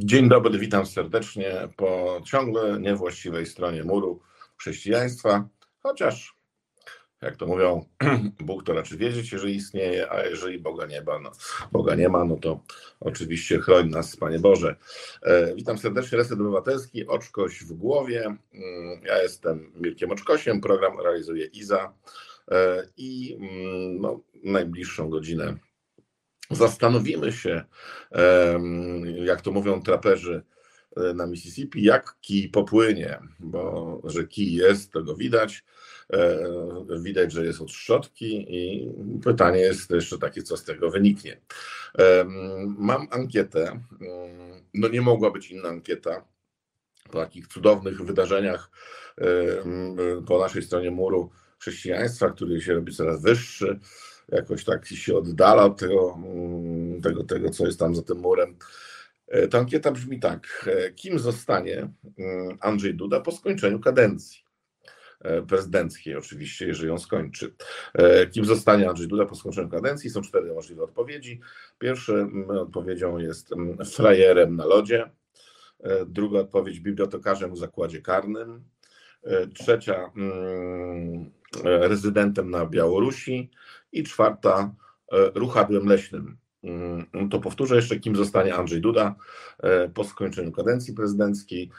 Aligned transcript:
Dzień 0.00 0.28
dobry, 0.28 0.58
witam 0.58 0.86
serdecznie 0.86 1.68
po 1.76 2.20
ciągle 2.24 2.80
niewłaściwej 2.80 3.46
stronie 3.46 3.84
muru 3.84 4.20
chrześcijaństwa, 4.56 5.48
chociaż 5.82 6.36
jak 7.22 7.36
to 7.36 7.46
mówią, 7.46 7.84
Bóg 8.40 8.64
to 8.64 8.72
raczej 8.72 8.98
wiedzieć, 8.98 9.32
jeżeli 9.32 9.54
istnieje, 9.54 10.12
a 10.12 10.26
jeżeli 10.26 10.58
Boga 10.58 10.86
nie 10.86 11.02
ma, 11.02 11.18
no, 11.18 11.32
Boga 11.72 11.94
nie 11.94 12.08
ma, 12.08 12.24
no 12.24 12.36
to 12.36 12.60
oczywiście 13.00 13.58
chroń 13.58 13.90
nas, 13.90 14.16
Panie 14.16 14.38
Boże. 14.38 14.76
E, 15.22 15.54
witam 15.54 15.78
serdecznie, 15.78 16.18
Reset 16.18 16.40
Obywatelski, 16.40 17.06
Oczkoś 17.06 17.60
w 17.64 17.72
głowie. 17.72 18.24
Mm, 18.24 19.04
ja 19.04 19.22
jestem 19.22 19.72
Mirkiem 19.74 20.10
Oczkosiem, 20.10 20.60
program 20.60 21.00
realizuje 21.00 21.46
Iza 21.46 21.92
e, 22.50 22.86
i 22.96 23.36
mm, 23.40 24.00
no, 24.00 24.20
najbliższą 24.44 25.10
godzinę 25.10 25.56
zastanowimy 26.50 27.32
się, 27.32 27.64
jak 29.24 29.40
to 29.40 29.52
mówią 29.52 29.82
traperzy 29.82 30.42
e, 30.96 31.14
na 31.14 31.26
Mississippi, 31.26 31.82
jak 31.82 32.16
kij 32.20 32.48
popłynie, 32.48 33.18
bo 33.40 34.00
że 34.04 34.26
kij 34.26 34.52
jest, 34.52 34.92
to 34.92 35.02
go 35.02 35.16
widać. 35.16 35.64
E, 36.12 36.38
widać, 37.00 37.32
że 37.32 37.44
jest 37.44 37.60
od 37.60 37.70
szczotki 37.70 38.46
i 38.48 38.90
pytanie 39.24 39.60
jest 39.60 39.90
jeszcze 39.90 40.18
takie, 40.18 40.42
co 40.42 40.56
z 40.56 40.64
tego 40.64 40.90
wyniknie. 40.90 41.40
Mam 42.78 43.08
ankietę, 43.10 43.80
no 44.74 44.88
nie 44.88 45.00
mogła 45.00 45.30
być 45.30 45.50
inna 45.50 45.68
ankieta 45.68 46.24
po 47.10 47.18
takich 47.18 47.46
cudownych 47.46 48.02
wydarzeniach 48.02 48.70
po 50.26 50.38
naszej 50.38 50.62
stronie 50.62 50.90
muru 50.90 51.30
chrześcijaństwa, 51.58 52.30
który 52.30 52.60
się 52.60 52.74
robi 52.74 52.94
coraz 52.94 53.22
wyższy 53.22 53.80
jakoś 54.28 54.64
tak 54.64 54.86
się 54.86 55.16
oddala 55.16 55.64
od 55.64 55.78
tego, 55.78 56.18
mm, 56.24 57.02
tego, 57.02 57.24
tego, 57.24 57.50
co 57.50 57.66
jest 57.66 57.78
tam 57.78 57.94
za 57.94 58.02
tym 58.02 58.18
murem. 58.18 58.56
E, 59.28 59.48
ta 59.48 59.58
ankieta 59.58 59.92
brzmi 59.92 60.20
tak. 60.20 60.66
E, 60.66 60.92
kim 60.92 61.18
zostanie 61.18 61.90
mm, 62.18 62.58
Andrzej 62.60 62.94
Duda 62.94 63.20
po 63.20 63.32
skończeniu 63.32 63.80
kadencji? 63.80 64.44
E, 65.20 65.42
prezydenckiej 65.42 66.16
oczywiście, 66.16 66.66
jeżeli 66.66 66.88
ją 66.88 66.98
skończy. 66.98 67.54
Kim 68.32 68.44
zostanie 68.44 68.88
Andrzej 68.88 69.08
Duda 69.08 69.26
po 69.26 69.34
skończeniu 69.34 69.68
kadencji? 69.68 70.10
Są 70.10 70.22
cztery 70.22 70.54
możliwe 70.54 70.82
odpowiedzi. 70.82 71.40
Pierwszą 71.78 72.14
mm, 72.14 72.50
odpowiedzią 72.50 73.18
jest 73.18 73.50
frajerem 73.94 74.56
na 74.56 74.66
lodzie. 74.66 75.10
Druga 76.06 76.38
odpowiedź 76.38 76.80
bibliotekarzem 76.80 77.54
w 77.54 77.58
zakładzie 77.58 78.02
karnym. 78.02 78.64
Trzecia 79.54 80.12
rezydentem 81.64 82.50
na 82.50 82.66
Białorusi 82.66 83.50
i 83.92 84.02
czwarta 84.02 84.74
e, 85.12 85.30
ruchadłem 85.34 85.86
leśnym. 85.86 86.36
Mm, 86.62 87.28
to 87.30 87.40
powtórzę 87.40 87.76
jeszcze, 87.76 88.00
kim 88.00 88.16
zostanie 88.16 88.54
Andrzej 88.54 88.80
Duda 88.80 89.14
e, 89.62 89.88
po 89.88 90.04
skończeniu 90.04 90.52
kadencji 90.52 90.94
prezydenckiej. 90.94 91.70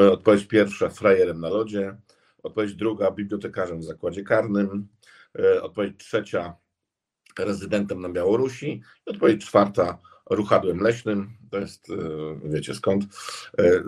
E, 0.00 0.12
odpowiedź 0.12 0.46
pierwsza, 0.46 0.88
frajerem 0.88 1.40
na 1.40 1.48
lodzie. 1.48 1.96
Odpowiedź 2.42 2.74
druga, 2.74 3.10
bibliotekarzem 3.10 3.80
w 3.80 3.84
zakładzie 3.84 4.22
karnym. 4.22 4.88
Odpowiedź 5.62 5.96
trzecia, 5.96 6.54
rezydentem 7.38 8.00
na 8.00 8.08
Białorusi. 8.08 8.82
I 9.06 9.10
odpowiedź 9.10 9.46
czwarta, 9.46 9.98
ruchadłem 10.30 10.80
leśnym. 10.80 11.30
To 11.50 11.58
jest, 11.58 11.86
wiecie 12.44 12.74
skąd, 12.74 13.04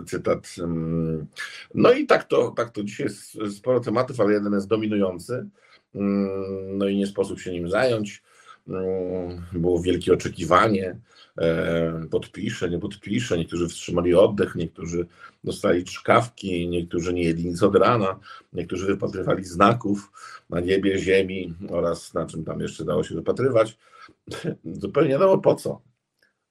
cytat. 0.07 0.55
Mm, 0.59 1.27
no 1.73 1.91
i 1.91 2.05
tak 2.05 2.23
to, 2.23 2.51
tak 2.51 2.69
to 2.69 2.83
dzisiaj 2.83 3.07
jest 3.07 3.37
sporo 3.57 3.79
tematów, 3.79 4.19
ale 4.19 4.33
jeden 4.33 4.53
jest 4.53 4.67
dominujący. 4.67 5.49
Mm, 5.95 6.77
no 6.77 6.87
i 6.87 6.97
nie 6.97 7.07
sposób 7.07 7.39
się 7.39 7.51
nim 7.51 7.69
zająć. 7.69 8.23
Mm, 8.67 9.41
było 9.53 9.81
wielkie 9.81 10.13
oczekiwanie. 10.13 10.99
E, 11.37 12.07
podpiszę, 12.11 12.69
nie 12.69 12.79
podpiszę. 12.79 13.37
Niektórzy 13.37 13.67
wstrzymali 13.67 14.15
oddech, 14.15 14.55
niektórzy 14.55 15.05
dostali 15.43 15.83
czkawki, 15.83 16.69
niektórzy 16.69 17.13
nie 17.13 17.23
jedli 17.23 17.49
nic 17.49 17.63
od 17.63 17.75
rana, 17.75 18.19
niektórzy 18.53 18.85
wypatrywali 18.85 19.43
znaków 19.43 20.11
na 20.49 20.59
niebie, 20.59 20.99
ziemi 20.99 21.53
oraz 21.69 22.13
na 22.13 22.25
czym 22.25 22.45
tam 22.45 22.59
jeszcze 22.59 22.85
dało 22.85 23.03
się 23.03 23.15
wypatrywać. 23.15 23.77
Zupełnie 24.81 25.09
nie 25.09 25.15
wiadomo 25.15 25.37
po 25.37 25.55
co. 25.55 25.81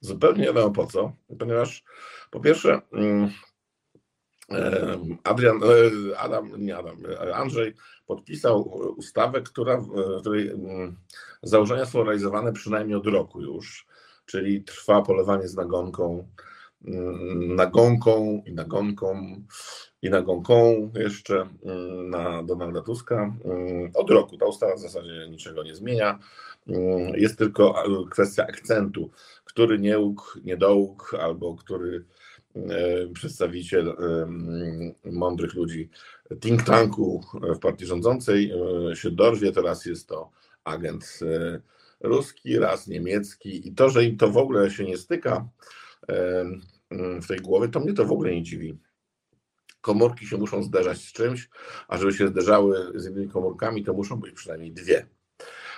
Zupełnie 0.00 0.40
nie 0.40 0.46
wiadomo 0.46 0.70
po 0.70 0.86
co, 0.86 1.12
ponieważ 1.38 1.84
po 2.30 2.40
pierwsze 2.40 2.80
mm, 2.92 3.30
Adrian, 5.24 5.60
e, 5.62 6.18
Adam, 6.18 6.64
nie 6.64 6.76
Adam, 6.76 6.96
e, 7.06 7.36
Andrzej 7.36 7.74
podpisał 8.06 8.62
ustawę, 8.96 9.42
która, 9.42 9.82
której 10.20 10.50
mm, 10.50 10.96
założenia 11.42 11.86
są 11.86 12.04
realizowane 12.04 12.52
przynajmniej 12.52 12.96
od 12.96 13.06
roku 13.06 13.40
już, 13.40 13.86
czyli 14.26 14.64
trwa 14.64 15.02
polewanie 15.02 15.48
z 15.48 15.54
nagonką, 15.54 16.28
mm, 16.84 17.56
nagonką 17.56 18.42
i 18.46 18.52
nagonką 18.52 19.36
i 20.02 20.10
nagonką 20.10 20.90
jeszcze 20.94 21.40
mm, 21.40 22.10
na 22.10 22.42
Donalda 22.42 22.80
Tuska. 22.80 23.34
Od 23.94 24.10
roku 24.10 24.38
ta 24.38 24.46
ustawa 24.46 24.76
w 24.76 24.80
zasadzie 24.80 25.28
niczego 25.30 25.62
nie 25.62 25.74
zmienia. 25.74 26.18
Jest 27.14 27.38
tylko 27.38 27.74
kwestia 28.10 28.46
akcentu, 28.46 29.10
który 29.44 29.78
nie 29.78 29.98
łóg, 29.98 30.38
nie 30.44 30.56
dołóg, 30.56 31.16
albo 31.20 31.54
który 31.54 32.04
E, 32.04 32.23
przedstawiciel 33.14 33.88
e, 33.88 33.94
mądrych 35.12 35.54
ludzi 35.54 35.88
think 36.40 36.62
tanku 36.62 37.24
w 37.42 37.58
partii 37.58 37.86
rządzącej 37.86 38.52
e, 38.90 38.96
się 38.96 39.10
dorwie. 39.10 39.52
Teraz 39.52 39.86
jest 39.86 40.08
to 40.08 40.30
agent 40.64 41.18
ruski, 42.00 42.58
raz 42.58 42.86
niemiecki 42.86 43.68
i 43.68 43.74
to, 43.74 43.90
że 43.90 44.04
im 44.04 44.16
to 44.16 44.28
w 44.28 44.36
ogóle 44.36 44.70
się 44.70 44.84
nie 44.84 44.96
styka 44.96 45.48
w 46.90 47.26
tej 47.28 47.38
głowie, 47.38 47.68
to 47.68 47.80
mnie 47.80 47.92
to 47.92 48.04
w 48.04 48.12
ogóle 48.12 48.32
nie 48.32 48.42
dziwi. 48.42 48.78
Komórki 49.80 50.26
się 50.26 50.36
muszą 50.36 50.62
zderzać 50.62 50.98
z 50.98 51.12
czymś, 51.12 51.48
a 51.88 51.98
żeby 51.98 52.12
się 52.12 52.28
zderzały 52.28 52.92
z 52.94 53.06
innymi 53.06 53.28
komórkami, 53.28 53.84
to 53.84 53.92
muszą 53.92 54.16
być 54.16 54.32
przynajmniej 54.32 54.72
dwie. 54.72 55.06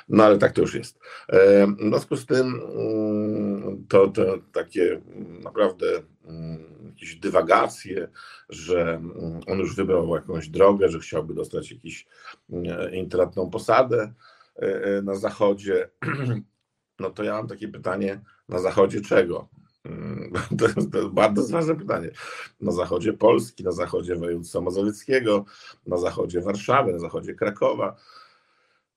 No 0.09 0.25
ale 0.25 0.39
tak 0.39 0.53
to 0.53 0.61
już 0.61 0.75
jest. 0.75 0.99
W 1.28 1.89
związku 1.89 2.17
z 2.17 2.27
tym 2.27 2.61
mm, 2.77 3.87
to, 3.89 4.09
to 4.09 4.39
takie 4.53 5.00
naprawdę 5.43 5.87
mm, 6.25 6.59
jakieś 6.89 7.17
dywagacje, 7.17 8.09
że 8.49 8.94
mm, 8.94 9.41
on 9.47 9.59
już 9.59 9.77
wybrał 9.77 10.15
jakąś 10.15 10.49
drogę, 10.49 10.89
że 10.89 10.99
chciałby 10.99 11.34
dostać 11.34 11.72
jakąś 11.72 12.06
intratną 12.93 13.50
posadę 13.50 14.12
e, 14.56 14.84
e, 14.84 15.03
na 15.03 15.15
zachodzie. 15.15 15.89
No 16.99 17.11
to 17.11 17.23
ja 17.23 17.33
mam 17.33 17.49
takie 17.49 17.69
pytanie, 17.69 18.21
na 18.49 18.59
zachodzie 18.59 19.00
czego? 19.00 19.49
To 20.59 20.67
jest, 20.67 20.93
to 20.93 20.99
jest 20.99 21.11
bardzo 21.11 21.53
ważne 21.53 21.75
pytanie. 21.75 22.11
Na 22.61 22.73
zachodzie 22.73 23.12
Polski, 23.12 23.65
na 23.65 23.73
zachodzie 23.73 24.17
województwa 24.17 24.61
mazowieckiego, 24.61 25.44
na 25.87 25.97
zachodzie 25.97 26.41
Warszawy, 26.41 26.93
na 26.93 26.99
zachodzie 26.99 27.34
Krakowa. 27.34 27.97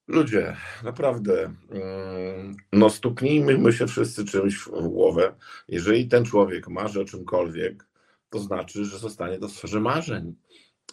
Ludzie, 0.09 0.55
naprawdę, 0.83 1.53
mm, 1.69 2.55
no 2.73 2.89
stuknijmy 2.89 3.57
my 3.57 3.73
się 3.73 3.87
wszyscy 3.87 4.25
czymś 4.25 4.57
w 4.57 4.87
głowę. 4.87 5.35
Jeżeli 5.67 6.07
ten 6.07 6.25
człowiek 6.25 6.67
marzy 6.67 7.01
o 7.01 7.05
czymkolwiek, 7.05 7.87
to 8.29 8.39
znaczy, 8.39 8.85
że 8.85 8.97
zostanie 8.97 9.39
w 9.39 9.51
sferze 9.51 9.79
marzeń. 9.79 10.35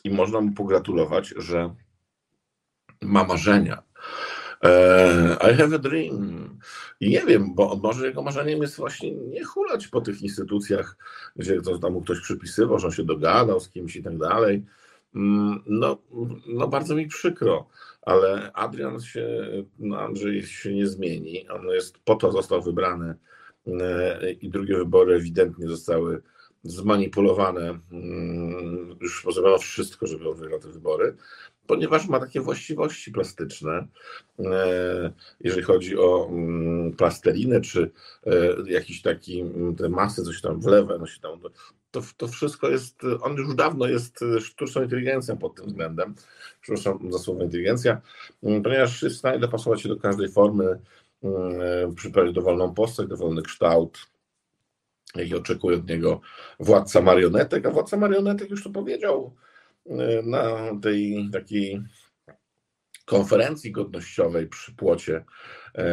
I 0.04 0.10
można 0.10 0.40
mu 0.40 0.52
pogratulować, 0.52 1.34
że 1.36 1.74
ma 3.02 3.24
marzenia. 3.24 3.82
E, 4.62 5.36
I 5.52 5.54
have 5.54 5.74
a 5.74 5.78
dream. 5.78 6.58
I 7.00 7.10
nie 7.10 7.26
wiem, 7.26 7.54
bo 7.54 7.80
może 7.82 8.06
jego 8.06 8.22
marzeniem 8.22 8.62
jest 8.62 8.76
właśnie 8.76 9.14
nie 9.14 9.44
hulać 9.44 9.88
po 9.88 10.00
tych 10.00 10.22
instytucjach, 10.22 10.96
gdzie 11.36 11.60
to 11.62 11.78
tam 11.78 11.92
mu 11.92 12.00
ktoś 12.00 12.20
przypisywał, 12.20 12.78
że 12.78 12.86
on 12.86 12.92
się 12.92 13.04
dogadał 13.04 13.60
z 13.60 13.68
kimś 13.68 13.96
i 13.96 14.02
tak 14.02 14.18
dalej. 14.18 14.64
Mm, 15.14 15.62
no, 15.66 15.98
no 16.46 16.68
bardzo 16.68 16.94
mi 16.94 17.06
przykro 17.06 17.66
ale 18.06 18.52
Adrian 18.52 19.00
się, 19.00 19.46
no 19.78 20.00
Andrzej 20.00 20.42
się 20.42 20.74
nie 20.74 20.86
zmieni. 20.86 21.48
On 21.48 21.66
jest 21.66 21.98
po 21.98 22.14
to 22.14 22.32
został 22.32 22.62
wybrany 22.62 23.14
e, 23.66 24.30
i 24.30 24.50
drugie 24.50 24.76
wybory 24.76 25.14
ewidentnie 25.14 25.68
zostały 25.68 26.22
zmanipulowane. 26.62 27.78
Mm, 27.92 28.98
już 29.00 29.26
zrobiono 29.34 29.58
wszystko, 29.58 30.06
żeby 30.06 30.30
on 30.30 30.36
wygrał 30.36 30.60
te 30.60 30.68
wybory, 30.68 31.16
ponieważ 31.66 32.08
ma 32.08 32.20
takie 32.20 32.40
właściwości 32.40 33.12
plastyczne, 33.12 33.86
e, 34.38 35.12
jeżeli 35.40 35.62
chodzi 35.62 35.98
o 35.98 36.28
mm, 36.30 36.92
plastelinę, 36.92 37.60
czy 37.60 37.90
e, 38.26 38.32
jakiś 38.66 39.02
taki, 39.02 39.40
mm, 39.40 39.76
te 39.76 39.88
masy, 39.88 40.22
coś 40.22 40.40
tam 40.40 40.60
wlewa, 40.60 40.98
no 40.98 41.06
się 41.06 41.20
tam, 41.20 41.40
to, 41.90 42.02
to 42.16 42.28
wszystko 42.28 42.68
jest, 42.68 43.02
on 43.20 43.36
już 43.36 43.54
dawno 43.54 43.86
jest 43.86 44.24
sztuczną 44.40 44.82
inteligencją 44.82 45.38
pod 45.38 45.54
tym 45.54 45.66
względem, 45.66 46.14
przepraszam 46.60 47.12
za 47.12 47.18
słowo 47.18 47.42
inteligencja, 47.42 48.00
mm, 48.42 48.62
ponieważ 48.62 49.02
jest 49.02 49.16
w 49.16 49.18
stanie 49.18 49.38
dopasować 49.38 49.82
się 49.82 49.88
do 49.88 49.96
każdej 49.96 50.28
formy, 50.28 50.78
przyprawić 51.96 52.34
dowolną 52.34 52.74
postać, 52.74 53.06
dowolny 53.06 53.42
kształt, 53.42 53.98
jaki 55.14 55.34
oczekuje 55.34 55.76
od 55.76 55.88
niego 55.88 56.20
władca 56.60 57.00
marionetek, 57.00 57.66
a 57.66 57.70
władca 57.70 57.96
marionetek 57.96 58.50
już 58.50 58.64
to 58.64 58.70
powiedział, 58.70 59.34
na 60.22 60.70
tej 60.82 61.28
takiej 61.32 61.82
konferencji 63.04 63.72
godnościowej 63.72 64.46
przy 64.46 64.74
płocie 64.74 65.24
e, 65.74 65.84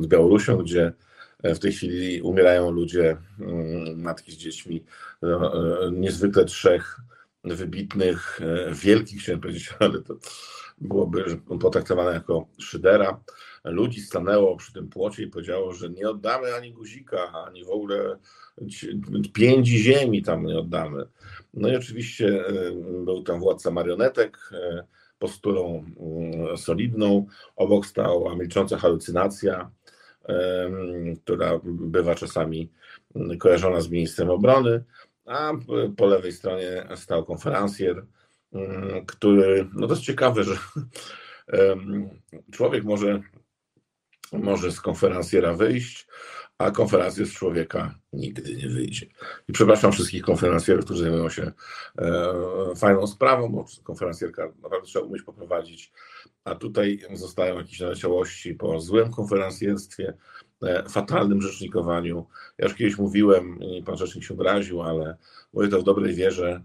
z 0.00 0.06
Białorusią, 0.06 0.56
gdzie 0.56 0.92
W 1.44 1.58
tej 1.58 1.72
chwili 1.72 2.22
umierają 2.22 2.70
ludzie, 2.70 3.16
mm, 3.40 4.00
matki 4.00 4.32
z 4.32 4.36
dziećmi, 4.36 4.84
niezwykle 5.92 6.44
trzech 6.44 7.00
wybitnych, 7.44 8.40
wielkich, 8.72 9.20
chciałem 9.20 9.40
powiedzieć, 9.40 9.74
ale 9.80 10.02
to 10.02 10.14
byłoby 10.80 11.40
potraktowane 11.60 12.12
jako 12.12 12.46
szydera. 12.58 13.20
Ludzi 13.70 14.00
stanęło 14.00 14.56
przy 14.56 14.72
tym 14.72 14.88
płocie 14.88 15.22
i 15.22 15.26
powiedziało, 15.26 15.72
że 15.72 15.90
nie 15.90 16.10
oddamy 16.10 16.54
ani 16.54 16.72
guzika, 16.72 17.32
ani 17.32 17.64
w 17.64 17.70
ogóle 17.70 18.18
pięci 19.32 19.78
ziemi 19.78 20.22
tam 20.22 20.46
nie 20.46 20.58
oddamy. 20.58 21.06
No 21.54 21.68
i 21.68 21.76
oczywiście 21.76 22.44
był 23.04 23.22
tam 23.22 23.40
władca 23.40 23.70
marionetek, 23.70 24.38
posturą 25.18 25.84
mm, 26.00 26.56
solidną. 26.56 27.26
Obok 27.56 27.86
stała 27.86 28.34
milcząca 28.36 28.78
halucynacja, 28.78 29.70
która 31.24 31.60
bywa 31.64 32.14
czasami 32.14 32.70
kojarzona 33.38 33.80
z 33.80 33.90
ministrem 33.90 34.30
obrony, 34.30 34.84
a 35.26 35.52
po 35.96 36.06
lewej 36.06 36.32
stronie 36.32 36.88
stał 36.94 37.24
konferencjer, 37.24 38.06
mm, 38.52 39.06
który, 39.06 39.68
no 39.74 39.86
to 39.86 39.92
jest 39.92 40.04
ciekawe, 40.04 40.44
że 40.44 40.56
człowiek 42.56 42.84
może, 42.84 43.22
może 44.32 44.72
z 44.72 44.80
konferencjera 44.80 45.54
wyjść, 45.54 46.06
a 46.58 46.70
konferencja 46.70 47.26
z 47.26 47.32
człowieka 47.32 47.94
nigdy 48.12 48.56
nie 48.56 48.68
wyjdzie. 48.68 49.06
I 49.48 49.52
przepraszam 49.52 49.92
wszystkich 49.92 50.22
konferencjerów, 50.22 50.84
którzy 50.84 51.02
zajmują 51.02 51.28
się 51.28 51.52
e, 51.98 52.32
fajną 52.76 53.06
sprawą, 53.06 53.48
bo 53.48 53.64
konferencjerka 53.84 54.52
naprawdę 54.62 54.86
trzeba 54.86 55.04
umieć 55.04 55.22
poprowadzić, 55.22 55.92
a 56.44 56.54
tutaj 56.54 57.00
zostają 57.12 57.58
jakieś 57.58 57.80
naleciałości 57.80 58.54
po 58.54 58.80
złym 58.80 59.10
konferencjerstwie, 59.10 60.14
e, 60.62 60.88
fatalnym 60.88 61.42
rzecznikowaniu. 61.42 62.26
Ja 62.58 62.64
już 62.64 62.74
kiedyś 62.74 62.98
mówiłem, 62.98 63.58
pan 63.86 63.96
rzecznik 63.96 64.24
się 64.24 64.34
obraził, 64.34 64.82
ale 64.82 65.16
mówię 65.52 65.68
to 65.68 65.80
w 65.80 65.84
dobrej 65.84 66.14
wierze, 66.14 66.62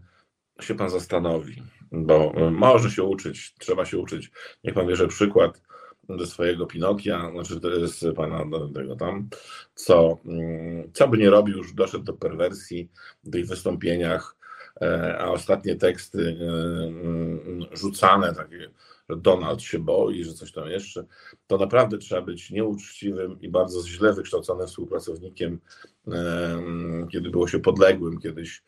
się 0.62 0.76
pan 0.76 0.90
zastanowi, 0.90 1.64
bo 1.92 2.34
może 2.52 2.92
się 2.92 3.04
uczyć, 3.04 3.56
trzeba 3.60 3.86
się 3.86 3.98
uczyć. 3.98 4.32
Niech 4.64 4.74
pan 4.74 4.88
bierze 4.88 5.08
przykład 5.08 5.62
do 6.10 6.28
swojego 6.28 6.66
Pinokia, 6.66 7.32
znaczy 7.32 7.60
jest 7.80 8.06
pana 8.16 8.46
tego 8.74 8.96
tam, 8.96 9.30
co, 9.76 10.18
mm, 10.26 10.92
co 10.94 11.08
by 11.08 11.18
nie 11.18 11.30
robił, 11.30 11.58
już 11.58 11.74
doszedł 11.74 12.04
do 12.04 12.14
perwersji 12.14 12.90
w 13.24 13.32
tych 13.32 13.48
wystąpieniach, 13.48 14.36
e, 14.82 15.18
a 15.20 15.28
ostatnie 15.28 15.76
teksty 15.76 16.38
e, 16.42 16.44
mm, 16.84 17.66
rzucane, 17.72 18.36
takie, 18.36 18.70
że 19.10 19.18
Donald 19.18 19.62
się 19.62 19.80
boi, 19.80 20.24
że 20.24 20.34
coś 20.34 20.52
tam 20.52 20.70
jeszcze, 20.70 21.06
to 21.48 21.58
naprawdę 21.58 21.98
trzeba 21.98 22.22
być 22.22 22.52
nieuczciwym 22.52 23.42
i 23.42 23.50
bardzo 23.50 23.88
źle 23.88 24.14
wykształconym 24.14 24.68
współpracownikiem, 24.68 25.60
e, 26.08 26.12
mm, 26.12 27.08
kiedy 27.08 27.30
było 27.30 27.48
się 27.48 27.60
podległym 27.60 28.20
kiedyś 28.20 28.64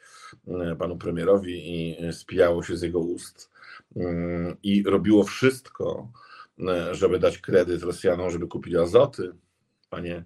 panu 0.79 0.97
premierowi 0.97 1.73
i 1.73 2.13
spijało 2.13 2.63
się 2.63 2.77
z 2.77 2.81
jego 2.81 2.99
ust 2.99 3.51
i 4.63 4.83
robiło 4.83 5.23
wszystko, 5.23 6.11
żeby 6.91 7.19
dać 7.19 7.37
kredyt 7.37 7.83
Rosjanom, 7.83 8.29
żeby 8.29 8.47
kupili 8.47 8.77
azoty, 8.77 9.31
panie 9.89 10.25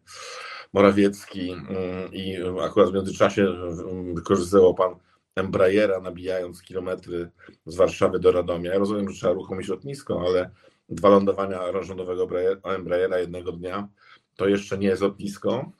Morawiecki. 0.74 1.52
Mm, 1.52 2.14
I 2.14 2.38
akurat 2.64 2.90
w 2.90 2.94
międzyczasie 2.94 3.44
mm, 3.44 4.16
wykorzystywał 4.16 4.74
pan 4.74 4.96
Embrayera, 5.36 6.00
nabijając 6.00 6.62
kilometry 6.62 7.30
z 7.66 7.76
Warszawy 7.76 8.20
do 8.20 8.32
Radomia. 8.32 8.74
Ja 8.74 8.80
rozumiem, 8.80 9.10
że 9.10 9.16
trzeba 9.16 9.34
uruchomić 9.34 9.68
lotnisko, 9.68 10.24
ale 10.28 10.50
dwa 10.90 11.10
lądowania 11.10 11.82
rządowego 11.82 12.28
Embrayera 12.64 13.20
jednego 13.20 13.52
dnia 13.52 13.88
to 14.36 14.48
jeszcze 14.48 14.78
nie 14.78 14.88
jest 14.88 15.02
lotnisko. 15.02 15.72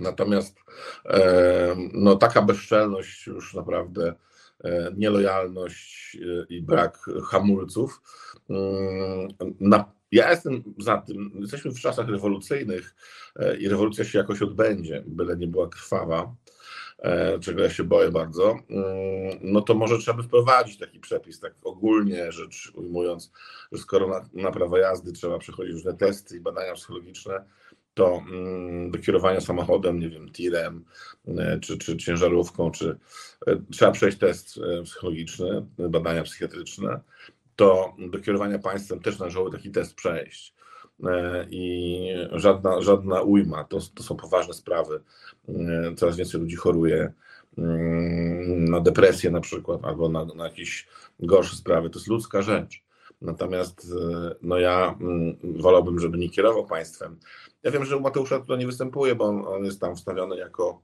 Natomiast 0.00 0.58
e, 1.04 1.76
no, 1.92 2.16
taka 2.16 2.42
bezczelność 2.42 3.26
już 3.26 3.54
naprawdę 3.54 4.14
E, 4.64 4.92
nielojalność 4.96 6.16
e, 6.16 6.46
i 6.48 6.62
brak 6.62 6.98
hamulców. 7.30 8.00
Mm, 8.50 9.28
na, 9.60 9.92
ja 10.12 10.30
jestem 10.30 10.62
za 10.78 10.98
tym, 10.98 11.30
jesteśmy 11.40 11.70
w 11.70 11.80
czasach 11.80 12.08
rewolucyjnych 12.08 12.94
e, 13.36 13.56
i 13.56 13.68
rewolucja 13.68 14.04
się 14.04 14.18
jakoś 14.18 14.42
odbędzie, 14.42 15.04
byle 15.06 15.36
nie 15.36 15.46
była 15.46 15.68
krwawa, 15.68 16.34
czego 17.40 17.62
ja 17.62 17.70
się 17.70 17.84
boję 17.84 18.10
bardzo, 18.10 18.58
mm, 18.70 19.38
no 19.42 19.60
to 19.60 19.74
może 19.74 19.98
trzeba 19.98 20.16
by 20.16 20.22
wprowadzić 20.22 20.78
taki 20.78 21.00
przepis, 21.00 21.40
tak 21.40 21.54
ogólnie 21.64 22.32
rzecz 22.32 22.72
ujmując, 22.74 23.32
że 23.72 23.78
skoro 23.78 24.08
na, 24.08 24.42
na 24.42 24.50
prawo 24.50 24.78
jazdy 24.78 25.12
trzeba 25.12 25.38
przechodzić 25.38 25.72
różne 25.72 25.94
testy 25.94 26.36
i 26.36 26.40
badania 26.40 26.74
psychologiczne, 26.74 27.44
to 27.94 28.22
mm, 28.30 28.90
do 28.90 28.98
kierowania 28.98 29.40
samochodem, 29.40 30.00
nie 30.00 30.08
wiem, 30.08 30.32
tirem, 30.32 30.84
e, 31.28 31.58
czy, 31.60 31.78
czy 31.78 31.96
ciężarówką, 31.96 32.70
czy 32.70 32.98
e, 33.46 33.56
trzeba 33.72 33.92
przejść 33.92 34.18
test 34.18 34.58
e, 34.58 34.82
psychologiczny, 34.82 35.66
badania 35.78 36.22
psychiatryczne, 36.22 37.00
to 37.56 37.94
do 37.98 38.18
kierowania 38.18 38.58
państwem 38.58 39.00
też 39.00 39.18
należałoby 39.18 39.56
taki 39.56 39.70
test 39.70 39.94
przejść. 39.94 40.54
I 41.50 42.06
żadna, 42.32 42.80
żadna 42.80 43.22
ujma, 43.22 43.64
to, 43.64 43.78
to 43.94 44.02
są 44.02 44.16
poważne 44.16 44.54
sprawy. 44.54 45.00
Coraz 45.96 46.16
więcej 46.16 46.40
ludzi 46.40 46.56
choruje 46.56 47.12
mm, 47.58 48.64
na 48.64 48.80
depresję 48.80 49.30
na 49.30 49.40
przykład, 49.40 49.84
albo 49.84 50.08
na, 50.08 50.24
na 50.24 50.44
jakieś 50.44 50.88
gorsze 51.20 51.56
sprawy. 51.56 51.90
To 51.90 51.98
jest 51.98 52.08
ludzka 52.08 52.42
rzecz. 52.42 52.84
Natomiast 53.22 53.92
no 54.42 54.58
ja 54.58 54.96
mm, 55.00 55.36
wolałbym, 55.42 56.00
żeby 56.00 56.18
nie 56.18 56.30
kierował 56.30 56.66
państwem, 56.66 57.18
ja 57.62 57.70
wiem, 57.70 57.84
że 57.84 57.96
u 57.96 58.00
Mateusza 58.00 58.40
tutaj 58.40 58.58
nie 58.58 58.66
występuje, 58.66 59.14
bo 59.14 59.24
on, 59.24 59.46
on 59.46 59.64
jest 59.64 59.80
tam 59.80 59.96
wstawiony 59.96 60.36
jako 60.36 60.80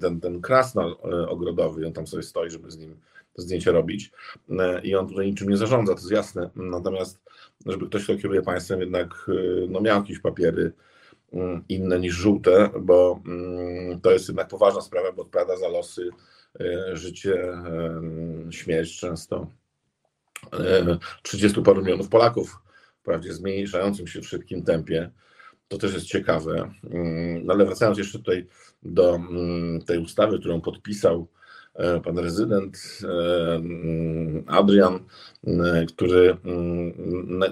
ten, 0.00 0.20
ten 0.20 0.40
krasnal 0.40 0.96
e, 1.04 1.28
ogrodowy, 1.28 1.86
on 1.86 1.92
tam 1.92 2.06
sobie 2.06 2.22
stoi, 2.22 2.50
żeby 2.50 2.70
z 2.70 2.78
nim 2.78 2.96
zdjęcie 3.36 3.72
robić 3.72 4.12
e, 4.58 4.80
i 4.80 4.94
on 4.94 5.08
tutaj 5.08 5.26
niczym 5.26 5.48
nie 5.48 5.56
zarządza, 5.56 5.94
to 5.94 6.00
jest 6.00 6.10
jasne. 6.10 6.50
Natomiast, 6.56 7.22
żeby 7.66 7.86
ktoś, 7.86 8.04
kto 8.04 8.16
kieruje 8.16 8.42
państwem, 8.42 8.80
jednak 8.80 9.26
e, 9.28 9.32
no, 9.68 9.80
miał 9.80 10.00
jakieś 10.00 10.18
papiery 10.18 10.72
mm, 11.32 11.64
inne 11.68 12.00
niż 12.00 12.14
żółte, 12.14 12.70
bo 12.80 13.20
mm, 13.26 14.00
to 14.00 14.10
jest 14.12 14.28
jednak 14.28 14.48
poważna 14.48 14.80
sprawa, 14.80 15.12
bo 15.12 15.22
odpowiada 15.22 15.56
za 15.56 15.68
losy, 15.68 16.10
życie, 16.92 17.52
śmierć 18.50 18.98
często 18.98 19.46
30 21.22 21.62
paru 21.62 21.82
milionów 21.82 22.08
Polaków, 22.08 22.58
wprawdzie 23.00 23.32
zmniejszającym 23.32 24.06
się 24.06 24.20
w 24.20 24.28
szybkim 24.28 24.62
tempie. 24.62 25.10
To 25.68 25.78
też 25.78 25.94
jest 25.94 26.06
ciekawe. 26.06 26.70
Mm, 26.90 27.46
no 27.46 27.54
ale 27.54 27.64
wracając 27.64 27.98
jeszcze 27.98 28.18
tutaj 28.18 28.46
do 28.82 29.14
mm, 29.14 29.82
tej 29.82 29.98
ustawy, 29.98 30.38
którą 30.38 30.60
podpisał 30.60 31.26
e, 31.74 32.00
pan 32.00 32.18
rezydent 32.18 33.00
e, 33.04 33.54
mm, 33.54 34.44
Adrian, 34.46 35.04
e, 35.46 35.86
który 35.86 36.36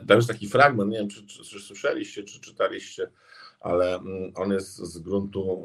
tam 0.08 0.16
jest 0.16 0.28
taki 0.28 0.48
fragment, 0.48 0.90
nie 0.90 0.98
wiem 0.98 1.08
czy, 1.08 1.26
czy, 1.26 1.44
czy 1.44 1.60
słyszeliście, 1.60 2.22
czy 2.22 2.40
czytaliście, 2.40 3.10
ale 3.60 4.00
on 4.34 4.52
jest 4.52 4.76
z 4.76 4.98
gruntu 4.98 5.62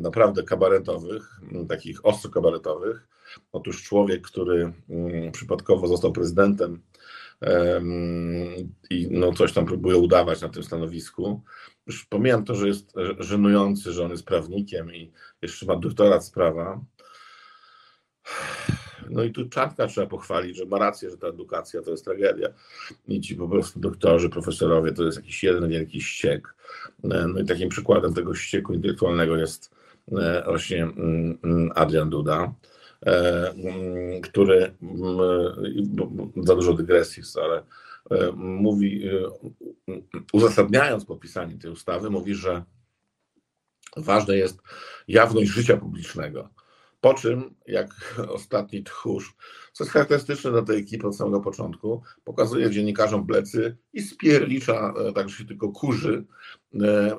naprawdę 0.00 0.42
kabaretowych, 0.42 1.40
takich 1.68 2.06
ostro 2.06 2.30
kabaretowych. 2.30 3.08
Otóż 3.52 3.82
człowiek, 3.82 4.22
który 4.22 4.72
przypadkowo 5.32 5.88
został 5.88 6.12
prezydentem 6.12 6.82
i 8.90 9.08
no 9.10 9.32
coś 9.32 9.52
tam 9.52 9.66
próbuje 9.66 9.96
udawać 9.96 10.40
na 10.40 10.48
tym 10.48 10.62
stanowisku. 10.62 11.42
Już 11.86 12.04
pomijam 12.04 12.44
to, 12.44 12.54
że 12.54 12.68
jest 12.68 12.92
żenujący, 13.18 13.92
że 13.92 14.04
on 14.04 14.10
jest 14.10 14.26
prawnikiem 14.26 14.94
i 14.94 15.12
jeszcze 15.42 15.66
ma 15.66 15.76
doktorat 15.76 16.24
z 16.24 16.30
prawa. 16.30 16.80
No 19.10 19.24
i 19.24 19.32
tu 19.32 19.48
Czarnka 19.48 19.86
trzeba 19.86 20.06
pochwalić, 20.06 20.56
że 20.56 20.66
ma 20.66 20.78
rację, 20.78 21.10
że 21.10 21.16
ta 21.16 21.26
edukacja 21.26 21.82
to 21.82 21.90
jest 21.90 22.04
tragedia. 22.04 22.48
I 23.08 23.20
ci 23.20 23.36
po 23.36 23.48
prostu 23.48 23.80
doktorzy, 23.80 24.28
profesorowie 24.28 24.92
to 24.92 25.04
jest 25.04 25.16
jakiś 25.16 25.44
jeden 25.44 25.68
wielki 25.68 26.00
ściek. 26.00 26.54
No 27.02 27.40
i 27.40 27.44
takim 27.44 27.68
przykładem 27.68 28.14
tego 28.14 28.34
ścieku 28.34 28.74
intelektualnego 28.74 29.36
jest 29.36 29.74
e, 30.12 30.42
właśnie 30.46 30.82
mm, 30.82 31.38
mm, 31.44 31.70
Adrian 31.74 32.10
Duda. 32.10 32.54
E, 33.06 33.50
mm, 33.50 34.20
który 34.20 34.74
mm, 34.82 36.32
za 36.36 36.54
dużo 36.54 36.72
dygresji 36.72 37.22
ale 37.44 37.62
e, 38.10 38.32
mówi, 38.36 39.08
e, 39.08 39.30
uzasadniając 40.32 41.04
podpisanie 41.04 41.58
tej 41.58 41.70
ustawy, 41.70 42.10
mówi, 42.10 42.34
że 42.34 42.62
ważne 43.96 44.36
jest 44.36 44.58
jawność 45.08 45.50
życia 45.50 45.76
publicznego. 45.76 46.48
Po 47.04 47.14
czym, 47.14 47.54
jak 47.66 48.14
ostatni 48.38 48.84
tchórz, 48.84 49.34
co 49.72 49.84
jest 49.84 49.92
charakterystyczne 49.92 50.50
dla 50.50 50.62
tej 50.62 50.80
ekipy 50.80 51.06
od 51.06 51.16
samego 51.16 51.40
początku, 51.40 52.02
pokazuje 52.24 52.70
dziennikarzom 52.70 53.26
plecy 53.26 53.76
i 53.92 54.02
spierlicza, 54.02 54.94
e, 55.08 55.12
tak 55.12 55.28
że 55.28 55.36
się 55.36 55.44
tylko 55.44 55.72
kurzy, 55.72 56.24
e, 56.82 57.16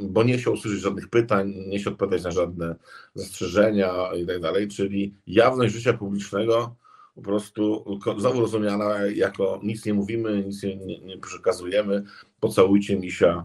bo 0.00 0.22
nie 0.22 0.38
się 0.38 0.50
usłyszeć 0.50 0.80
żadnych 0.80 1.08
pytań, 1.08 1.54
nie 1.68 1.80
się 1.80 1.90
odpowiadać 1.90 2.24
na 2.24 2.30
żadne 2.30 2.76
zastrzeżenia 3.14 4.14
i 4.14 4.26
tak 4.26 4.40
dalej, 4.40 4.68
czyli 4.68 5.14
jawność 5.26 5.74
życia 5.74 5.92
publicznego 5.92 6.76
po 7.14 7.22
prostu 7.22 7.84
znowu 8.18 8.40
rozumiana 8.40 9.06
jako 9.06 9.60
nic 9.62 9.84
nie 9.84 9.94
mówimy, 9.94 10.44
nic 10.46 10.62
nie, 10.62 11.00
nie 11.00 11.18
przekazujemy, 11.18 12.04
pocałujcie 12.40 12.96
misia 12.98 13.44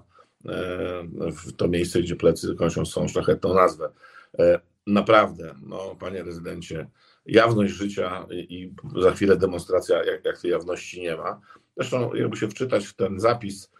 w 1.15 1.53
to 1.53 1.67
miejsce, 1.67 2.01
gdzie 2.01 2.15
plecy 2.15 2.55
kończą 2.55 2.85
swą 2.85 3.07
szlachetną 3.07 3.53
nazwę. 3.53 3.89
Naprawdę, 4.87 5.55
no, 5.61 5.95
panie 5.99 6.23
rezydencie, 6.23 6.87
jawność 7.25 7.73
życia 7.73 8.27
i 8.31 8.73
za 9.01 9.11
chwilę 9.11 9.37
demonstracja, 9.37 10.03
jak, 10.03 10.25
jak 10.25 10.41
tej 10.41 10.51
jawności 10.51 11.01
nie 11.01 11.15
ma. 11.15 11.41
Zresztą, 11.77 12.13
jakby 12.13 12.37
się 12.37 12.47
wczytać 12.47 12.85
w 12.85 12.95
ten 12.95 13.19
zapis, 13.19 13.71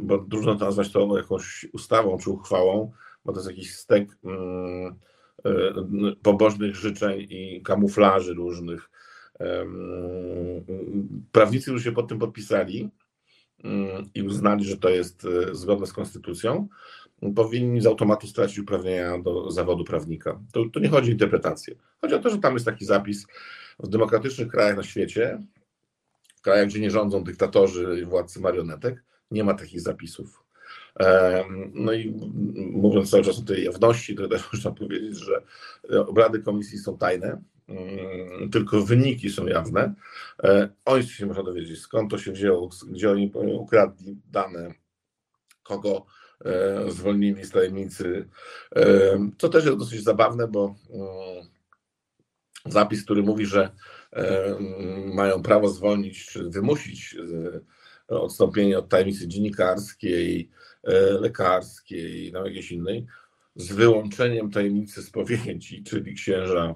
bo 0.00 0.18
trudno 0.18 0.54
to 0.54 0.64
nazwać 0.64 0.92
to 0.92 1.16
jakąś 1.16 1.66
ustawą 1.72 2.18
czy 2.18 2.30
uchwałą, 2.30 2.92
bo 3.24 3.32
to 3.32 3.38
jest 3.38 3.50
jakiś 3.50 3.74
stek 3.74 4.08
mm, 4.24 4.94
pobożnych 6.22 6.76
życzeń 6.76 7.26
i 7.30 7.62
kamuflaży 7.62 8.34
różnych. 8.34 8.90
Prawnicy 11.32 11.70
już 11.70 11.84
się 11.84 11.92
pod 11.92 12.08
tym 12.08 12.18
podpisali 12.18 12.90
mm, 13.64 14.10
i 14.14 14.22
uznali, 14.22 14.64
że 14.64 14.76
to 14.76 14.88
jest 14.88 15.24
e, 15.24 15.54
zgodne 15.54 15.86
z 15.86 15.92
konstytucją, 15.92 16.68
powinni 17.36 17.80
z 17.80 17.86
automatu 17.86 18.26
stracić 18.26 18.58
uprawnienia 18.58 19.18
do 19.18 19.50
zawodu 19.50 19.84
prawnika. 19.84 20.40
To, 20.52 20.64
to 20.72 20.80
nie 20.80 20.88
chodzi 20.88 21.10
o 21.10 21.12
interpretację. 21.12 21.74
Chodzi 22.00 22.14
o 22.14 22.18
to, 22.18 22.30
że 22.30 22.38
tam 22.38 22.54
jest 22.54 22.66
taki 22.66 22.84
zapis 22.84 23.26
w 23.78 23.88
demokratycznych 23.88 24.48
krajach 24.48 24.76
na 24.76 24.82
świecie, 24.82 25.42
w 26.36 26.42
krajach, 26.42 26.68
gdzie 26.68 26.80
nie 26.80 26.90
rządzą 26.90 27.24
dyktatorzy 27.24 28.00
i 28.02 28.04
władcy 28.04 28.40
marionetek, 28.40 29.04
nie 29.30 29.44
ma 29.44 29.54
takich 29.54 29.80
zapisów. 29.80 30.46
No 31.74 31.92
i 31.92 32.14
mówiąc 32.56 33.10
cały 33.10 33.22
czas 33.22 33.38
o 33.38 33.42
tej 33.42 33.64
jawności, 33.64 34.14
to 34.14 34.28
też 34.28 34.42
można 34.52 34.70
powiedzieć, 34.70 35.16
że 35.18 35.42
obrady 36.06 36.38
komisji 36.38 36.78
są 36.78 36.98
tajne, 36.98 37.42
mm, 37.68 38.50
tylko 38.50 38.82
wyniki 38.82 39.30
są 39.30 39.46
jawne. 39.46 39.94
E, 40.42 40.68
oni 40.84 41.06
się 41.06 41.26
można 41.26 41.42
dowiedzieć, 41.42 41.80
skąd 41.80 42.10
to 42.10 42.18
się 42.18 42.32
wzięło, 42.32 42.70
gdzie 42.88 43.10
oni 43.10 43.32
ukradli 43.34 44.16
dane, 44.32 44.74
kogo 45.62 46.06
zwolnili 46.88 47.44
z 47.44 47.50
tajemnicy. 47.50 48.28
Co 49.38 49.48
też 49.48 49.64
jest 49.64 49.78
dosyć 49.78 50.04
zabawne, 50.04 50.48
bo 50.48 50.74
mm, 50.90 51.46
zapis, 52.66 53.04
który 53.04 53.22
mówi, 53.22 53.46
że 53.46 53.70
mają 55.14 55.42
prawo 55.42 55.68
zwolnić 55.68 56.26
czy 56.26 56.50
wymusić 56.50 57.16
odstąpienie 58.08 58.78
od 58.78 58.88
tajemnicy 58.88 59.28
dziennikarskiej, 59.28 60.50
E, 60.86 61.12
lekarskiej, 61.20 62.32
no 62.32 62.46
jakiejś 62.46 62.72
innej, 62.72 63.06
z 63.56 63.72
wyłączeniem 63.72 64.50
tajemnicy 64.50 65.02
spowiedzi, 65.02 65.84
czyli 65.84 66.14
księża 66.14 66.74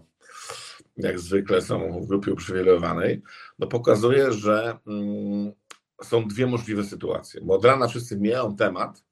jak 0.97 1.21
zwykle 1.21 1.62
są 1.62 2.00
w 2.00 2.07
grupie 2.07 2.33
uprzywilejowanej, 2.33 3.23
no 3.59 3.67
pokazuje, 3.67 4.33
że 4.33 4.79
mm, 4.87 5.52
są 6.02 6.29
dwie 6.29 6.47
możliwe 6.47 6.85
sytuacje. 6.85 7.40
Bo 7.40 7.55
od 7.55 7.64
rana 7.64 7.88
wszyscy 7.88 8.17
mijają 8.17 8.57
temat. 8.57 9.05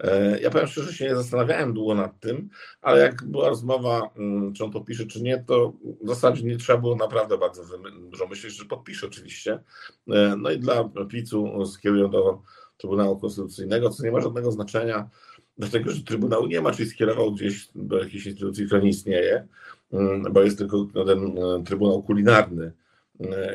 E, 0.00 0.40
ja 0.40 0.50
powiem 0.50 0.66
szczerze, 0.66 0.92
się 0.92 1.04
nie 1.04 1.16
zastanawiałem 1.16 1.74
długo 1.74 1.94
nad 1.94 2.20
tym, 2.20 2.48
ale 2.82 3.00
jak 3.00 3.24
była 3.24 3.48
rozmowa, 3.48 4.10
mm, 4.16 4.52
czy 4.52 4.64
on 4.64 4.70
podpisze, 4.70 5.06
czy 5.06 5.22
nie, 5.22 5.44
to 5.46 5.72
w 6.02 6.08
zasadzie 6.08 6.44
nie 6.44 6.56
trzeba 6.56 6.78
było 6.78 6.96
naprawdę 6.96 7.38
bardzo 7.38 7.62
dużo 8.10 8.26
myśleć, 8.26 8.54
że 8.54 8.64
podpisze 8.64 9.06
oczywiście. 9.06 9.62
E, 10.08 10.36
no 10.38 10.50
i 10.50 10.58
dla 10.58 10.90
PiS-u 11.08 11.66
skierują 11.66 12.10
do 12.10 12.42
Trybunału 12.76 13.18
Konstytucyjnego, 13.18 13.90
co 13.90 14.02
nie 14.02 14.12
ma 14.12 14.20
żadnego 14.20 14.52
znaczenia, 14.52 15.10
dlatego 15.58 15.90
że 15.90 16.02
Trybunału 16.02 16.46
nie 16.46 16.60
ma, 16.60 16.72
czyli 16.72 16.90
skierował 16.90 17.32
gdzieś 17.32 17.68
do 17.74 17.98
jakiejś 17.98 18.26
instytucji, 18.26 18.66
która 18.66 18.80
nie 18.80 18.88
istnieje, 18.88 19.46
mm, 19.92 20.32
bo 20.32 20.42
jest 20.42 20.58
tylko 20.58 20.86
ten 21.06 21.38
e, 21.38 21.64
Trybunał 21.64 22.02
Kulinarny 22.02 22.72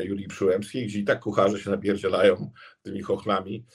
Julii 0.04 0.28
Przyłębskiej, 0.28 0.88
gdzie 0.88 1.00
i 1.00 1.04
tak 1.04 1.20
kucharze 1.20 1.60
się 1.60 1.70
napierdzielają 1.70 2.52
tymi 2.82 3.02
chochlami 3.02 3.66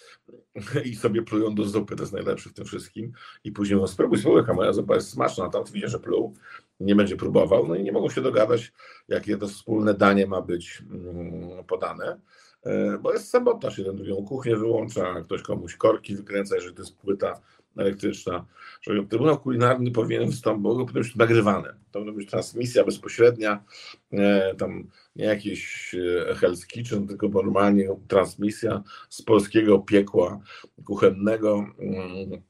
i 0.85 0.97
sobie 0.97 1.23
plują 1.23 1.55
do 1.55 1.65
zupy, 1.65 1.97
to 1.97 2.03
jest 2.03 2.13
najlepsze 2.13 2.51
w 2.51 2.55
tym 2.55 2.65
wszystkim. 2.65 3.13
I 3.45 3.53
później 3.53 3.81
no 3.81 3.89
spróbuj, 3.89 4.19
spróbuj, 4.19 4.43
a 4.49 4.53
moja 4.53 4.73
zupa 4.73 4.95
jest 4.95 5.11
smaczna, 5.11 5.49
tam 5.49 5.65
widzę, 5.73 5.89
że 5.89 5.99
pluł, 5.99 6.35
nie 6.81 6.95
będzie 6.95 7.17
próbował, 7.17 7.69
no 7.69 7.75
i 7.75 7.83
nie 7.83 7.93
mogą 7.93 8.11
się 8.11 8.21
dogadać, 8.21 8.73
jakie 9.09 9.37
to 9.37 9.49
wspólne 9.49 9.95
danie 9.95 10.27
ma 10.27 10.43
być 10.43 10.83
mm, 10.91 11.65
podane. 11.65 12.21
E, 12.63 12.99
bo 12.99 13.13
jest 13.13 13.31
sabotaż, 13.31 13.79
jeden 13.79 13.97
drugiego 13.97 14.23
kuchnię 14.23 14.57
wyłącza, 14.57 15.21
ktoś 15.21 15.43
komuś 15.43 15.77
korki 15.77 16.17
wykręca, 16.17 16.55
jeżeli 16.55 16.75
to 16.75 16.83
jest 16.83 16.97
płyta 16.97 17.41
elektryczna. 17.77 18.47
Że 18.83 19.05
Trybunał 19.11 19.41
Kulinarny 19.41 19.91
powinien 19.91 20.27
wystąpić, 20.27 20.63
bo 20.63 20.71
powinno 20.71 20.93
być 20.93 21.17
nagrywane. 21.17 21.69
To 21.69 21.99
powinna 21.99 22.13
być 22.13 22.31
transmisja 22.31 22.85
bezpośrednia, 22.85 23.65
e, 24.13 24.55
tam 24.55 24.89
nie 25.17 25.25
jakieś 25.25 25.95
e, 25.95 26.35
Hell's 26.35 26.67
Kitchen, 26.67 27.07
tylko 27.07 27.29
normalnie 27.29 27.89
transmisja 28.09 28.83
z 29.09 29.23
polskiego 29.23 29.79
piekła 29.79 30.41
kuchennego, 30.85 31.67
mm, 31.79 32.43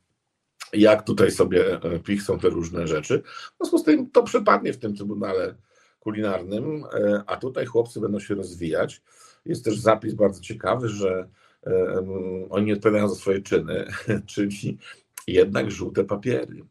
jak 0.73 1.03
tutaj 1.03 1.31
sobie 1.31 1.65
pichcą 2.05 2.39
te 2.39 2.49
różne 2.49 2.87
rzeczy. 2.87 3.23
W 3.55 3.57
związku 3.57 3.79
z 3.79 3.85
tym 3.85 4.11
to 4.11 4.23
przypadnie 4.23 4.73
w 4.73 4.79
tym 4.79 4.97
Trybunale 4.97 5.55
Kulinarnym, 6.00 6.85
a 7.27 7.37
tutaj 7.37 7.67
chłopcy 7.67 8.00
będą 8.00 8.21
się 8.21 8.35
rozwijać. 8.35 9.03
Jest 9.45 9.65
też 9.65 9.79
zapis 9.79 10.15
bardzo 10.15 10.41
ciekawy, 10.41 10.89
że 10.89 11.29
oni 12.50 12.67
nie 12.67 12.73
odpowiadają 12.73 13.09
za 13.09 13.15
swoje 13.15 13.43
czyny, 13.43 13.87
czyli 14.27 14.79
jednak 15.27 15.71
żółte 15.71 16.05
papiery. 16.05 16.65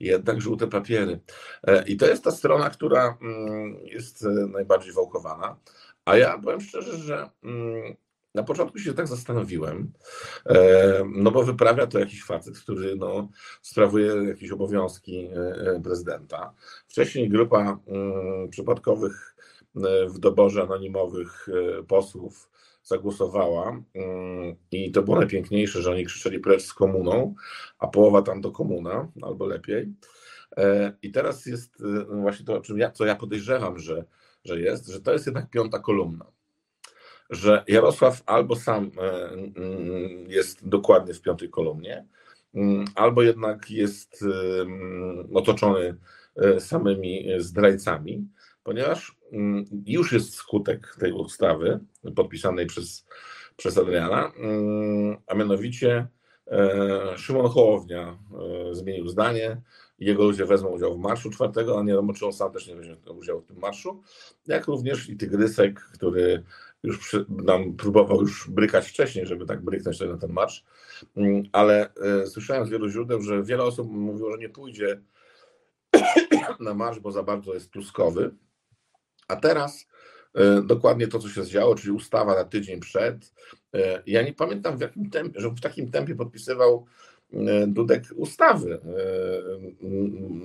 Jednak 0.00 0.40
żółte 0.40 0.66
papiery. 0.66 1.20
E, 1.66 1.84
I 1.88 1.96
to 1.96 2.06
jest 2.06 2.24
ta 2.24 2.30
strona, 2.30 2.70
która 2.70 3.18
mm, 3.22 3.76
jest 3.84 4.24
e, 4.24 4.28
najbardziej 4.28 4.92
wałkowana. 4.92 5.56
A 6.04 6.16
ja 6.16 6.38
powiem 6.38 6.60
szczerze, 6.60 6.96
że 6.96 7.30
mm, 7.42 7.96
na 8.34 8.42
początku 8.42 8.78
się 8.78 8.94
tak 8.94 9.08
zastanowiłem, 9.08 9.92
e, 10.46 11.04
no 11.16 11.30
bo 11.30 11.42
wyprawia 11.42 11.86
to 11.86 11.98
jakiś 11.98 12.24
facet, 12.24 12.58
który 12.58 12.96
no, 12.96 13.28
sprawuje 13.62 14.14
jakieś 14.28 14.50
obowiązki 14.50 15.30
prezydenta. 15.84 16.54
Wcześniej 16.88 17.28
grupa 17.28 17.78
mm, 17.86 18.48
przypadkowych 18.48 19.36
w 20.08 20.18
doborze 20.18 20.62
anonimowych 20.62 21.48
posłów 21.88 22.50
zagłosowała 22.84 23.82
mm, 23.94 24.56
i 24.70 24.92
to 24.92 25.02
było 25.02 25.16
najpiękniejsze, 25.16 25.82
że 25.82 25.90
oni 25.90 26.04
krzyczeli 26.04 26.40
precz 26.40 26.62
z 26.62 26.74
komuną, 26.74 27.34
a 27.78 27.88
połowa 27.88 28.22
tam 28.22 28.40
do 28.40 28.50
komuna, 28.50 29.08
albo 29.22 29.46
lepiej. 29.46 29.94
E, 30.56 30.92
I 31.02 31.10
teraz 31.10 31.46
jest 31.46 31.82
właśnie 32.08 32.46
to, 32.46 32.60
czym 32.60 32.78
ja, 32.78 32.90
co 32.90 33.06
ja 33.06 33.16
podejrzewam, 33.16 33.78
że, 33.78 34.04
że 34.44 34.60
jest, 34.60 34.88
że 34.88 35.00
to 35.00 35.12
jest 35.12 35.26
jednak 35.26 35.50
piąta 35.50 35.78
kolumna. 35.78 36.26
Że 37.30 37.64
Jarosław 37.68 38.22
albo 38.26 38.56
sam 38.56 38.90
mm, 39.56 40.30
jest 40.30 40.68
dokładnie 40.68 41.14
w 41.14 41.22
piątej 41.22 41.50
kolumnie, 41.50 42.06
mm, 42.54 42.84
albo 42.94 43.22
jednak 43.22 43.70
jest 43.70 44.24
otoczony 45.34 45.96
samymi 46.58 47.28
zdrajcami, 47.38 48.28
ponieważ 48.62 49.16
już 49.86 50.12
jest 50.12 50.34
skutek 50.34 50.96
tej 51.00 51.12
ustawy 51.12 51.80
podpisanej 52.16 52.66
przez, 52.66 53.06
przez 53.56 53.78
Adriana, 53.78 54.32
mm, 54.36 55.16
a 55.26 55.34
mianowicie 55.34 56.06
e, 56.46 57.18
Szymon 57.18 57.48
Hołownia 57.48 58.18
e, 58.70 58.74
zmienił 58.74 59.08
zdanie, 59.08 59.60
jego 59.98 60.24
ludzie 60.24 60.46
wezmą 60.46 60.68
udział 60.68 60.94
w 60.94 60.98
marszu 60.98 61.30
czwartego, 61.30 61.78
a 61.78 61.82
nie 61.82 61.88
wiadomo, 61.88 62.12
czy 62.12 62.26
on 62.26 62.32
sam 62.32 62.52
też 62.52 62.68
nie 62.68 62.76
weźmie 62.76 62.96
udziału 63.16 63.40
w 63.40 63.46
tym 63.46 63.58
marszu, 63.58 64.02
jak 64.46 64.66
również 64.66 65.08
i 65.08 65.16
Tygrysek, 65.16 65.80
który 65.80 66.42
już 66.82 66.98
przy, 66.98 67.26
nam 67.28 67.76
próbował 67.76 68.20
już 68.20 68.50
brykać 68.50 68.88
wcześniej, 68.88 69.26
żeby 69.26 69.46
tak 69.46 69.64
bryknąć 69.64 70.00
na 70.00 70.16
ten 70.16 70.32
marsz, 70.32 70.64
mm, 71.16 71.42
ale 71.52 71.94
e, 71.94 72.26
słyszałem 72.26 72.66
z 72.66 72.70
wielu 72.70 72.88
źródeł, 72.88 73.22
że 73.22 73.42
wiele 73.42 73.62
osób 73.62 73.90
mówiło, 73.90 74.32
że 74.32 74.38
nie 74.38 74.48
pójdzie 74.48 75.00
na 76.60 76.74
marsz, 76.74 77.00
bo 77.00 77.12
za 77.12 77.22
bardzo 77.22 77.54
jest 77.54 77.70
tuskowy, 77.70 78.34
a 79.28 79.36
teraz 79.36 79.86
e, 80.34 80.62
dokładnie 80.62 81.08
to, 81.08 81.18
co 81.18 81.28
się 81.28 81.44
zdziało, 81.44 81.74
czyli 81.74 81.90
ustawa 81.92 82.34
na 82.34 82.44
tydzień 82.44 82.80
przed. 82.80 83.32
E, 83.74 84.02
ja 84.06 84.22
nie 84.22 84.32
pamiętam, 84.32 84.78
w 84.78 84.80
jakim 84.80 85.10
tempie, 85.10 85.40
że 85.40 85.50
w 85.50 85.60
takim 85.60 85.90
tempie 85.90 86.14
podpisywał 86.14 86.86
e, 87.32 87.66
Dudek 87.66 88.04
ustawy. 88.16 88.80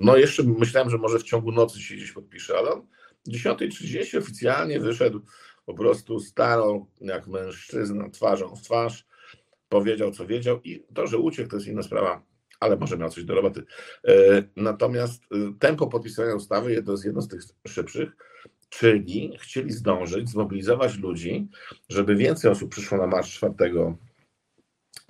No 0.00 0.16
jeszcze 0.16 0.42
myślałem, 0.42 0.90
że 0.90 0.98
może 0.98 1.18
w 1.18 1.22
ciągu 1.22 1.52
nocy 1.52 1.82
się 1.82 1.94
gdzieś 1.94 2.12
podpisze, 2.12 2.58
ale 2.58 2.70
on 2.70 2.86
10.30 3.28 4.18
oficjalnie 4.18 4.80
wyszedł 4.80 5.20
po 5.66 5.74
prostu 5.74 6.20
starą 6.20 6.86
jak 7.00 7.26
mężczyzna 7.26 8.10
twarzą 8.10 8.56
w 8.56 8.62
twarz, 8.62 9.06
powiedział 9.68 10.10
co 10.10 10.26
wiedział 10.26 10.60
i 10.64 10.84
to, 10.94 11.06
że 11.06 11.18
uciekł 11.18 11.50
to 11.50 11.56
jest 11.56 11.68
inna 11.68 11.82
sprawa, 11.82 12.22
ale 12.60 12.76
może 12.76 12.98
miał 12.98 13.10
coś 13.10 13.24
do 13.24 13.34
roboty. 13.34 13.64
Natomiast 14.56 15.22
tempo 15.58 15.86
podpisania 15.86 16.34
ustawy 16.34 16.82
to 16.82 16.92
jest 16.92 17.04
jedno 17.04 17.22
z 17.22 17.28
tych 17.28 17.40
szybszych 17.68 18.10
czyli 18.70 19.38
chcieli 19.40 19.72
zdążyć, 19.72 20.28
zmobilizować 20.28 20.98
ludzi, 20.98 21.48
żeby 21.88 22.16
więcej 22.16 22.50
osób 22.50 22.70
przyszło 22.70 22.98
na 22.98 23.06
marsz 23.06 23.34
4 23.34 23.54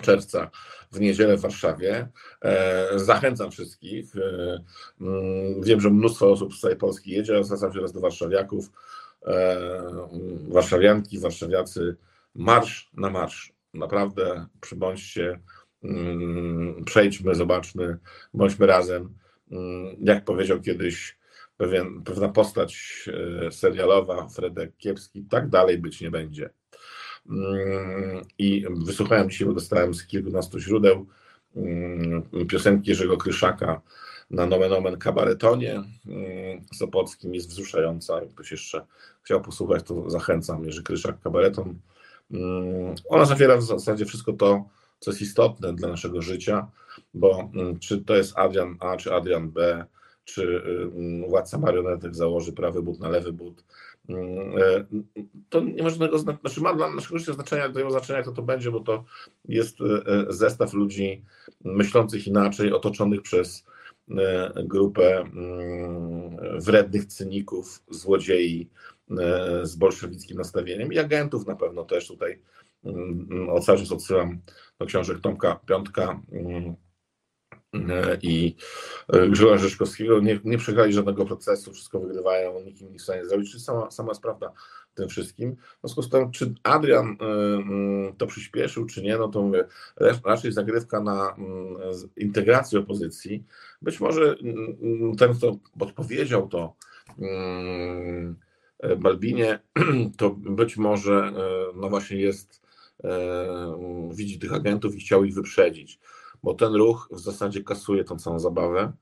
czerwca 0.03 0.51
w 0.93 1.01
niedzielę 1.01 1.37
w 1.37 1.41
Warszawie. 1.41 2.09
E, 2.45 2.89
zachęcam 2.99 3.51
wszystkich. 3.51 4.17
E, 4.17 4.65
mm, 5.01 5.63
wiem, 5.63 5.81
że 5.81 5.91
mnóstwo 5.91 6.33
osób 6.33 6.55
z 6.55 6.61
całej 6.61 6.77
Polski 6.77 7.11
jedzie, 7.11 7.45
zwracam 7.45 7.71
się 7.71 7.75
teraz 7.75 7.93
do 7.93 8.01
warszawiaków, 8.01 8.71
e, 9.27 9.57
warszawianki, 10.49 11.19
warszawiacy. 11.19 11.97
Marsz 12.35 12.91
na 12.95 13.11
marsz. 13.11 13.53
Naprawdę 13.75 14.47
przybądźcie 14.61 15.41
mm, 15.83 16.85
przejdźmy, 16.85 17.35
zobaczmy, 17.35 17.99
bądźmy 18.35 18.67
razem. 18.67 19.15
Mm, 19.51 19.97
jak 20.01 20.25
powiedział 20.25 20.61
kiedyś 20.61 21.20
pewien, 21.61 22.03
pewna 22.03 22.29
postać 22.29 23.05
e, 23.47 23.53
serialowa, 23.53 24.29
Fredek 24.29 24.77
Kiepski, 24.77 25.25
tak 25.25 25.49
dalej 25.49 25.79
być 25.79 26.01
nie 26.01 26.11
będzie. 26.11 26.51
Mm, 27.31 28.25
I 28.39 28.67
wysłuchałem 28.71 29.31
dzisiaj, 29.31 29.49
bo 29.49 29.55
dostałem 29.55 29.95
z 29.95 30.07
kilkunastu 30.07 30.59
źródeł 30.59 31.07
piosenki 32.49 32.91
Jerzego 32.91 33.17
Kryszaka 33.17 33.81
na 34.31 34.47
Nomen 34.47 34.73
Omen 34.73 34.97
kabaretonie 34.97 35.83
Sopockim 36.75 37.35
jest 37.35 37.49
wzruszająca. 37.49 38.21
Jak 38.21 38.35
ktoś 38.35 38.51
jeszcze 38.51 38.87
chciał 39.23 39.41
posłuchać, 39.41 39.87
to 39.87 40.11
zachęcam. 40.11 40.65
Jerzy 40.65 40.83
Kryszak 40.83 41.21
kabareton. 41.21 41.79
Ona 43.09 43.25
zawiera 43.25 43.57
w 43.57 43.63
zasadzie 43.63 44.05
wszystko 44.05 44.33
to, 44.33 44.65
co 45.01 45.11
jest 45.11 45.23
istotne 45.23 45.73
dla 45.73 45.89
naszego 45.89 46.23
życia, 46.23 46.67
bo 47.15 47.51
czy 47.81 48.05
to 48.05 48.17
jest 48.17 48.39
Adrian 48.39 48.77
A, 48.81 48.97
czy 48.97 49.15
Adrian 49.15 49.51
B, 49.51 49.87
czy 50.33 50.63
władca 51.29 51.59
marionetek 51.59 52.15
założy 52.15 52.53
prawy 52.53 52.83
but 52.83 53.01
na 53.01 53.09
lewy 53.09 53.33
but, 53.33 53.65
e, 54.09 54.15
to 55.49 55.61
nie 55.61 55.83
ma 55.83 55.91
żadnego 55.91 56.19
znaczenia, 56.19 56.41
znaczy 56.41 56.61
ma 56.61 56.75
dla 56.75 56.95
naszego 56.95 57.19
życia 57.19 57.33
znaczenia, 57.33 57.69
do 57.69 57.91
znaczenia, 57.91 58.19
jak 58.19 58.35
to, 58.35 58.43
będzie, 58.43 58.71
bo 58.71 58.81
to 58.81 59.05
jest 59.45 59.79
e, 59.81 60.27
zestaw 60.29 60.73
ludzi 60.73 61.25
myślących 61.65 62.27
inaczej, 62.27 62.73
otoczonych 62.73 63.23
przez 63.23 63.65
E, 64.19 64.53
grupę 64.65 65.19
mm, 65.21 66.37
wrednych 66.61 67.05
cyników, 67.07 67.83
złodziei 67.91 68.71
e, 69.11 69.61
z 69.67 69.77
bolszewickim 69.77 70.37
nastawieniem 70.37 70.93
i 70.93 70.99
agentów 70.99 71.47
na 71.47 71.57
pewno 71.57 71.85
też 71.85 72.09
tutaj. 72.09 72.39
Mm, 72.85 73.49
cały 73.63 73.79
czas 73.79 73.93
odsyłam 73.93 74.41
do 74.79 74.87
książek 74.87 75.21
Tomka 75.21 75.61
Piątka 75.67 76.21
mm, 76.33 76.57
e, 76.57 76.75
i 78.23 78.57
Grzegorza 79.29 79.59
Rzeczkowskiego. 79.59 80.21
Nie, 80.21 80.41
nie 80.45 80.59
przegrali 80.59 80.93
żadnego 80.93 81.27
procesu, 81.27 81.73
wszystko 81.73 82.01
wygrywają, 82.01 82.61
nikim 82.61 82.93
nie 82.93 82.99
w 82.99 83.03
stanie 83.03 83.27
zrobić. 83.27 83.51
Czyli 83.51 83.63
sama, 83.63 83.91
sama 83.91 84.13
prawda 84.23 84.53
tym 84.95 85.09
wszystkim. 85.09 85.57
W 85.57 85.81
związku 85.81 86.03
z 86.03 86.11
tym, 86.11 86.31
czy 86.31 86.55
Adrian 86.63 87.07
y, 87.07 87.15
y, 88.11 88.15
to 88.19 88.27
przyspieszył, 88.27 88.87
czy 88.87 89.03
nie, 89.03 89.19
no 89.19 89.29
to 89.29 89.43
mówię, 89.43 89.65
raczej 90.25 90.53
zagrywka 90.53 91.01
na 91.01 91.35
mm, 91.39 91.77
integrację 92.17 92.79
opozycji. 92.79 93.45
Być 93.83 94.01
może 94.01 94.37
mm, 94.43 95.17
ten, 95.17 95.35
kto 95.35 95.57
odpowiedział 95.81 96.49
to 96.49 96.75
mm, 97.19 98.37
Balbinie, 98.99 99.59
to 100.19 100.31
być 100.31 100.77
może 100.77 101.33
no 101.75 101.89
właśnie 101.89 102.17
jest, 102.17 102.61
widzi 104.11 104.39
tych 104.39 104.53
agentów 104.53 104.95
i 104.95 105.01
chciał 105.01 105.25
ich 105.25 105.35
wyprzedzić, 105.35 106.01
bo 106.43 106.55
ten 106.55 106.75
ruch 106.75 107.09
w 107.13 107.21
zasadzie 107.21 107.65
kasuje 107.65 108.05
tą 108.05 108.19
całą 108.19 108.39
zabawę. 108.39 108.93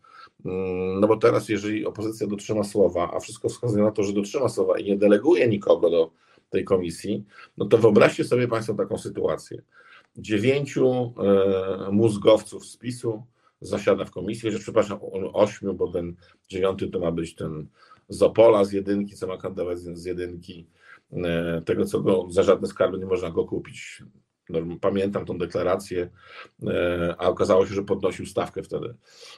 Mm, 0.45 1.01
no 1.01 1.09
bo 1.09 1.17
teraz, 1.17 1.49
jeżeli 1.49 1.87
opozycja 1.87 2.27
dotrzyma 2.27 2.65
słowa, 2.65 3.11
a 3.15 3.21
wszystko 3.21 3.49
wskazuje 3.49 3.85
na 3.85 3.91
to, 3.91 4.03
że 4.03 4.13
dotrzyma 4.13 4.49
słowa 4.49 4.79
i 4.79 4.85
nie 4.85 4.97
deleguje 4.97 5.49
nikogo 5.49 5.91
do 5.91 6.11
tej 6.51 6.65
komisji, 6.65 7.25
no 7.57 7.67
to 7.67 7.79
wyobraźcie 7.79 8.25
sobie 8.25 8.49
Państwo 8.49 8.75
taką 8.75 8.99
sytuację. 8.99 9.63
Dziewięciu 10.17 10.87
e, 10.89 11.93
mózgowców 11.93 12.67
z 12.67 12.77
PiSu 12.77 13.23
zasiada 13.61 14.05
w 14.05 14.11
komisji, 14.11 14.51
że 14.51 14.59
przepraszam, 14.59 14.99
ośmiu, 15.33 15.75
bo 15.75 15.93
ten 15.93 16.17
dziewiąty 16.49 16.89
to 16.89 16.99
ma 16.99 17.13
być 17.13 17.35
ten 17.35 17.67
z 18.09 18.23
Opola 18.23 18.65
z 18.65 18.73
jedynki, 18.73 19.17
co 19.17 19.27
ma 19.27 19.37
kandydować 19.37 19.79
z 19.79 20.05
jedynki, 20.05 20.67
e, 21.13 21.63
tego, 21.65 21.85
co 21.85 22.01
go 22.01 22.27
za 22.31 22.43
żadne 22.43 22.69
skarby 22.69 22.99
nie 22.99 23.07
można 23.07 23.31
go 23.31 23.45
kupić. 23.45 24.03
No, 24.49 24.61
pamiętam 24.81 25.25
tą 25.25 25.39
deklarację, 25.39 26.09
e, 26.67 27.15
a 27.19 27.29
okazało 27.29 27.67
się, 27.67 27.75
że 27.75 27.83
podnosił 27.83 28.27
stawkę 28.27 28.63
wtedy, 28.63 28.95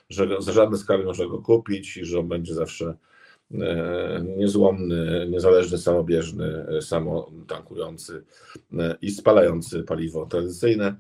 że 0.09 0.37
za 0.39 0.53
żadne 0.53 0.79
skarby 0.79 1.05
można 1.05 1.27
go 1.27 1.39
kupić 1.39 1.97
i 1.97 2.05
że 2.05 2.19
on 2.19 2.29
będzie 2.29 2.55
zawsze 2.55 2.95
e, 3.55 4.25
niezłomny, 4.37 5.27
niezależny, 5.31 5.79
samobieżny, 5.79 6.67
e, 6.79 6.83
samotankujący 6.83 8.25
i 9.03 9.11
spalający 9.11 9.83
paliwo 9.83 10.27
tradycyjne. 10.27 10.97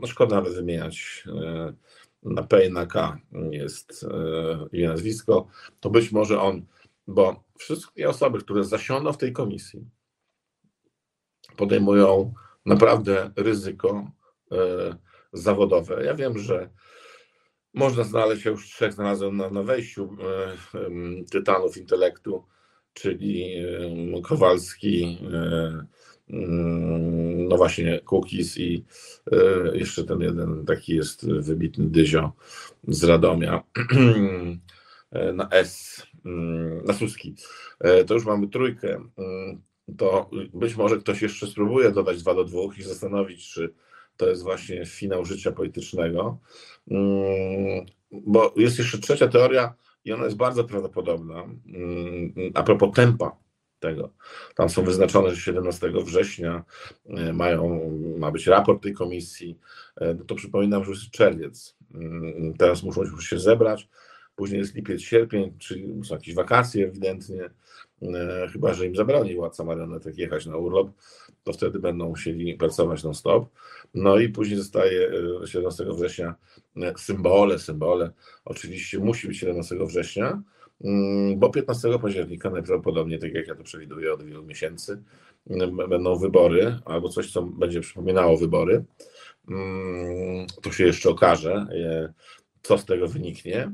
No 0.00 0.06
szkoda 0.06 0.36
nawet 0.36 0.54
wymieniać 0.54 1.24
na 2.22 2.42
P 2.42 2.66
i 2.66 2.72
na 2.72 2.86
K 2.86 3.18
jest 3.50 4.06
imię, 4.72 4.88
nazwisko, 4.88 5.48
to 5.80 5.90
być 5.90 6.12
może 6.12 6.40
on, 6.40 6.62
bo 7.06 7.44
wszystkie 7.58 8.08
osoby, 8.08 8.38
które 8.38 8.64
zasiądą 8.64 9.12
w 9.12 9.18
tej 9.18 9.32
komisji, 9.32 9.84
podejmują 11.56 12.34
naprawdę 12.66 13.30
ryzyko 13.36 14.10
e, 14.52 14.56
zawodowe. 15.32 16.04
Ja 16.04 16.14
wiem, 16.14 16.38
że 16.38 16.70
można 17.74 18.04
znaleźć, 18.04 18.44
ja 18.44 18.50
już 18.50 18.66
trzech 18.66 18.92
znalazłem 18.92 19.36
na, 19.36 19.50
na 19.50 19.62
wejściu 19.62 20.16
e, 20.74 20.80
tytanów 21.30 21.76
intelektu, 21.76 22.44
czyli 22.92 23.54
Kowalski, 24.22 25.18
e, 25.32 25.86
mm, 26.30 27.48
no 27.48 27.56
właśnie 27.56 28.00
Kukis 28.00 28.58
i 28.58 28.84
jeszcze 29.72 30.04
ten 30.04 30.20
jeden 30.20 30.64
taki 30.66 30.96
jest 30.96 31.30
wybitny 31.30 31.90
Dyzio 31.90 32.32
z 32.88 33.04
Radomia 33.04 33.62
na 35.34 35.48
S, 35.50 36.02
mm, 36.24 36.84
na 36.84 36.92
Suski. 36.92 37.34
To 38.06 38.14
już 38.14 38.24
mamy 38.24 38.48
trójkę 38.48 39.04
mm, 39.18 39.62
to 39.98 40.30
być 40.54 40.76
może 40.76 40.96
ktoś 40.96 41.22
jeszcze 41.22 41.46
spróbuje 41.46 41.90
dodać 41.90 42.22
2 42.22 42.34
do 42.34 42.44
2 42.44 42.58
i 42.78 42.82
zastanowić, 42.82 43.48
czy 43.48 43.74
to 44.16 44.28
jest 44.28 44.42
właśnie 44.42 44.86
finał 44.86 45.24
życia 45.24 45.52
politycznego. 45.52 46.38
Mm, 46.90 47.86
bo 48.12 48.54
jest 48.56 48.78
jeszcze 48.78 48.98
trzecia 48.98 49.28
teoria 49.28 49.74
i 50.04 50.12
ona 50.12 50.24
jest 50.24 50.36
bardzo 50.36 50.64
prawdopodobna. 50.64 51.42
Mm, 51.42 52.34
a 52.54 52.62
propos 52.62 52.94
tempa 52.94 53.36
tego. 53.80 54.10
Tam 54.54 54.68
są 54.68 54.84
wyznaczone, 54.84 55.30
że 55.30 55.40
17 55.40 55.92
września 56.04 56.64
e, 57.06 57.32
mają, 57.32 57.90
ma 58.18 58.30
być 58.30 58.46
raport 58.46 58.82
tej 58.82 58.94
komisji. 58.94 59.58
E, 59.96 60.14
no 60.14 60.24
to 60.24 60.34
przypominam, 60.34 60.84
że 60.84 60.90
jest 60.90 61.10
czerwiec. 61.10 61.76
Mm, 61.94 62.54
teraz 62.58 62.82
muszą 62.82 63.20
się 63.20 63.38
zebrać. 63.38 63.88
Później 64.36 64.60
jest 64.60 64.74
lipiec, 64.74 65.00
sierpień, 65.00 65.58
czyli 65.58 66.04
są 66.04 66.14
jakieś 66.14 66.34
wakacje 66.34 66.86
ewidentnie. 66.86 67.50
E, 68.12 68.48
chyba 68.48 68.74
że 68.74 68.86
im 68.86 68.96
zabroni 68.96 69.34
władca 69.34 69.64
marionetek 69.64 70.18
jechać 70.18 70.46
na 70.46 70.56
urlop, 70.56 70.90
to 71.44 71.52
wtedy 71.52 71.78
będą 71.78 72.08
musieli 72.08 72.54
pracować 72.54 73.04
non-stop. 73.04 73.48
No 73.94 74.18
i 74.18 74.28
później 74.28 74.58
zostaje 74.58 75.10
17 75.44 75.84
e, 75.84 75.94
września 75.94 76.34
e, 76.76 76.98
symbole, 76.98 77.58
symbole. 77.58 78.10
Oczywiście 78.44 78.98
musi 78.98 79.28
być 79.28 79.38
17 79.38 79.76
września, 79.86 80.42
mm, 80.84 81.38
bo 81.38 81.50
15 81.50 81.98
października 81.98 82.50
najprawdopodobniej, 82.50 83.18
tak 83.18 83.34
jak 83.34 83.48
ja 83.48 83.54
to 83.54 83.64
przewiduję 83.64 84.12
od 84.12 84.22
wielu 84.22 84.44
miesięcy, 84.44 85.02
będą 85.88 86.18
wybory 86.18 86.78
albo 86.84 87.08
coś, 87.08 87.32
co 87.32 87.42
będzie 87.42 87.80
przypominało 87.80 88.36
wybory. 88.36 88.84
Mm, 89.48 90.46
to 90.62 90.72
się 90.72 90.84
jeszcze 90.86 91.10
okaże, 91.10 91.66
co 92.62 92.78
z 92.78 92.84
tego 92.84 93.08
wyniknie. 93.08 93.72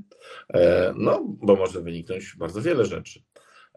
No, 0.96 1.24
bo 1.26 1.56
może 1.56 1.80
wyniknąć 1.80 2.34
bardzo 2.38 2.62
wiele 2.62 2.84
rzeczy. 2.84 3.22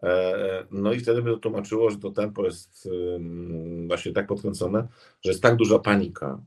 E, 0.04 0.66
no 0.70 0.92
i 0.92 1.00
wtedy 1.00 1.22
by 1.22 1.30
to 1.30 1.36
tłumaczyło, 1.36 1.90
że 1.90 1.98
to 1.98 2.10
tempo 2.10 2.44
jest 2.44 2.88
właśnie 3.86 4.12
tak 4.12 4.26
podkręcone, 4.26 4.88
że 5.24 5.30
jest 5.30 5.42
tak 5.42 5.56
duża 5.56 5.78
panika 5.78 6.40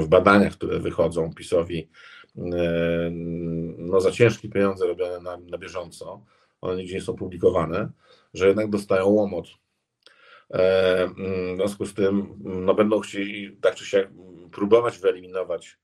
w 0.00 0.06
badaniach, 0.08 0.52
które 0.52 0.80
wychodzą 0.80 1.34
PiSowi 1.34 1.88
no 3.78 4.00
za 4.00 4.10
ciężkie 4.10 4.48
pieniądze 4.48 4.86
robione 4.86 5.20
na, 5.20 5.36
na 5.36 5.58
bieżąco, 5.58 6.24
one 6.60 6.76
nigdzie 6.76 6.94
nie 6.94 7.00
są 7.00 7.16
publikowane, 7.16 7.88
że 8.34 8.46
jednak 8.48 8.70
dostają 8.70 9.06
łomot. 9.06 9.46
E, 10.50 11.08
w 11.52 11.56
związku 11.56 11.86
z 11.86 11.94
tym 11.94 12.38
no 12.44 12.74
będą 12.74 13.00
chcieli 13.00 13.56
tak 13.56 13.74
czy 13.74 13.86
siak 13.86 14.08
próbować 14.52 14.98
wyeliminować 14.98 15.78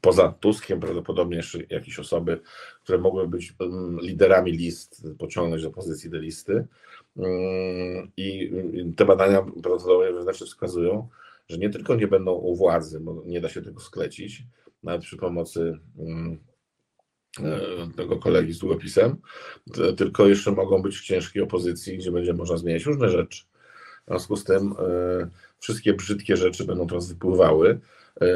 poza 0.00 0.34
Tuskiem 0.40 0.80
prawdopodobnie 0.80 1.36
jeszcze 1.36 1.58
jakieś 1.70 1.98
osoby, 1.98 2.40
które 2.84 2.98
mogły 2.98 3.28
być 3.28 3.54
mm, 3.60 4.00
liderami 4.00 4.52
list, 4.52 5.06
pociągnąć 5.18 5.62
do 5.62 5.70
pozycji 5.70 6.10
do 6.10 6.18
listy. 6.18 6.66
Mm, 7.16 8.10
I 8.16 8.52
te 8.96 9.04
badania 9.04 9.42
prawdopodobnie 9.42 10.12
wewnętrzne 10.12 10.46
wskazują, 10.46 11.08
że 11.48 11.58
nie 11.58 11.70
tylko 11.70 11.94
nie 11.94 12.06
będą 12.06 12.32
u 12.32 12.56
władzy, 12.56 13.00
bo 13.00 13.22
nie 13.26 13.40
da 13.40 13.48
się 13.48 13.62
tego 13.62 13.80
sklecić, 13.80 14.42
nawet 14.82 15.02
przy 15.02 15.16
pomocy 15.16 15.78
e, 17.40 17.88
tego 17.96 18.16
kolegi 18.16 18.52
z 18.52 18.58
długopisem, 18.58 19.16
tylko 19.96 20.26
jeszcze 20.26 20.52
mogą 20.52 20.82
być 20.82 20.98
w 20.98 21.04
ciężkiej 21.04 21.42
opozycji, 21.42 21.98
gdzie 21.98 22.12
będzie 22.12 22.32
można 22.32 22.56
zmieniać 22.56 22.84
różne 22.84 23.08
rzeczy. 23.08 23.44
W 24.04 24.10
związku 24.10 24.36
z 24.36 24.44
tym 24.44 24.74
e, 24.78 25.28
wszystkie 25.58 25.94
brzydkie 25.94 26.36
rzeczy 26.36 26.64
będą 26.64 26.86
teraz 26.86 27.08
wypływały, 27.08 27.80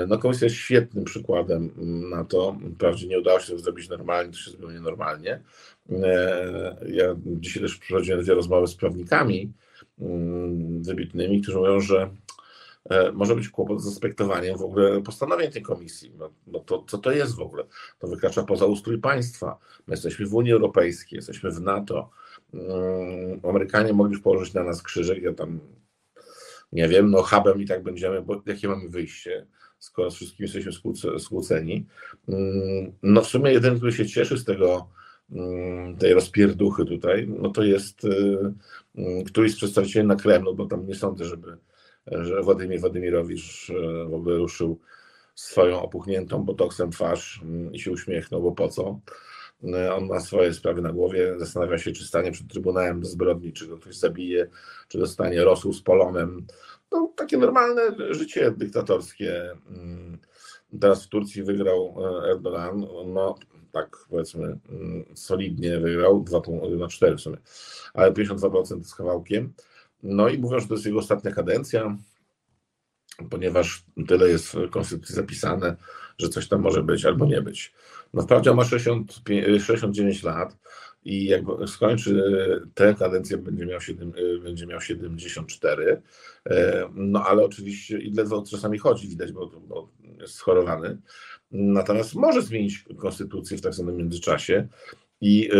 no 0.08 0.18
komisja 0.18 0.44
jest 0.44 0.56
świetnym 0.56 1.04
przykładem 1.04 1.70
na 2.10 2.24
to. 2.24 2.56
Wprawdzie 2.74 3.08
nie 3.08 3.18
udało 3.18 3.40
się 3.40 3.46
tego 3.46 3.58
zrobić 3.58 3.88
normalnie, 3.88 4.32
to 4.32 4.38
się 4.38 4.50
zrobiło 4.50 4.72
nienormalnie. 4.72 5.40
E, 5.90 6.76
ja 6.88 7.16
dzisiaj 7.26 7.62
też 7.62 7.76
przeprowadziłem 7.78 8.22
dwie 8.22 8.34
rozmowy 8.34 8.66
z 8.66 8.74
prawnikami 8.74 9.52
mm, 10.00 10.82
wybitnymi, 10.82 11.42
którzy 11.42 11.58
mówią, 11.58 11.80
że 11.80 12.10
e, 12.90 13.12
może 13.12 13.36
być 13.36 13.48
kłopot 13.48 13.80
z 13.80 13.84
zaspektowaniem 13.84 14.58
w 14.58 14.62
ogóle 14.62 15.02
postanowień 15.02 15.50
tej 15.50 15.62
komisji. 15.62 16.12
No, 16.18 16.30
no 16.46 16.60
to 16.60 16.84
co 16.88 16.98
to 16.98 17.12
jest 17.12 17.34
w 17.34 17.40
ogóle? 17.40 17.64
To 17.98 18.08
wykracza 18.08 18.42
poza 18.42 18.66
ustrój 18.66 18.98
państwa. 18.98 19.58
My 19.86 19.92
jesteśmy 19.92 20.26
w 20.26 20.34
Unii 20.34 20.52
Europejskiej, 20.52 21.16
jesteśmy 21.16 21.50
w 21.50 21.60
NATO. 21.60 22.10
Um, 22.52 23.40
Amerykanie 23.48 23.92
mogli 23.92 24.12
już 24.12 24.22
położyć 24.22 24.54
na 24.54 24.64
nas 24.64 24.82
krzyżyk, 24.82 25.22
ja 25.22 25.34
tam 25.34 25.60
nie 26.72 26.88
wiem, 26.88 27.10
no 27.10 27.22
hubem 27.22 27.62
i 27.62 27.66
tak 27.66 27.82
będziemy, 27.82 28.22
bo 28.22 28.42
jakie 28.46 28.68
mamy 28.68 28.88
wyjście, 28.88 29.46
skoro 29.82 30.10
z 30.10 30.14
wszystkim 30.14 30.46
jesteśmy 30.46 30.72
skłóceni. 31.18 31.86
Um, 32.26 32.92
no 33.02 33.22
w 33.22 33.26
sumie 33.26 33.52
jeden, 33.52 33.76
który 33.76 33.92
się 33.92 34.06
cieszy 34.06 34.38
z 34.38 34.44
tego, 34.44 34.88
um, 35.30 35.96
tej 35.96 36.14
rozpierduchy 36.14 36.84
tutaj, 36.84 37.28
no 37.28 37.50
to 37.50 37.62
jest 37.62 38.04
y, 38.04 38.08
y, 38.98 39.24
któryś 39.26 39.52
z 39.52 39.56
przedstawicieli 39.56 40.06
na 40.06 40.16
Kremlu, 40.16 40.54
bo 40.54 40.66
tam 40.66 40.86
nie 40.86 40.94
sądzę, 40.94 41.24
żeby 41.24 41.58
że 42.06 42.42
Władimir 42.42 42.80
Władimirowicz 42.80 43.70
e, 43.70 44.04
w 44.04 44.14
ogóle 44.14 44.36
ruszył 44.36 44.80
swoją 45.34 45.82
opuchniętą 45.82 46.42
botoksem 46.42 46.90
twarz 46.90 47.40
mm, 47.42 47.72
i 47.72 47.80
się 47.80 47.90
uśmiechnął, 47.90 48.42
bo 48.42 48.52
po 48.52 48.68
co? 48.68 49.00
E, 49.64 49.94
on 49.94 50.06
ma 50.06 50.20
swoje 50.20 50.54
sprawy 50.54 50.82
na 50.82 50.92
głowie, 50.92 51.34
zastanawia 51.38 51.78
się, 51.78 51.92
czy 51.92 52.04
stanie 52.04 52.32
przed 52.32 52.48
Trybunałem 52.48 53.04
zbrodni, 53.04 53.52
czy 53.52 53.66
go 53.66 53.78
ktoś 53.78 53.96
zabije, 53.96 54.48
czy 54.88 54.98
dostanie 54.98 55.44
rosół 55.44 55.72
z 55.72 55.82
polonem. 55.82 56.46
No, 56.92 57.12
takie 57.16 57.38
normalne 57.38 57.82
życie 58.10 58.50
dyktatorskie. 58.56 59.50
Mm, 59.68 60.18
teraz 60.80 61.04
w 61.04 61.08
Turcji 61.08 61.42
wygrał 61.42 61.96
e, 61.98 62.30
Erdogan, 62.30 62.86
no 63.06 63.34
tak 63.72 63.96
powiedzmy 64.10 64.58
mm, 64.68 65.04
solidnie 65.14 65.78
wygrał, 65.78 66.20
2 66.20 66.40
na 66.78 66.88
4 66.88 67.16
w 67.16 67.20
sumie, 67.20 67.36
ale 67.94 68.12
52% 68.12 68.82
z 68.82 68.94
kawałkiem. 68.94 69.52
No 70.02 70.28
i 70.28 70.38
mówią, 70.38 70.60
że 70.60 70.68
to 70.68 70.74
jest 70.74 70.86
jego 70.86 70.98
ostatnia 70.98 71.32
kadencja, 71.32 71.96
ponieważ 73.30 73.84
tyle 74.08 74.28
jest 74.28 74.46
w 74.46 74.70
konstytucji 74.70 75.14
zapisane, 75.14 75.76
że 76.18 76.28
coś 76.28 76.48
tam 76.48 76.60
może 76.60 76.82
być 76.82 77.04
albo 77.04 77.26
nie 77.26 77.42
być. 77.42 77.74
No 78.14 78.22
wprawdzie 78.22 78.54
ma 78.54 78.64
65, 78.64 79.62
69 79.62 80.22
lat 80.22 80.56
i 81.04 81.24
jak 81.24 81.42
skończy 81.66 82.22
tę 82.74 82.94
kadencję, 82.98 83.38
będzie 83.38 83.66
miał, 83.66 83.80
7, 83.80 84.12
będzie 84.42 84.66
miał 84.66 84.80
74, 84.80 86.02
e, 86.46 86.88
no 86.94 87.24
ale 87.24 87.44
oczywiście 87.44 87.98
i 87.98 88.12
ledwo 88.12 88.44
czasami 88.50 88.78
chodzi, 88.78 89.08
widać, 89.08 89.32
bo, 89.32 89.46
bo 89.46 89.88
jest 90.20 90.34
schorowany. 90.34 90.98
Natomiast 91.50 92.14
może 92.14 92.42
zmienić 92.42 92.84
konstytucję 92.98 93.58
w 93.58 93.60
tak 93.60 93.74
zwanym 93.74 93.96
międzyczasie 93.96 94.68
i 95.20 95.50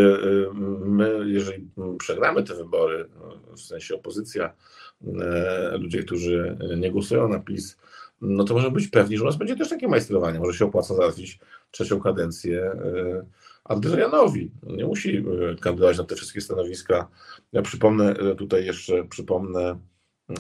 my, 0.85 1.25
jeżeli 1.27 1.69
przegramy 1.99 2.43
te 2.43 2.55
wybory, 2.55 3.09
no, 3.21 3.57
w 3.57 3.61
sensie 3.61 3.95
opozycja, 3.95 4.55
ludzie, 5.73 6.03
którzy 6.03 6.59
nie 6.77 6.91
głosują 6.91 7.29
na 7.29 7.39
PiS, 7.39 7.77
no 8.21 8.45
to 8.45 8.55
możemy 8.55 8.75
być 8.75 8.89
pewni, 8.89 9.17
że 9.17 9.23
u 9.23 9.27
nas 9.27 9.37
będzie 9.37 9.57
też 9.57 9.69
takie 9.69 9.89
majstrowanie. 9.89 10.39
Może 10.39 10.59
się 10.59 10.65
opłaca 10.65 10.95
załatwić 10.95 11.39
trzecią 11.71 12.01
kadencję 12.01 12.73
Adrianowi. 13.73 14.51
Nie 14.63 14.87
musi 14.87 15.25
kandydować 15.61 15.99
na 15.99 16.05
te 16.05 16.17
wszystkie 16.17 16.41
stanowiska. 16.41 17.09
Ja 17.53 17.63
przypomnę 17.63 18.15
tutaj 18.37 18.67
jeszcze, 18.67 19.05
przypomnę 19.05 19.79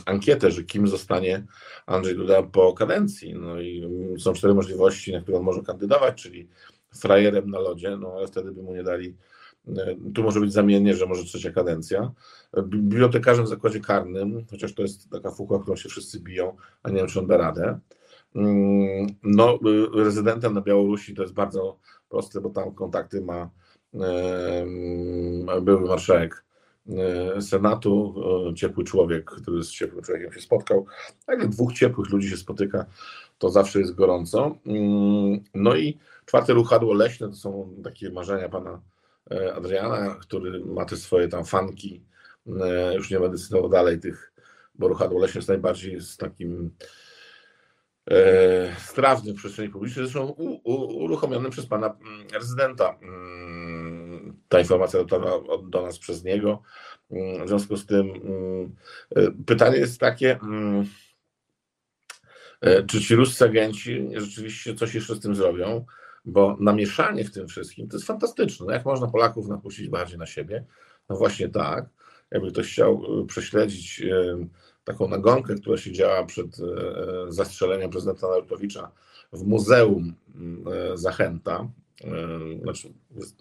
ankietę, 0.06 0.50
że 0.50 0.62
kim 0.62 0.88
zostanie 0.88 1.46
Andrzej 1.86 2.16
Duda 2.16 2.42
po 2.42 2.72
kadencji. 2.72 3.34
No 3.34 3.60
i 3.60 3.88
są 4.18 4.32
cztery 4.32 4.54
możliwości, 4.54 5.12
na 5.12 5.20
które 5.20 5.38
on 5.38 5.44
może 5.44 5.62
kandydować, 5.62 6.22
czyli 6.22 6.48
frajerem 6.94 7.50
na 7.50 7.58
lodzie, 7.58 7.96
no 7.96 8.12
ale 8.16 8.26
wtedy 8.26 8.52
by 8.52 8.62
mu 8.62 8.74
nie 8.74 8.82
dali. 8.82 9.16
E, 9.68 9.96
tu 10.14 10.22
może 10.22 10.40
być 10.40 10.52
zamiennie, 10.52 10.96
że 10.96 11.06
może 11.06 11.24
trzecia 11.24 11.50
kadencja. 11.50 12.12
Bibliotekarzem 12.64 13.44
w 13.44 13.48
zakładzie 13.48 13.80
karnym, 13.80 14.44
chociaż 14.50 14.74
to 14.74 14.82
jest 14.82 15.10
taka 15.10 15.30
fucha, 15.30 15.58
którą 15.58 15.76
się 15.76 15.88
wszyscy 15.88 16.20
biją, 16.20 16.56
a 16.82 16.90
nie 16.90 16.96
wiem, 16.96 17.06
czy 17.06 17.20
on 17.20 17.26
da 17.26 17.36
radę. 17.36 17.80
Mm, 18.34 19.06
no, 19.22 19.58
y, 19.94 20.04
rezydentem 20.04 20.54
na 20.54 20.60
Białorusi 20.60 21.14
to 21.14 21.22
jest 21.22 21.34
bardzo 21.34 21.78
proste, 22.12 22.40
bo 22.40 22.50
tam 22.50 22.74
kontakty 22.74 23.20
ma 23.20 23.50
były 25.62 25.80
marszałek 25.80 26.44
e, 26.88 27.42
Senatu, 27.42 28.14
ciepły 28.56 28.84
człowiek, 28.84 29.24
który 29.24 29.62
z 29.62 29.70
ciepłym 29.70 30.04
człowiekiem 30.04 30.32
się 30.32 30.40
spotkał. 30.40 30.86
Jak 31.28 31.48
dwóch 31.48 31.72
ciepłych 31.72 32.10
ludzi 32.10 32.30
się 32.30 32.36
spotyka, 32.36 32.86
to 33.38 33.50
zawsze 33.50 33.80
jest 33.80 33.94
gorąco. 33.94 34.58
Mm, 34.66 35.44
no 35.54 35.76
i 35.76 35.98
czwarte 36.26 36.52
ruchadło 36.52 36.94
leśne 36.94 37.28
to 37.28 37.34
są 37.34 37.74
takie 37.84 38.10
marzenia 38.10 38.48
pana 38.48 38.80
e, 39.30 39.54
Adriana, 39.54 40.16
który 40.20 40.64
ma 40.64 40.84
te 40.84 40.96
swoje 40.96 41.28
tam 41.28 41.44
fanki. 41.44 42.02
E, 42.60 42.94
już 42.94 43.10
nie 43.10 43.20
będę 43.20 43.38
cytował 43.38 43.68
dalej 43.68 44.00
tych, 44.00 44.32
bo 44.74 44.88
ruchadło 44.88 45.20
leśne 45.20 45.38
jest 45.38 45.48
najbardziej 45.48 46.00
z 46.00 46.16
takim 46.16 46.70
e, 48.10 48.76
strawnym 48.78 49.34
w 49.34 49.38
przestrzeni 49.38 49.68
publicznej, 49.68 50.06
zresztą 50.06 50.28
u, 50.28 50.60
u, 50.64 51.04
uruchomionym 51.04 51.50
przez 51.50 51.66
pana 51.66 51.86
mm, 51.86 52.26
rezydenta. 52.32 52.98
Mm, 53.02 54.42
ta 54.48 54.60
informacja 54.60 54.98
dotarła 54.98 55.58
do 55.68 55.82
nas 55.82 55.98
przez 55.98 56.24
niego. 56.24 56.62
W 57.44 57.48
związku 57.48 57.76
z 57.76 57.86
tym 57.86 58.12
pytanie 59.46 59.76
jest 59.76 60.00
takie, 60.00 60.38
E, 62.62 62.82
czy 62.82 63.00
ci 63.00 63.14
ruscy 63.14 63.44
agenci 63.44 64.08
rzeczywiście 64.16 64.74
coś 64.74 64.94
jeszcze 64.94 65.14
z 65.14 65.20
tym 65.20 65.34
zrobią, 65.34 65.84
bo 66.24 66.56
namieszanie 66.60 67.24
w 67.24 67.32
tym 67.32 67.48
wszystkim 67.48 67.88
to 67.88 67.96
jest 67.96 68.06
fantastyczne. 68.06 68.66
No 68.66 68.72
jak 68.72 68.84
można 68.84 69.06
Polaków 69.06 69.48
napuścić 69.48 69.88
bardziej 69.88 70.18
na 70.18 70.26
siebie? 70.26 70.64
No 71.08 71.16
właśnie 71.16 71.48
tak. 71.48 71.84
Jakby 72.30 72.52
ktoś 72.52 72.72
chciał 72.72 73.04
e, 73.22 73.26
prześledzić 73.26 74.02
e, 74.02 74.46
taką 74.84 75.08
nagonkę, 75.08 75.54
która 75.54 75.76
się 75.76 75.92
działa 75.92 76.24
przed 76.24 76.56
zastrzeleniem 77.28 77.90
prezydenta 77.90 78.28
Narutowicza 78.28 78.90
w 79.32 79.44
Muzeum 79.44 80.14
Zachęta, 80.94 81.68
znaczy 82.62 82.92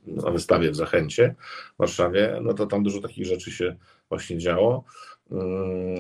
na 0.05 0.31
wystawie 0.31 0.71
w 0.71 0.75
Zachęcie 0.75 1.35
w 1.75 1.77
Warszawie, 1.77 2.39
no 2.41 2.53
to 2.53 2.65
tam 2.65 2.83
dużo 2.83 3.01
takich 3.01 3.25
rzeczy 3.25 3.51
się 3.51 3.75
właśnie 4.09 4.37
działo. 4.37 4.83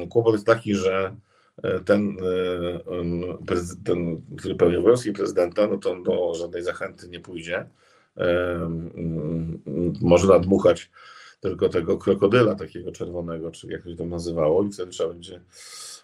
Kłopot 0.09 0.33
jest 0.33 0.45
taki, 0.45 0.75
że 0.75 1.15
ten, 1.85 2.17
e, 3.49 3.55
ten, 3.83 4.21
który 4.37 4.55
pełni 4.55 4.77
obowiązki 4.77 5.11
prezydenta, 5.11 5.67
no 5.67 5.77
to 5.77 5.95
do 6.03 6.33
żadnej 6.33 6.63
zachęty 6.63 7.09
nie 7.09 7.19
pójdzie. 7.19 7.69
Może 10.01 10.27
nadmuchać 10.27 10.91
tylko 11.41 11.69
tego 11.69 11.97
krokodyla 11.97 12.55
takiego 12.55 12.91
czerwonego, 12.91 13.51
czy 13.51 13.67
jak 13.67 13.83
to 13.83 13.95
tam 13.97 14.09
nazywało, 14.09 14.63
i 14.63 14.71
wtedy 14.71 14.91
trzeba 14.91 15.09
będzie 15.09 15.41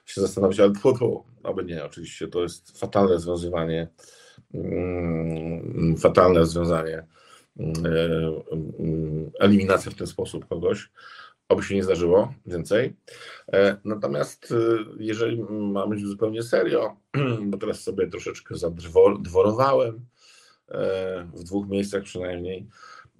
się 0.05 0.21
zastanowić, 0.21 0.59
ale 0.59 0.71
tfu, 0.71 0.93
tfu, 0.93 1.23
aby 1.43 1.65
nie, 1.65 1.85
oczywiście 1.85 2.27
to 2.27 2.43
jest 2.43 2.79
fatalne 2.79 3.13
rozwiązywanie, 3.13 3.87
fatalne 5.99 6.39
rozwiązanie, 6.39 7.05
eliminacja 9.39 9.91
w 9.91 9.95
ten 9.95 10.07
sposób 10.07 10.47
kogoś 10.47 10.89
oby 11.49 11.63
się 11.63 11.75
nie 11.75 11.83
zdarzyło 11.83 12.33
więcej. 12.45 12.95
E, 13.53 13.77
natomiast 13.85 14.51
e, 14.51 14.55
jeżeli 14.99 15.43
mamy 15.49 15.95
być 15.95 16.05
zupełnie 16.05 16.43
serio, 16.43 16.95
bo 17.49 17.57
teraz 17.57 17.83
sobie 17.83 18.07
troszeczkę 18.07 18.55
zadworowałem 18.55 20.05
e, 20.69 21.27
w 21.33 21.43
dwóch 21.43 21.67
miejscach 21.67 22.03
przynajmniej, 22.03 22.67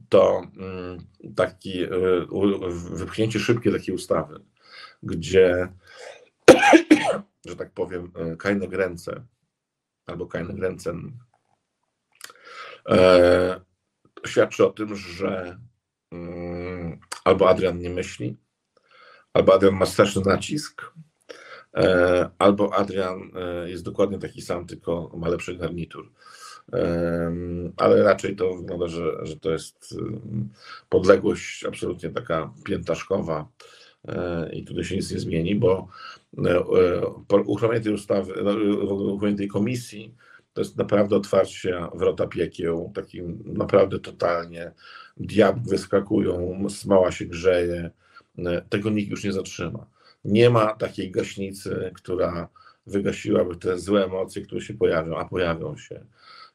to 0.09 0.41
mm, 0.57 0.97
taki 1.35 1.87
wypchnięcie 2.91 3.39
szybkie 3.39 3.71
takiej 3.71 3.95
ustawy, 3.95 4.39
gdzie, 5.03 5.67
że 7.49 7.55
tak 7.55 7.71
powiem, 7.71 8.11
Kajne 8.39 8.67
Gręce 8.67 9.23
albo 10.05 10.27
Kajne 10.27 10.53
Gręcen 10.53 11.11
świadczy 14.25 14.65
o 14.65 14.69
tym, 14.69 14.95
że 14.95 15.57
mm, 16.11 16.99
albo 17.23 17.49
Adrian 17.49 17.79
nie 17.79 17.89
myśli, 17.89 18.37
albo 19.33 19.53
Adrian 19.53 19.75
ma 19.75 19.85
straszny 19.85 20.21
nacisk, 20.25 20.93
e, 21.75 22.29
albo 22.39 22.73
Adrian 22.75 23.31
e, 23.35 23.69
jest 23.69 23.83
dokładnie 23.83 24.19
taki 24.19 24.41
sam, 24.41 24.67
tylko 24.67 25.11
ma 25.17 25.29
lepszy 25.29 25.57
garnitur. 25.57 26.11
E, 26.73 27.31
ale 27.77 28.03
raczej 28.03 28.35
to 28.35 28.55
wygląda, 28.55 28.87
że, 28.87 29.25
że 29.25 29.39
to 29.39 29.51
jest 29.51 29.95
podległość 30.89 31.65
absolutnie 31.65 32.09
taka 32.09 32.53
piętaszkowa 32.65 33.47
i 34.53 34.65
tutaj 34.65 34.83
się 34.83 34.95
nic 34.95 35.11
nie 35.11 35.19
zmieni, 35.19 35.55
bo 35.55 35.87
po 37.27 37.37
uchwaleniu 37.37 37.83
tej 37.83 37.93
ustawy, 37.93 38.33
no, 38.43 38.51
uchwaleniu 39.13 39.37
tej 39.37 39.47
komisji, 39.47 40.15
to 40.53 40.61
jest 40.61 40.77
naprawdę 40.77 41.15
otwarcie 41.15 41.81
wrota 41.95 42.27
piekieł, 42.27 42.91
takim 42.95 43.43
naprawdę 43.45 43.99
totalnie 43.99 44.71
diabły 45.17 45.63
wyskakują, 45.69 46.65
smała 46.69 47.11
się 47.11 47.25
grzeje, 47.25 47.91
tego 48.69 48.89
nikt 48.89 49.11
już 49.11 49.23
nie 49.23 49.33
zatrzyma. 49.33 49.87
Nie 50.25 50.49
ma 50.49 50.73
takiej 50.73 51.11
gaśnicy, 51.11 51.91
która 51.95 52.49
wygasiłaby 52.87 53.55
te 53.55 53.79
złe 53.79 54.05
emocje, 54.05 54.41
które 54.41 54.61
się 54.61 54.73
pojawią, 54.73 55.17
a 55.17 55.25
pojawią 55.25 55.77
się. 55.77 56.05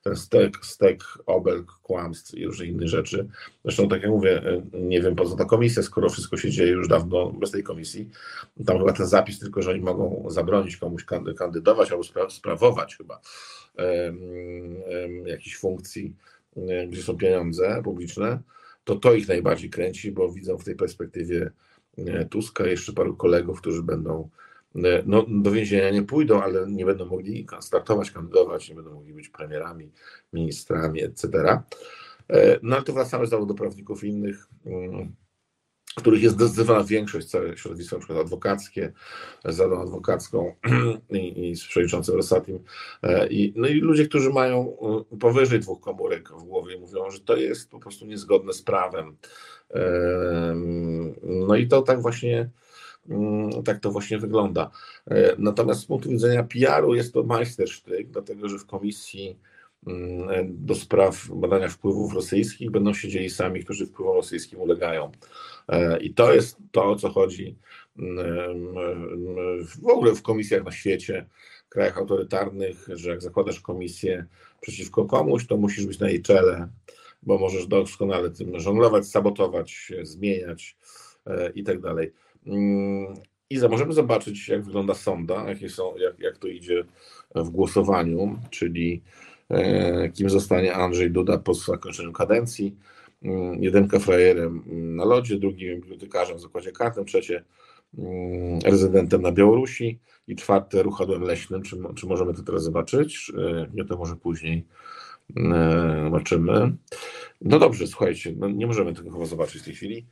Ten 0.03 0.17
stek, 0.17 0.57
stek 0.63 1.05
obelg, 1.27 1.73
kłamstw 1.83 2.35
i 2.35 2.47
różnych 2.47 2.69
innych 2.69 2.89
rzeczy. 2.89 3.29
Zresztą, 3.65 3.89
tak 3.89 4.03
jak 4.03 4.11
mówię, 4.11 4.43
nie 4.73 5.01
wiem 5.01 5.17
po 5.17 5.29
co 5.29 5.37
ta 5.37 5.45
komisja, 5.45 5.83
skoro 5.83 6.11
wszystko 6.11 6.37
się 6.37 6.51
dzieje 6.51 6.71
już 6.71 6.89
dawno 6.89 7.33
bez 7.33 7.51
tej 7.51 7.63
komisji. 7.63 8.11
Tam 8.67 8.79
chyba 8.79 8.93
ten 8.93 9.07
zapis 9.07 9.39
tylko, 9.39 9.63
że 9.63 9.71
oni 9.71 9.81
mogą 9.81 10.27
zabronić 10.31 10.77
komuś 10.77 11.05
kandydować 11.37 11.91
albo 11.91 12.03
sprawować 12.29 12.97
chyba 12.97 13.21
jakichś 15.25 15.57
funkcji, 15.57 16.17
gdzie 16.89 17.03
są 17.03 17.17
pieniądze 17.17 17.81
publiczne, 17.85 18.39
to 18.85 18.97
to 18.97 19.15
ich 19.15 19.29
najbardziej 19.29 19.71
kręci, 19.71 20.13
bo 20.13 20.33
widzą 20.33 20.59
w 20.59 20.65
tej 20.65 20.77
perspektywie 20.77 21.51
Tuska 22.31 22.67
jeszcze 22.67 22.93
paru 22.93 23.17
kolegów, 23.17 23.61
którzy 23.61 23.83
będą 23.83 24.29
E, 24.29 24.42
no, 25.07 25.27
do 25.29 25.51
więzienia 25.51 25.91
nie 25.91 26.03
pójdą, 26.03 26.43
ale 26.43 26.67
nie 26.71 26.87
będą 26.87 27.07
mogli 27.07 27.47
startować, 27.61 28.11
kandydować, 28.11 28.69
nie 28.69 28.75
będą 28.75 28.95
mogli 28.95 29.15
być 29.15 29.29
premierami, 29.29 29.91
ministrami, 30.33 31.03
etc. 31.03 31.29
E, 32.29 32.59
no 32.63 32.77
ale 32.77 32.85
to 32.85 32.93
wracamy 32.93 33.27
znowu 33.27 33.47
do 33.47 33.55
prawników 33.55 34.05
innych, 34.05 34.49
mm, 34.67 35.15
których 35.97 36.23
jest 36.23 36.35
zdecydowana 36.35 36.85
większość, 36.85 37.27
całe 37.27 37.57
środowisko 37.57 37.99
przykład 37.99 38.19
adwokackie, 38.19 38.93
z 39.45 39.61
Radą 39.61 39.83
Adwokacką 39.83 40.55
i, 41.11 41.51
i 41.51 41.57
z 41.57 41.65
przewodniczącym 41.65 42.15
Rosatim. 42.15 42.59
E, 43.03 43.27
I, 43.27 43.53
no 43.57 43.69
i 43.69 43.75
ludzie, 43.75 44.09
którzy 44.09 44.31
mają 44.31 44.77
powyżej 45.21 45.61
dwóch 45.61 45.81
komórek 45.81 46.29
w 46.29 46.43
głowie, 46.43 46.79
mówią, 46.79 47.11
że 47.11 47.21
to 47.21 47.37
jest 47.37 47.71
po 47.71 47.79
prostu 47.79 48.07
niezgodne 48.07 48.53
z 48.53 48.63
prawem. 48.63 49.17
No 51.25 51.57
i 51.57 51.69
to 51.69 51.83
tak 51.83 52.03
właśnie 52.03 52.51
tak 53.65 53.81
to 53.81 53.91
właśnie 53.91 54.19
wygląda. 54.19 54.71
E, 55.11 55.35
natomiast 55.39 55.81
z 55.81 55.87
punktu 55.87 56.09
widzenia 56.09 56.43
PR-u 56.45 56.95
jest 56.95 57.15
to 57.15 57.23
majstersztyk, 57.23 58.11
dlatego 58.11 58.49
że 58.49 58.59
w 58.59 58.67
komisji 58.67 59.39
mm, 59.87 60.29
do 60.49 60.75
spraw 60.75 61.29
badania 61.29 61.69
wpływów 61.69 62.15
rosyjskich 62.15 62.71
będą 62.71 62.95
siedzieli 62.95 63.31
sami, 63.31 63.65
którzy 63.65 63.87
wpływom 63.87 64.17
rosyjskim 64.17 64.61
ulegają. 64.61 65.13
E, 65.69 66.01
I 66.01 66.15
to 66.15 66.35
jest 66.35 66.57
to, 66.73 66.85
o 66.85 66.97
co 66.97 67.11
chodzi 67.11 67.57
mm, 67.99 68.75
w 69.83 69.87
ogóle 69.87 70.15
w 70.15 70.23
komisjach 70.23 70.65
na 70.65 70.73
świecie, 70.73 71.27
w 71.67 71.69
krajach 71.69 71.99
autorytarnych, 71.99 72.89
że 72.93 73.11
jak 73.11 73.23
zakładasz 73.23 73.61
komisję 73.61 74.27
przeciwko 74.61 75.05
komuś, 75.05 75.47
to 75.47 75.57
musisz 75.57 75.87
być 75.87 75.99
na 75.99 76.09
jej 76.09 76.23
czele, 76.23 76.69
bo 77.23 77.39
możesz 77.39 77.67
doskonale 77.67 78.31
tym 78.31 78.61
żonglować, 78.61 79.07
sabotować, 79.07 79.93
zmieniać 80.03 80.77
e, 81.27 81.51
i 81.51 81.65
tak 81.65 81.81
dalej. 81.81 82.13
Mm, 82.47 83.15
Iza, 83.53 83.69
możemy 83.69 83.93
zobaczyć, 83.93 84.49
jak 84.49 84.65
wygląda 84.65 84.95
sonda, 84.95 85.49
jakie 85.49 85.69
są, 85.69 85.97
jak, 85.97 86.21
jak 86.21 86.39
to 86.39 86.49
idzie 86.49 86.85
w 87.35 87.51
głosowaniu, 87.51 88.39
czyli 88.51 89.03
e, 89.51 90.09
kim 90.09 90.31
zostanie 90.31 90.75
Andrzej 90.75 91.11
Duda 91.11 91.39
po 91.39 91.55
zakończeniu 91.55 92.13
kadencji. 92.13 92.77
Mm, 93.23 93.63
jedynka 93.63 93.99
frajerem 93.99 94.63
na 94.97 95.05
lodzie, 95.05 95.39
drugim 95.39 95.81
bibliotekarzem 95.81 96.37
w 96.37 96.41
zakładzie 96.41 96.73
kartym, 96.73 97.05
trzecie 97.05 97.45
mm, 97.99 98.59
rezydentem 98.65 99.23
na 99.23 99.33
Białorusi 99.33 99.99
i 100.29 100.37
czwarte 100.37 100.83
ruchadłem 100.83 101.23
leśnym. 101.23 101.63
Czy, 101.63 101.77
czy 101.95 102.07
możemy 102.07 102.35
to 102.35 102.43
teraz 102.43 102.63
zobaczyć? 102.63 103.33
E, 103.39 103.67
nie, 103.75 103.85
to 103.85 103.97
może 103.97 104.17
później 104.17 104.67
e, 105.37 106.01
zobaczymy. 106.05 106.73
No 107.41 107.59
dobrze, 107.59 107.87
słuchajcie, 107.87 108.35
no 108.37 108.49
nie 108.49 108.67
możemy 108.67 108.95
tego 108.95 109.11
chyba 109.11 109.25
zobaczyć 109.25 109.63
w 109.63 109.65
tej 109.65 109.75
chwili. 109.75 110.07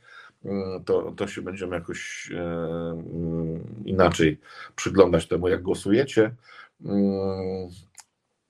Mm, 0.45 0.83
to, 0.83 1.11
to 1.11 1.27
się 1.27 1.41
będziemy 1.41 1.75
jakoś 1.75 2.31
e, 2.31 2.41
mm, 2.41 3.83
inaczej 3.85 4.39
przyglądać 4.75 5.27
temu, 5.27 5.47
jak 5.47 5.61
głosujecie. 5.61 6.35
Mm, 6.85 7.69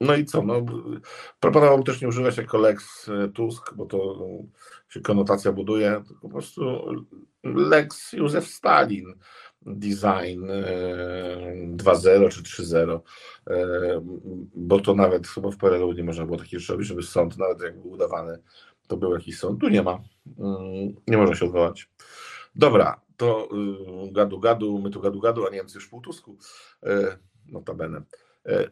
no 0.00 0.14
i 0.14 0.24
co? 0.24 0.42
No, 0.42 0.66
proponowałbym 1.40 1.84
też 1.84 2.00
nie 2.02 2.08
używać 2.08 2.36
jako 2.36 2.58
Lex 2.58 3.10
Tusk, 3.34 3.74
bo 3.74 3.86
to 3.86 4.18
się 4.88 5.00
konotacja 5.00 5.52
buduje. 5.52 6.02
Po 6.22 6.28
prostu 6.28 6.62
Lex 7.44 8.12
Józef 8.12 8.46
Stalin 8.46 9.14
design 9.66 10.46
2.0 11.76 12.26
e, 12.26 12.28
czy 12.28 12.42
3.0, 12.42 13.00
e, 13.46 14.00
bo 14.54 14.80
to 14.80 14.94
nawet 14.94 15.28
chyba 15.28 15.50
w 15.50 15.56
PRL-u 15.56 15.92
nie 15.92 16.04
można 16.04 16.24
było 16.24 16.38
takiej 16.38 16.60
rzeczy 16.60 16.72
robić, 16.72 16.88
żeby 16.88 17.02
sąd, 17.02 17.38
nawet 17.38 17.60
jak 17.60 17.80
był 17.80 17.90
udawany, 17.90 18.38
to 18.86 18.96
był 18.96 19.14
jakiś 19.14 19.38
sąd. 19.38 19.60
Tu 19.60 19.68
nie 19.68 19.82
ma. 19.82 19.98
Mm, 20.26 20.94
nie 21.08 21.16
można 21.16 21.34
się 21.34 21.44
odwołać. 21.44 21.90
Dobra, 22.54 23.00
to 23.16 23.48
y, 24.08 24.12
gadu 24.12 24.40
gadu, 24.40 24.78
my 24.78 24.90
tu 24.90 25.00
gadu 25.00 25.20
gadu, 25.20 25.46
a 25.46 25.50
Niemcy 25.50 25.74
już 25.78 25.86
w 25.86 25.90
półtusku. 25.90 26.36
E, 26.82 27.18
notabene. 27.46 28.02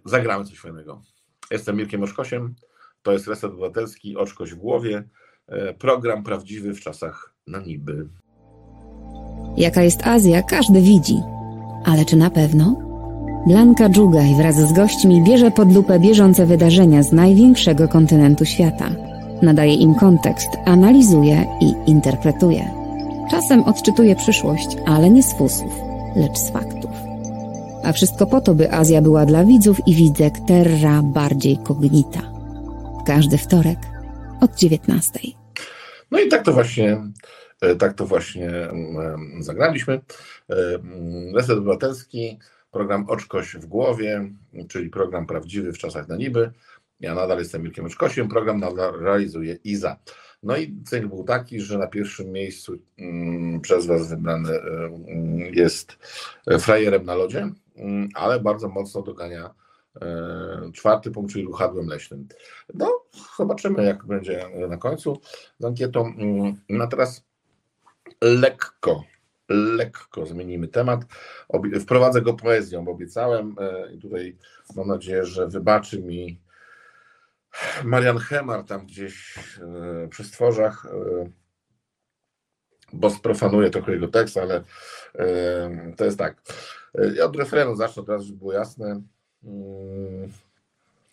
Zagramy 0.05 0.45
coś 0.45 0.59
fajnego. 0.59 1.03
Jestem 1.51 1.77
Mirkiem 1.77 2.03
Oszkosiem, 2.03 2.55
to 3.03 3.13
jest 3.13 3.29
Reset 3.29 3.51
Obywatelski, 3.51 4.17
Oczkoś 4.17 4.53
w 4.55 4.57
głowie, 4.57 5.09
program 5.79 6.23
prawdziwy 6.23 6.75
w 6.75 6.81
czasach 6.81 7.35
na 7.47 7.61
niby. 7.61 8.09
Jaka 9.57 9.83
jest 9.83 10.07
Azja, 10.07 10.43
każdy 10.43 10.81
widzi. 10.81 11.17
Ale 11.85 12.05
czy 12.05 12.17
na 12.17 12.31
pewno? 12.31 12.91
Blanka 13.47 13.89
Dżugaj 13.89 14.35
wraz 14.35 14.57
z 14.57 14.73
gośćmi 14.73 15.25
bierze 15.25 15.51
pod 15.51 15.75
lupę 15.75 15.99
bieżące 15.99 16.47
wydarzenia 16.47 17.03
z 17.03 17.13
największego 17.13 17.89
kontynentu 17.89 18.45
świata. 18.45 19.10
Nadaje 19.43 19.75
im 19.75 19.95
kontekst, 19.95 20.49
analizuje 20.67 21.47
i 21.61 21.91
interpretuje. 21.91 22.71
Czasem 23.31 23.63
odczytuje 23.63 24.17
przyszłość, 24.17 24.77
ale 24.87 25.11
nie 25.11 25.23
z 25.23 25.39
fusów, 25.39 25.73
lecz 26.17 26.39
z 26.39 26.51
faktów. 26.51 26.91
A 27.85 27.93
wszystko 27.93 28.27
po 28.27 28.41
to, 28.41 28.55
by 28.55 28.73
Azja 28.73 29.03
była 29.03 29.27
dla 29.27 29.45
widzów 29.45 29.79
i 29.87 29.95
widzek 29.95 30.35
terra 30.49 31.03
bardziej 31.03 31.59
kognita. 31.59 32.21
Każdy 33.07 33.39
wtorek 33.39 33.79
od 34.41 34.57
19. 34.57 35.21
No 36.11 36.21
i 36.21 36.29
tak 36.29 36.45
to 36.45 36.53
właśnie 36.53 36.97
E, 37.61 37.77
tak 37.77 37.95
to 37.95 38.07
właśnie 38.07 38.51
mm, 38.51 39.43
zagraliśmy. 39.43 40.01
E, 40.51 40.55
mm, 40.75 41.37
Reset 41.37 41.59
Obywatelski, 41.59 42.39
program 42.71 43.05
Oczkoś 43.09 43.55
w 43.55 43.67
głowie, 43.67 44.31
czyli 44.69 44.91
program 44.91 45.27
prawdziwy 45.27 45.73
w 45.73 45.79
czasach 45.79 46.09
na 46.09 46.17
niby. 46.17 46.51
Ja 47.01 47.15
nadal 47.15 47.39
jestem 47.39 47.63
Mirkiem 47.63 47.87
Oczkosiem, 47.87 48.29
program 48.29 48.61
nadal 48.61 49.01
realizuje 49.01 49.59
Iza. 49.65 49.97
No 50.43 50.57
i 50.57 50.83
cel 50.85 51.09
był 51.09 51.25
taki, 51.25 51.61
że 51.61 51.79
na 51.79 51.87
pierwszym 51.87 52.33
miejscu 52.33 52.79
mm, 52.99 53.61
przez 53.61 53.87
Was 53.87 54.09
wybrany 54.09 54.53
e, 54.53 54.91
jest 55.53 55.99
frajerem 56.59 57.05
na 57.05 57.15
lodzie, 57.15 57.51
ale 58.15 58.41
bardzo 58.41 58.69
mocno 58.69 59.03
dogania 59.03 59.55
czwarty 60.73 61.11
punkt, 61.11 61.33
czyli 61.33 61.45
ruchadłem 61.45 61.87
leśnym. 61.87 62.29
No, 62.75 63.03
zobaczymy, 63.39 63.85
jak 63.85 64.07
będzie 64.07 64.47
na 64.69 64.77
końcu 64.77 65.21
z 65.59 65.65
ankietą. 65.65 66.15
No 66.69 66.87
teraz 66.87 67.25
lekko, 68.23 69.05
lekko 69.49 70.27
zmienimy 70.27 70.69
temat. 70.69 71.01
Wprowadzę 71.81 72.23
go 72.23 72.35
poezją, 72.35 72.85
bo 72.85 72.93
obiecałem 72.93 73.57
e, 73.61 73.93
i 73.93 73.99
tutaj 73.99 74.37
mam 74.77 74.89
nadzieję, 74.89 75.25
że 75.25 75.49
wybaczy 75.49 76.03
mi 76.03 76.41
Marian 77.85 78.19
Hemar 78.19 78.65
tam 78.65 78.87
gdzieś 78.87 79.39
e, 79.39 80.09
przy 80.09 80.25
stworzach, 80.25 80.87
e, 80.87 81.31
bo 82.93 83.11
sprofanuję 83.11 83.71
trochę 83.71 83.93
jego 83.93 84.09
tekst, 84.09 84.37
ale 84.37 84.65
to 85.97 86.05
jest 86.05 86.19
tak. 86.19 86.43
Ja 87.15 87.25
od 87.25 87.37
refrenu 87.37 87.77
zacznę 87.77 88.05
teraz, 88.05 88.23
żeby 88.23 88.39
było 88.39 88.53
jasne. 88.53 89.03
Mm, 89.45 90.33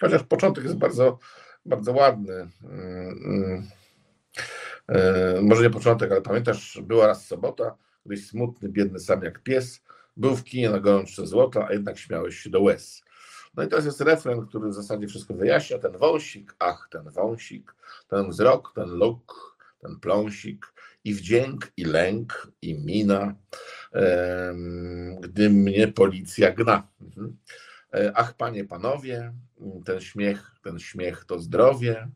chociaż 0.01 0.23
początek 0.23 0.63
jest 0.63 0.77
bardzo, 0.77 1.19
bardzo 1.65 1.93
ładny. 1.93 2.33
Mm, 2.33 3.19
mm. 3.25 3.67
E, 4.87 5.41
może 5.41 5.63
nie 5.63 5.69
początek, 5.69 6.11
ale 6.11 6.21
pamiętasz, 6.21 6.81
była 6.83 7.07
raz 7.07 7.25
sobota, 7.25 7.75
gdyś 8.05 8.27
smutny, 8.27 8.69
biedny 8.69 8.99
sam 8.99 9.23
jak 9.23 9.43
pies, 9.43 9.81
był 10.17 10.35
w 10.35 10.43
kinie 10.43 10.69
na 10.69 10.79
gorączce 10.79 11.27
złota, 11.27 11.67
a 11.67 11.73
jednak 11.73 11.97
śmiałeś 11.97 12.37
się 12.37 12.49
do 12.49 12.61
łez. 12.61 13.03
No 13.57 13.63
i 13.63 13.67
to 13.67 13.75
jest 13.75 14.01
refren, 14.01 14.47
który 14.47 14.69
w 14.69 14.73
zasadzie 14.73 15.07
wszystko 15.07 15.33
wyjaśnia. 15.33 15.79
Ten 15.79 15.91
wąsik, 15.91 16.55
ach, 16.59 16.87
ten 16.91 17.09
wąsik, 17.09 17.75
ten 18.07 18.29
wzrok, 18.29 18.71
ten 18.75 18.89
look, 18.89 19.57
ten 19.79 19.99
pląsik, 19.99 20.73
i 21.03 21.13
wdzięk, 21.13 21.71
i 21.77 21.85
lęk, 21.85 22.51
i 22.61 22.79
mina, 22.79 23.35
gdy 25.19 25.49
mnie 25.49 25.87
policja 25.87 26.51
gna. 26.51 26.87
Mhm. 27.01 27.37
E, 27.93 28.11
ach, 28.15 28.33
panie, 28.33 28.65
panowie, 28.65 29.33
ten 29.85 30.01
śmiech, 30.01 30.51
ten 30.63 30.79
śmiech 30.79 31.25
to 31.25 31.39
zdrowie. 31.39 32.07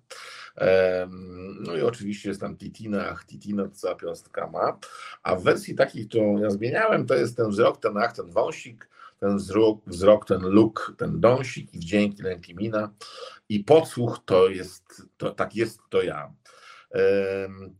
No 1.59 1.75
i 1.75 1.81
oczywiście 1.81 2.29
jest 2.29 2.41
tam 2.41 2.57
Titina, 2.57 3.09
ach, 3.09 3.25
Titina, 3.25 3.69
cała 3.73 3.95
piąstka 3.95 4.47
ma. 4.47 4.79
A 5.23 5.35
w 5.35 5.43
wersji 5.43 5.75
takiej, 5.75 6.07
którą 6.07 6.37
ja 6.37 6.49
zmieniałem, 6.49 7.05
to 7.05 7.15
jest 7.15 7.37
ten 7.37 7.49
wzrok, 7.49 7.79
ten 7.79 7.97
ach, 7.97 8.13
ten 8.13 8.31
wąsik, 8.31 8.89
ten 9.21 9.37
wzrok, 9.37 9.81
wzrok 9.87 10.25
ten 10.25 10.41
luk, 10.41 10.95
ten 10.97 11.19
dąsik 11.19 11.73
i 11.73 11.79
wdzięki, 11.79 12.23
lęki 12.23 12.55
mina. 12.55 12.93
I 13.49 13.59
podsłuch 13.59 14.19
to 14.25 14.49
jest, 14.49 15.01
to, 15.17 15.31
tak 15.31 15.55
jest 15.55 15.79
to 15.89 16.01
ja. 16.01 16.33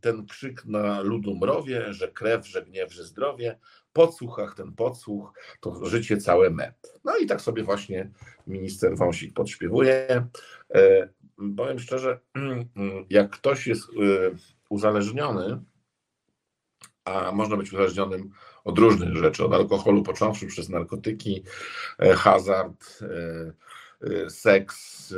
Ten 0.00 0.26
krzyk 0.26 0.64
na 0.64 1.00
ludu 1.00 1.34
mrowie, 1.34 1.92
że 1.92 2.08
krew, 2.08 2.46
że 2.48 2.62
gniew, 2.62 2.92
że 2.92 3.04
zdrowie, 3.04 3.58
podsłuchach 3.92 4.54
ten 4.54 4.72
podsłuch, 4.72 5.32
to 5.60 5.84
życie 5.84 6.16
całe 6.16 6.50
me. 6.50 6.74
No 7.04 7.16
i 7.16 7.26
tak 7.26 7.40
sobie 7.40 7.62
właśnie 7.62 8.10
minister 8.46 8.96
Wąsik 8.96 9.34
podśpiewuje. 9.34 10.26
E, 10.74 11.08
powiem 11.56 11.78
szczerze, 11.78 12.20
jak 13.10 13.30
ktoś 13.30 13.66
jest 13.66 13.88
y, 13.88 14.36
uzależniony, 14.68 15.60
a 17.04 17.32
można 17.32 17.56
być 17.56 17.72
uzależnionym 17.72 18.30
od 18.64 18.78
różnych 18.78 19.16
rzeczy, 19.16 19.44
od 19.44 19.52
alkoholu 19.52 20.02
począwszy 20.02 20.46
przez 20.46 20.68
narkotyki, 20.68 21.42
e, 21.98 22.14
hazard, 22.14 22.98
e, 23.02 23.52
e, 24.24 24.30
seks, 24.30 25.14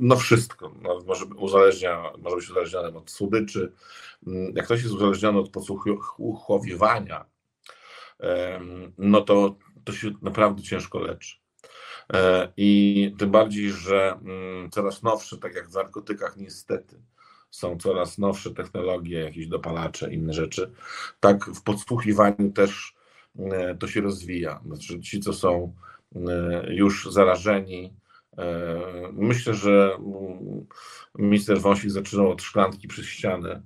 no 0.00 0.16
wszystko. 0.16 0.74
No, 0.82 1.00
może, 1.06 1.24
uzależnia, 1.24 2.12
może 2.18 2.36
być 2.36 2.50
uzależnionym 2.50 2.96
od 2.96 3.10
słodyczy. 3.10 3.72
Jak 4.54 4.64
ktoś 4.64 4.82
jest 4.82 4.94
uzależniony 4.94 5.38
od 5.38 5.50
podsłuchowywania, 5.50 7.24
no 8.98 9.20
to, 9.20 9.56
to 9.84 9.92
się 9.92 10.10
naprawdę 10.22 10.62
ciężko 10.62 10.98
leczy. 10.98 11.36
I 12.56 13.14
tym 13.18 13.30
bardziej, 13.30 13.70
że 13.70 14.18
mm, 14.22 14.70
coraz 14.70 15.02
nowsze, 15.02 15.38
tak 15.38 15.54
jak 15.54 15.68
w 15.68 15.74
narkotykach, 15.74 16.36
niestety, 16.36 17.00
są 17.56 17.78
coraz 17.78 18.18
nowsze 18.18 18.50
technologie, 18.54 19.20
jakieś 19.20 19.46
dopalacze, 19.46 20.14
inne 20.14 20.32
rzeczy. 20.32 20.72
Tak 21.20 21.44
w 21.44 21.62
podsłuchiwaniu 21.62 22.52
też 22.54 22.94
e, 23.38 23.74
to 23.74 23.88
się 23.88 24.00
rozwija. 24.00 24.60
Znaczy 24.66 25.00
ci, 25.00 25.20
co 25.20 25.32
są 25.32 25.74
e, 26.16 26.74
już 26.74 27.12
zarażeni, 27.12 27.94
e, 28.38 28.80
myślę, 29.12 29.54
że 29.54 29.96
mm, 29.98 30.66
minister 31.18 31.60
Wąsik 31.60 31.90
zaczynał 31.90 32.30
od 32.30 32.42
szklanki 32.42 32.88
przez 32.88 33.04
ścianę, 33.04 33.62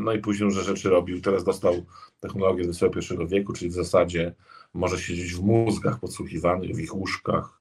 no 0.00 0.12
i 0.12 0.18
później 0.18 0.44
już 0.44 0.64
rzeczy 0.64 0.90
robił. 0.90 1.20
Teraz 1.20 1.44
dostał 1.44 1.84
technologię 2.20 2.64
XXI 2.68 3.14
wieku, 3.28 3.52
czyli 3.52 3.70
w 3.70 3.74
zasadzie 3.74 4.34
może 4.74 4.98
siedzieć 4.98 5.34
w 5.34 5.42
mózgach 5.42 6.00
podsłuchiwanych, 6.00 6.76
w 6.76 6.80
ich 6.80 6.94
łóżkach 6.94 7.60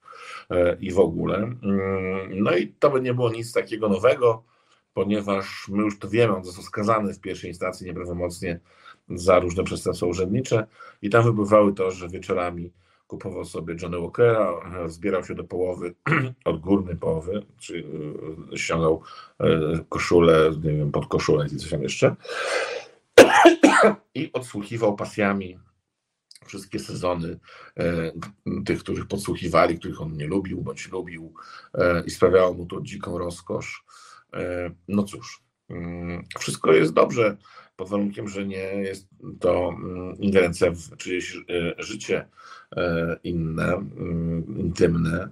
i 0.79 0.91
w 0.91 0.99
ogóle. 0.99 1.37
Mm, 1.37 2.43
no 2.43 2.55
i 2.57 2.67
to 2.67 2.89
by 2.89 3.01
nie 3.01 3.13
było 3.13 3.31
nic 3.31 3.53
takiego 3.53 3.89
nowego 3.89 4.43
ponieważ 4.93 5.67
my 5.69 5.83
już 5.83 5.99
to 5.99 6.09
wiemy, 6.09 6.35
on 6.35 6.43
został 6.43 6.63
skazany 6.63 7.13
w 7.13 7.19
pierwszej 7.19 7.49
instancji 7.49 7.87
nieprawomocnie 7.87 8.59
za 9.09 9.39
różne 9.39 9.63
przestępstwa 9.63 10.05
urzędnicze 10.05 10.67
i 11.01 11.09
tam 11.09 11.23
wybywały 11.23 11.73
to, 11.73 11.91
że 11.91 12.09
wieczorami 12.09 12.71
kupował 13.11 13.45
sobie 13.45 13.75
Johnny 13.81 13.99
Walkera, 13.99 14.53
zbierał 14.87 15.23
się 15.23 15.35
do 15.35 15.43
połowy, 15.43 15.95
od 16.45 16.59
górnej 16.59 16.95
połowy, 16.95 17.45
czyli 17.59 17.85
e, 18.53 18.57
ściągał 18.57 19.01
e, 19.39 19.79
koszulę, 19.89 20.51
nie 20.63 20.73
wiem, 20.73 20.91
pod 20.91 21.07
koszulę 21.07 21.45
i 21.45 21.57
coś 21.57 21.69
tam 21.69 21.83
jeszcze 21.83 22.15
i 24.15 24.29
odsłuchiwał 24.33 24.95
pasjami 24.95 25.59
wszystkie 26.45 26.79
sezony 26.79 27.39
e, 27.77 28.11
tych, 28.65 28.79
których 28.79 29.07
podsłuchiwali, 29.07 29.79
których 29.79 30.01
on 30.01 30.13
nie 30.17 30.27
lubił 30.27 30.61
bądź 30.61 30.91
lubił 30.91 31.33
i 32.05 32.11
sprawiało 32.11 32.53
mu 32.53 32.65
to 32.65 32.81
dziką 32.81 33.17
rozkosz. 33.17 33.85
E, 34.33 34.71
no 34.87 35.03
cóż, 35.03 35.43
mm, 35.69 36.23
wszystko 36.39 36.73
jest 36.73 36.93
dobrze, 36.93 37.37
pod 37.75 37.89
warunkiem, 37.89 38.27
że 38.27 38.45
nie 38.45 38.57
jest 38.57 39.07
to 39.39 39.69
mm, 39.69 40.17
ingerencja 40.17 40.71
w 40.71 40.97
czyjeś 40.97 41.35
e, 41.35 41.41
życie 41.83 42.27
e, 42.75 43.17
inne, 43.23 43.73
mm, 43.73 44.57
intymne. 44.57 45.29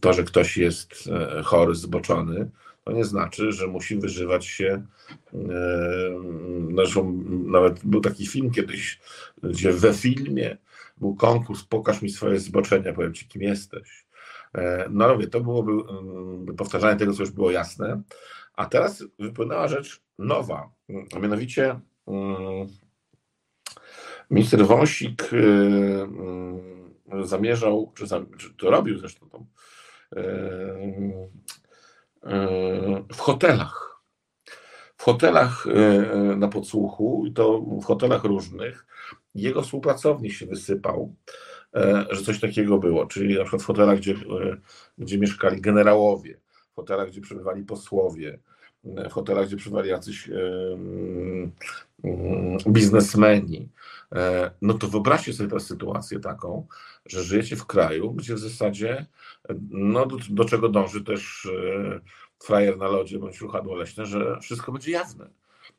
To, 0.00 0.12
że 0.12 0.24
ktoś 0.24 0.56
jest 0.56 1.08
chory, 1.44 1.74
zboczony, 1.74 2.50
to 2.84 2.92
nie 2.92 3.04
znaczy, 3.04 3.52
że 3.52 3.66
musi 3.66 3.96
wyżywać 3.96 4.46
się. 4.46 4.82
Zresztą 6.74 7.24
nawet 7.46 7.84
był 7.84 8.00
taki 8.00 8.26
film 8.26 8.50
kiedyś, 8.50 9.00
gdzie 9.42 9.72
we 9.72 9.94
filmie 9.94 10.56
był 10.98 11.14
konkurs 11.14 11.64
Pokaż 11.64 12.02
mi 12.02 12.10
swoje 12.10 12.40
zboczenia, 12.40 12.92
powiem 12.92 13.14
ci, 13.14 13.28
kim 13.28 13.42
jesteś. 13.42 14.03
No 14.90 15.14
mówię, 15.14 15.26
to 15.26 15.40
byłoby 15.40 15.72
mm, 15.72 16.56
powtarzanie 16.56 16.98
tego, 16.98 17.12
co 17.12 17.22
już 17.22 17.30
było 17.30 17.50
jasne. 17.50 18.02
A 18.54 18.66
teraz 18.66 19.04
wypłynęła 19.18 19.68
rzecz 19.68 20.02
nowa, 20.18 20.70
a 21.16 21.18
mianowicie 21.18 21.80
mm, 22.06 22.68
minister 24.30 24.66
Wąsik 24.66 25.32
y, 25.32 25.36
mm, 25.36 27.24
zamierzał, 27.24 27.92
czy, 27.94 28.04
czy 28.38 28.54
to 28.54 28.70
robił 28.70 28.98
zresztą 28.98 29.28
tam, 29.28 29.46
y, 30.16 30.20
y, 32.24 33.04
w 33.14 33.18
hotelach. 33.18 33.94
W 34.96 35.02
hotelach 35.02 35.66
na 36.36 36.48
podsłuchu, 36.48 37.24
i 37.26 37.32
to 37.32 37.60
w 37.60 37.84
hotelach 37.84 38.24
różnych, 38.24 38.86
jego 39.34 39.62
współpracownik 39.62 40.32
się 40.32 40.46
wysypał 40.46 41.14
że 42.10 42.22
coś 42.22 42.40
takiego 42.40 42.78
było, 42.78 43.06
czyli 43.06 43.34
na 43.34 43.40
przykład 43.40 43.62
w 43.62 43.66
hotelach, 43.66 43.98
gdzie, 43.98 44.12
e, 44.12 44.56
gdzie 44.98 45.18
mieszkali 45.18 45.60
generałowie, 45.60 46.40
w 46.72 46.74
hotelach, 46.74 47.08
gdzie 47.08 47.20
przebywali 47.20 47.62
posłowie, 47.62 48.38
e, 48.96 49.08
w 49.08 49.12
hotelach, 49.12 49.46
gdzie 49.46 49.56
przebywali 49.56 49.90
jacyś 49.90 50.30
biznesmeni. 52.68 53.68
No 54.62 54.74
to 54.74 54.88
wyobraźcie 54.88 55.32
sobie 55.32 55.50
tę 55.50 55.60
sytuację 55.60 56.20
taką, 56.20 56.66
że 57.06 57.22
żyjecie 57.22 57.56
w 57.56 57.66
kraju, 57.66 58.12
gdzie 58.12 58.34
w 58.34 58.38
zasadzie 58.38 59.06
no 59.70 60.06
do, 60.06 60.16
do 60.30 60.44
czego 60.44 60.68
dąży 60.68 61.04
też 61.04 61.48
frajer 62.42 62.78
na 62.78 62.88
lodzie 62.88 63.18
bądź 63.18 63.40
ruchadło 63.40 63.76
leśne, 63.76 64.06
że 64.06 64.40
wszystko 64.40 64.72
będzie 64.72 64.90
jawne. 64.90 65.30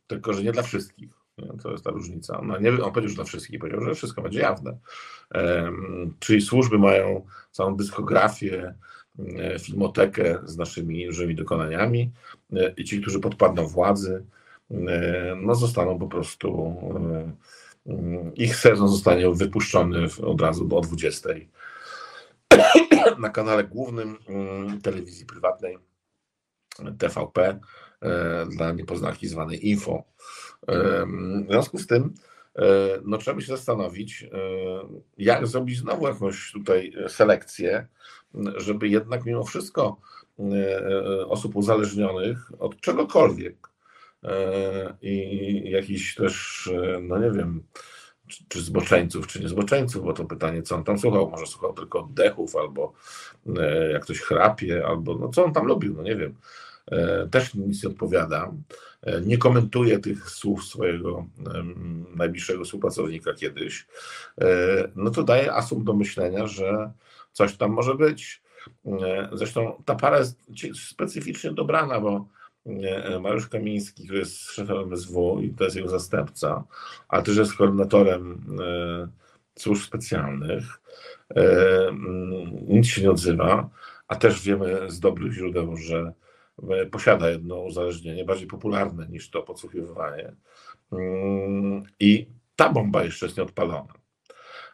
Tylko, 0.08 0.34
że 0.34 0.44
nie 0.44 0.52
dla 0.52 0.64
wszystkich. 0.64 1.25
To 1.64 1.72
jest 1.72 1.84
ta 1.84 1.92
różnica. 1.92 2.42
Nie, 2.62 2.70
on 2.70 2.92
powiedział, 2.92 3.10
że 3.10 3.16
dla 3.16 3.24
wszystkich, 3.24 3.60
powiedział, 3.60 3.82
że 3.82 3.96
wszystko 3.96 4.22
będzie 4.22 4.40
jawne. 4.40 4.78
Czyli 6.20 6.42
służby 6.42 6.80
mają 6.80 7.26
całą 7.52 7.76
dyskografię, 7.76 8.74
e, 9.20 9.60
filmotekę 9.60 10.40
z 10.44 10.58
naszymi 10.58 11.12
żywymi 11.12 11.36
dokonaniami 11.36 12.12
e, 12.54 12.74
i 12.78 12.84
ci, 12.84 13.02
którzy 13.02 13.20
podpadną 13.20 13.68
władzy, 13.68 14.26
e, 14.72 15.36
no 15.42 15.56
zostaną 15.56 16.00
po 16.00 16.08
prostu, 16.08 16.76
ich 18.36 18.56
sezon 18.56 18.90
zostanie 18.90 19.30
wypuszczony 19.30 20.08
od 20.24 20.42
razu 20.42 20.70
o 20.72 20.82
20 20.82 21.30
na 23.20 23.30
kanale 23.30 23.64
głównym 23.64 24.18
mm, 24.28 24.82
telewizji 24.82 25.26
prywatnej 25.26 25.78
TVP 26.98 27.60
dla 28.50 28.72
niepoznaki 28.72 29.28
zwanej 29.28 29.70
Info. 29.70 30.04
W 30.68 31.46
związku 31.50 31.78
z 31.78 31.88
tym 31.88 32.14
E, 32.56 33.00
no 33.06 33.18
trzeba 33.18 33.36
by 33.36 33.42
się 33.42 33.56
zastanowić, 33.56 34.24
e, 34.24 34.28
jak 35.18 35.48
zrobić 35.48 35.80
znowu 35.80 36.08
jakąś 36.08 36.52
tutaj 36.52 36.94
selekcję, 37.08 37.88
żeby 38.58 38.88
jednak 38.88 39.26
mimo 39.26 39.44
wszystko 39.44 39.98
e, 40.40 41.28
osób 41.28 41.56
uzależnionych 41.56 42.52
od 42.60 42.82
czegokolwiek 42.82 43.76
i 45.02 45.72
jakichś 45.72 46.16
też, 46.16 46.70
no 47.02 47.18
nie 47.18 47.32
wiem, 47.32 47.64
czy, 48.28 48.44
czy 48.48 48.62
zboczeńców, 48.62 49.28
czy 49.28 49.40
nie 49.40 49.50
zboczeńców, 49.50 50.04
bo 50.04 50.14
to 50.14 50.26
pytanie, 50.26 50.62
co 50.62 50.76
on 50.76 50.84
tam 50.84 51.00
słuchał, 51.00 51.30
może 51.30 51.48
słuchał 51.48 51.74
tylko 51.74 52.00
oddechów, 52.00 52.56
albo 52.56 52.94
jak 53.92 54.04
ktoś 54.04 54.20
chrapie, 54.20 54.86
albo 54.88 55.16
no 55.16 55.30
co 55.30 55.46
on 55.46 55.54
tam 55.54 55.66
lubił, 55.66 55.94
no 55.94 56.04
nie 56.04 56.16
wiem. 56.16 56.36
Też 57.32 57.54
nic 57.54 57.84
nie 57.84 57.90
odpowiada. 57.90 58.52
E, 59.06 59.22
nie 59.22 59.38
komentuje 59.38 60.00
tych 60.00 60.30
słów 60.30 60.64
swojego 60.64 61.26
najbliższego 62.16 62.64
współpracownika 62.64 63.34
kiedyś. 63.34 63.88
E, 64.42 64.48
no 64.96 65.10
to 65.10 65.24
daje 65.24 65.54
asum 65.54 65.84
do 65.84 65.94
myślenia, 65.94 66.48
że 66.48 66.92
coś 67.32 67.58
tam 67.58 67.72
może 67.72 67.96
być. 67.96 68.46
Zresztą 69.34 69.84
ta 69.86 69.96
para 69.96 70.18
jest 70.18 70.40
specyficznie 70.90 71.52
dobrana, 71.52 72.00
bo 72.00 72.28
Mariusz 73.22 73.48
Kamiński, 73.48 74.04
który 74.04 74.20
jest 74.20 74.40
szefem 74.42 74.78
MSW 74.78 75.40
i 75.42 75.50
to 75.50 75.64
jest 75.64 75.76
jego 75.76 75.90
zastępca, 75.90 76.64
ale 77.08 77.24
też 77.24 77.38
jest 77.38 77.56
koordynatorem 77.56 78.46
służb 79.60 79.84
specjalnych, 79.84 80.64
nic 82.68 82.88
się 82.88 83.02
nie 83.02 83.12
odzywa, 83.12 83.70
a 84.08 84.16
też 84.16 84.44
wiemy 84.44 84.92
z 84.92 85.00
dobrych 85.00 85.34
źródeł, 85.34 85.78
że 85.78 86.14
E, 86.14 86.25
posiada 86.92 87.30
jedno 87.30 87.56
uzależnienie, 87.62 88.26
bardziej 88.26 88.48
popularne 88.48 89.08
niż 89.08 89.30
to 89.30 89.44
podsłuchiwanie. 89.44 90.36
Mm, 90.92 91.84
I 92.00 92.28
ta 92.56 92.70
bomba 92.70 93.04
jeszcze 93.04 93.26
jest 93.26 93.38
nieodpalona. 93.38 93.94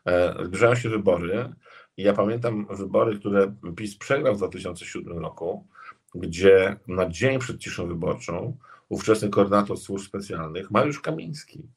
E, 0.05 0.45
zbliżają 0.45 0.75
się 0.75 0.89
wybory 0.89 1.53
i 1.97 2.03
ja 2.03 2.13
pamiętam 2.13 2.67
wybory, 2.69 3.19
które 3.19 3.55
PiS 3.75 3.97
przegrał 3.97 4.35
w 4.35 4.37
2007 4.37 5.17
roku, 5.17 5.67
gdzie 6.15 6.75
na 6.87 7.09
dzień 7.09 7.39
przed 7.39 7.57
ciszą 7.57 7.87
wyborczą 7.87 8.57
ówczesny 8.89 9.29
koordynator 9.29 9.77
służb 9.77 10.07
specjalnych, 10.07 10.71
Mariusz 10.71 10.99
Kamiński, 10.99 11.67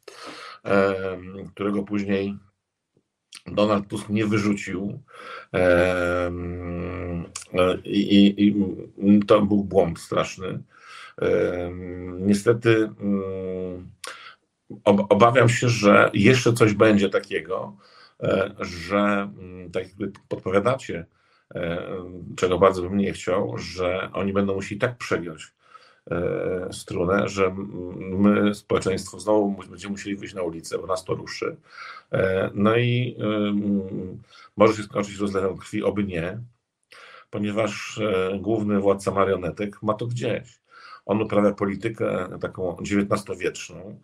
którego 1.55 1.83
później 1.83 2.37
Donald 3.47 3.89
Tusk 3.89 4.09
nie 4.09 4.27
wyrzucił 4.27 5.03
i, 7.85 8.27
i, 8.27 8.55
i 8.99 9.23
to 9.27 9.43
był 9.43 9.65
błąd 9.65 9.99
straszny. 9.99 10.63
Niestety 12.19 12.91
mm, 13.01 13.91
obawiam 14.85 15.49
się, 15.49 15.69
że 15.69 16.11
jeszcze 16.15 16.53
coś 16.53 16.75
będzie 16.75 17.09
takiego, 17.09 17.77
e, 18.23 18.55
że 18.61 19.31
mm, 19.39 19.71
tak 19.71 19.83
jak 19.83 20.11
podpowiadacie, 20.29 21.07
czego 22.37 22.59
bardzo 22.59 22.83
bym 22.83 22.97
nie 22.97 23.13
chciał, 23.13 23.59
że 23.59 24.11
oni 24.13 24.33
będą 24.33 24.55
musieli 24.55 24.81
tak 24.81 24.97
przegiąć 24.97 25.53
strunę, 26.73 27.29
że 27.29 27.55
my, 27.95 28.55
społeczeństwo, 28.55 29.21
znowu 29.21 29.57
będziemy 29.71 29.93
musieli 29.93 30.17
wyjść 30.17 30.35
na 30.35 30.43
ulicę, 30.43 30.79
bo 30.79 30.87
nas 30.87 31.05
to 31.05 31.15
ruszy. 31.15 31.57
No 32.55 32.77
i 32.77 33.17
może 34.57 34.75
się 34.75 34.83
skończyć 34.83 35.19
rozlewem 35.19 35.57
krwi, 35.57 35.83
oby 35.83 36.05
nie, 36.05 36.39
ponieważ 37.31 38.01
główny 38.41 38.81
władca 38.81 39.11
marionetek 39.11 39.83
ma 39.83 39.95
to 39.95 40.07
gdzieś. 40.07 40.61
On 41.07 41.23
uprawia 41.23 41.53
politykę 41.53 42.29
taką 42.41 42.77
XIX-wieczną. 42.77 44.01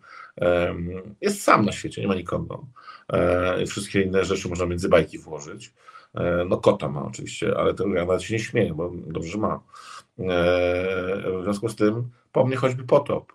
Jest 1.21 1.43
sam 1.43 1.65
na 1.65 1.71
świecie, 1.71 2.01
nie 2.01 2.07
ma 2.07 2.15
nikogo. 2.15 2.65
E, 3.13 3.65
wszystkie 3.65 4.01
inne 4.01 4.25
rzeczy 4.25 4.49
można 4.49 4.65
między 4.65 4.89
bajki 4.89 5.19
włożyć. 5.19 5.73
E, 6.15 6.45
no 6.49 6.57
kota 6.57 6.89
ma 6.89 7.05
oczywiście, 7.05 7.57
ale 7.57 7.73
to 7.73 7.87
ja 7.87 8.05
nawet 8.05 8.23
się 8.23 8.33
nie 8.33 8.39
śmieję, 8.39 8.73
bo 8.73 8.91
dobrze 9.07 9.37
ma. 9.37 9.59
E, 10.29 11.39
w 11.39 11.43
związku 11.43 11.69
z 11.69 11.75
tym 11.75 12.09
po 12.31 12.45
mnie 12.45 12.55
choćby 12.55 12.83
potop. 12.83 13.33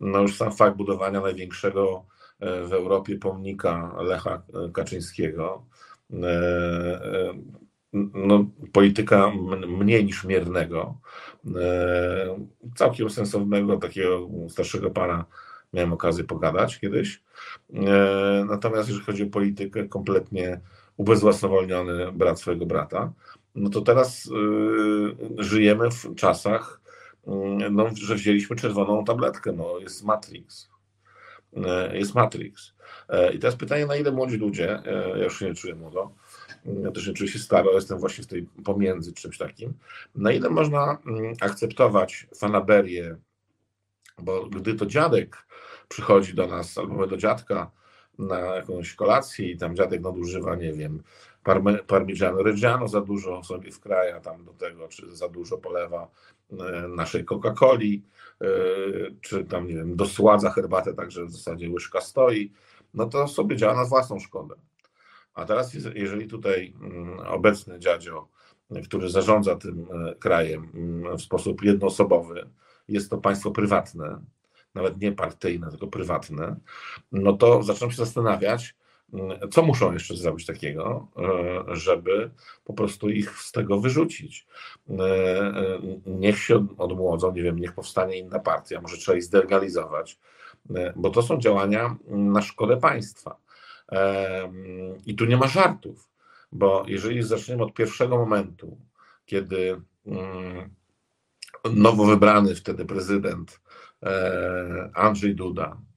No 0.00 0.20
już 0.20 0.36
sam 0.36 0.52
fakt 0.52 0.76
budowania 0.76 1.20
największego 1.20 2.04
w 2.40 2.72
Europie 2.72 3.16
pomnika 3.16 3.94
Lecha 3.98 4.42
Kaczyńskiego, 4.72 5.66
no, 7.92 8.44
polityka 8.72 9.32
mniej 9.68 10.04
niż 10.04 10.24
miernego, 10.24 10.98
całkiem 12.76 13.10
sensownego, 13.10 13.76
takiego 13.76 14.28
starszego 14.48 14.90
pana 14.90 15.24
miałem 15.72 15.92
okazję 15.92 16.24
pogadać 16.24 16.78
kiedyś. 16.78 17.22
Natomiast 18.46 18.88
jeżeli 18.88 19.06
chodzi 19.06 19.22
o 19.22 19.30
politykę, 19.30 19.88
kompletnie 19.88 20.60
ubezwłasnowolniony 20.96 22.12
brat 22.12 22.40
swojego 22.40 22.66
brata, 22.66 23.12
no 23.58 23.70
to 23.70 23.80
teraz 23.80 24.26
y, 24.26 24.30
żyjemy 25.38 25.90
w 25.90 26.14
czasach, 26.14 26.80
y, 27.26 27.30
no, 27.70 27.86
że 27.94 28.14
wzięliśmy 28.14 28.56
czerwoną 28.56 29.04
tabletkę, 29.04 29.52
no, 29.52 29.78
jest 29.78 30.04
Matrix. 30.04 30.68
Y, 31.56 31.98
jest 31.98 32.14
Matrix. 32.14 32.74
I 33.34 33.38
teraz 33.38 33.56
pytanie, 33.56 33.86
na 33.86 33.96
ile 33.96 34.12
młodzi 34.12 34.36
ludzie, 34.36 34.82
ja 35.16 35.24
już 35.24 35.38
się 35.38 35.46
nie 35.46 35.54
czuję 35.54 35.74
młodo, 35.74 36.12
ja 36.82 36.90
też 36.90 37.06
nie 37.06 37.14
czuję 37.14 37.30
się 37.30 37.38
staro, 37.38 37.72
jestem 37.72 37.98
właśnie 37.98 38.24
w 38.24 38.26
tej 38.26 38.48
pomiędzy 38.64 39.12
czymś 39.12 39.38
takim, 39.38 39.74
na 40.14 40.32
ile 40.32 40.50
można 40.50 40.98
akceptować 41.40 42.26
fanaberię, 42.36 43.16
bo 44.18 44.46
gdy 44.46 44.74
to 44.74 44.86
dziadek 44.86 45.46
przychodzi 45.88 46.34
do 46.34 46.46
nas, 46.46 46.78
albo 46.78 47.06
do 47.06 47.16
dziadka 47.16 47.70
na 48.18 48.38
jakąś 48.38 48.94
kolację 48.94 49.50
i 49.50 49.56
tam 49.56 49.76
dziadek 49.76 50.00
nadużywa, 50.00 50.56
nie 50.56 50.72
wiem, 50.72 51.02
parmigiano 51.86 52.42
reggiano 52.42 52.88
za 52.88 53.00
dużo 53.00 53.42
sobie 53.42 53.70
wkraja 53.70 54.20
tam 54.20 54.44
do 54.44 54.52
tego, 54.52 54.88
czy 54.88 55.16
za 55.16 55.28
dużo 55.28 55.58
polewa 55.58 56.08
e, 56.50 56.88
naszej 56.88 57.24
Coca-Coli, 57.24 58.02
e, 58.40 58.46
czy 59.20 59.44
tam, 59.44 59.68
nie 59.68 59.74
wiem, 59.74 59.96
dosładza 59.96 60.50
herbatę, 60.50 60.94
także 60.94 61.24
w 61.24 61.30
zasadzie 61.30 61.70
łyżka 61.70 62.00
stoi, 62.00 62.52
no 62.94 63.06
to 63.06 63.28
sobie 63.28 63.56
działa 63.56 63.74
na 63.74 63.84
własną 63.84 64.18
szkodę. 64.18 64.54
A 65.34 65.44
teraz, 65.44 65.74
jeżeli 65.94 66.26
tutaj 66.26 66.74
mm, 66.80 67.18
obecny 67.18 67.78
dziadzio, 67.78 68.28
który 68.84 69.10
zarządza 69.10 69.56
tym 69.56 69.86
e, 69.90 70.14
krajem 70.14 70.70
mm, 70.74 71.18
w 71.18 71.22
sposób 71.22 71.62
jednoosobowy, 71.62 72.48
jest 72.88 73.10
to 73.10 73.18
państwo 73.18 73.50
prywatne, 73.50 74.20
nawet 74.74 75.00
nie 75.00 75.12
partyjne, 75.12 75.70
tylko 75.70 75.86
prywatne, 75.86 76.56
no 77.12 77.32
to 77.32 77.62
zaczynam 77.62 77.90
się 77.90 77.96
zastanawiać, 77.96 78.74
co 79.50 79.62
muszą 79.62 79.92
jeszcze 79.92 80.16
zrobić 80.16 80.46
takiego, 80.46 81.08
e, 81.16 81.76
żeby 81.76 82.30
po 82.64 82.72
prostu 82.72 83.10
ich 83.10 83.30
z 83.30 83.52
tego 83.52 83.80
wyrzucić. 83.80 84.46
E, 84.90 85.52
niech 86.06 86.38
się 86.38 86.66
odmłodzą, 86.78 87.32
nie 87.32 87.42
wiem, 87.42 87.58
niech 87.58 87.72
powstanie 87.72 88.18
inna 88.18 88.38
partia, 88.38 88.80
może 88.80 88.96
trzeba 88.96 89.16
ich 89.16 89.24
zdelegalizować, 89.24 90.18
bo 90.96 91.10
to 91.10 91.22
są 91.22 91.38
działania 91.38 91.96
na 92.08 92.42
szkodę 92.42 92.76
państwa. 92.76 93.36
I 95.06 95.14
tu 95.14 95.24
nie 95.24 95.36
ma 95.36 95.46
żartów, 95.46 96.10
bo 96.52 96.84
jeżeli 96.86 97.22
zaczniemy 97.22 97.62
od 97.62 97.74
pierwszego 97.74 98.16
momentu, 98.16 98.78
kiedy 99.26 99.80
mm, 100.06 100.70
nowo 101.74 102.04
wybrany 102.04 102.54
wtedy 102.54 102.84
prezydent 102.84 103.60
e, 104.02 104.90
Andrzej 104.94 105.34
Duda, 105.34 105.76
e, 105.76 105.87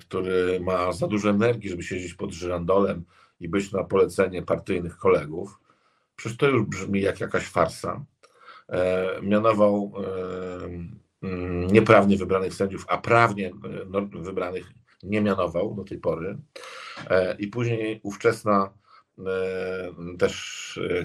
który 0.00 0.60
ma 0.60 0.92
za 0.92 1.06
dużo 1.06 1.30
energii, 1.30 1.70
żeby 1.70 1.82
siedzieć 1.82 2.14
pod 2.14 2.32
żyrandolem 2.32 3.04
i 3.40 3.48
być 3.48 3.72
na 3.72 3.84
polecenie 3.84 4.42
partyjnych 4.42 4.96
kolegów, 4.96 5.60
przecież 6.16 6.38
to 6.38 6.48
już 6.48 6.62
brzmi 6.62 7.00
jak 7.00 7.20
jakaś 7.20 7.44
farsa, 7.44 8.04
e, 8.68 9.08
mianował 9.22 9.92
mm, 11.22 11.66
nieprawnie 11.66 12.16
wybranych 12.16 12.54
sędziów, 12.54 12.84
a 12.88 12.98
prawnie 12.98 13.50
no, 13.86 14.06
wybranych 14.12 14.72
nie 15.02 15.20
mianował 15.20 15.74
do 15.74 15.84
tej 15.84 15.98
pory. 15.98 16.38
E, 17.10 17.36
I 17.38 17.46
później 17.46 18.00
ówczesna 18.02 18.72
e, 19.18 20.16
też 20.18 20.80
e, 20.90 21.04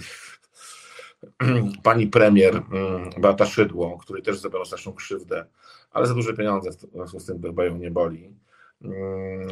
pani 1.83 2.07
premier 2.07 2.55
mm, 2.55 3.09
Beata 3.17 3.45
Szydło, 3.45 3.97
której 3.97 4.23
też 4.23 4.37
zabrał 4.37 4.65
straszną 4.65 4.93
krzywdę, 4.93 5.45
ale 5.91 6.07
za 6.07 6.13
duże 6.13 6.33
pieniądze, 6.33 6.71
w 6.71 6.91
związku 6.93 7.19
z 7.19 7.25
tym 7.25 7.41
chyba 7.41 7.65
ją 7.65 7.77
nie 7.77 7.91
boli. 7.91 8.35
Mm, 8.81 9.49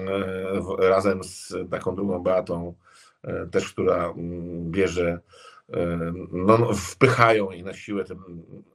razem 0.80 1.24
z 1.24 1.54
taką 1.72 1.96
drugą 1.96 2.20
Beatą, 2.20 2.74
też 3.52 3.74
która 3.74 4.06
mm, 4.06 4.72
bierze, 4.72 5.20
no, 6.32 6.58
no, 6.58 6.74
wpychają 6.74 7.52
jej 7.52 7.64
na 7.64 7.74
siłę 7.74 8.04
ten 8.04 8.18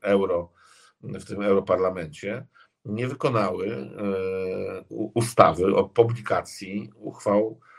euro 0.02 0.52
w 1.02 1.24
tym 1.24 1.42
europarlamencie 1.42 2.46
nie 2.86 3.08
wykonały 3.08 3.66
e, 3.72 3.88
ustawy 4.90 5.76
o 5.76 5.84
publikacji 5.88 6.90
uchwał 6.96 7.60
e, 7.60 7.75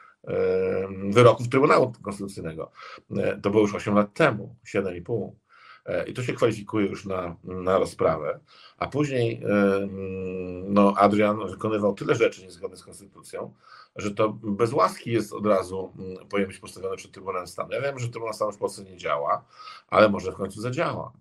wyroków 1.09 1.49
Trybunału 1.49 1.93
Konstytucyjnego. 2.01 2.71
E, 3.17 3.37
to 3.41 3.49
było 3.49 3.61
już 3.61 3.75
8 3.75 3.95
lat 3.95 4.13
temu, 4.13 4.55
7,5. 4.65 5.31
I 6.07 6.13
to 6.13 6.23
się 6.23 6.33
kwalifikuje 6.33 6.87
już 6.87 7.05
na, 7.05 7.35
na 7.43 7.79
rozprawę. 7.79 8.39
A 8.77 8.87
później 8.87 9.41
no, 10.63 10.93
Adrian 10.97 11.47
wykonywał 11.49 11.93
tyle 11.93 12.15
rzeczy 12.15 12.43
niezgodnych 12.43 12.79
z 12.79 12.83
konstytucją, 12.83 13.53
że 13.95 14.11
to 14.11 14.29
bez 14.29 14.73
łaski 14.73 15.11
jest 15.11 15.33
od 15.33 15.45
razu 15.45 15.93
powinien 16.29 16.47
być 16.47 16.59
postawione 16.59 16.95
przed 16.95 17.11
Trybunałem 17.11 17.47
Stanu. 17.47 17.69
Ja 17.71 17.81
wiem, 17.81 17.99
że 17.99 18.09
Trybunał 18.09 18.33
Stanu 18.33 18.51
w 18.51 18.57
Polsce 18.57 18.83
nie 18.83 18.97
działa, 18.97 19.45
ale 19.89 20.09
może 20.09 20.31
w 20.31 20.35
końcu 20.35 20.61
zadziała. 20.61 21.11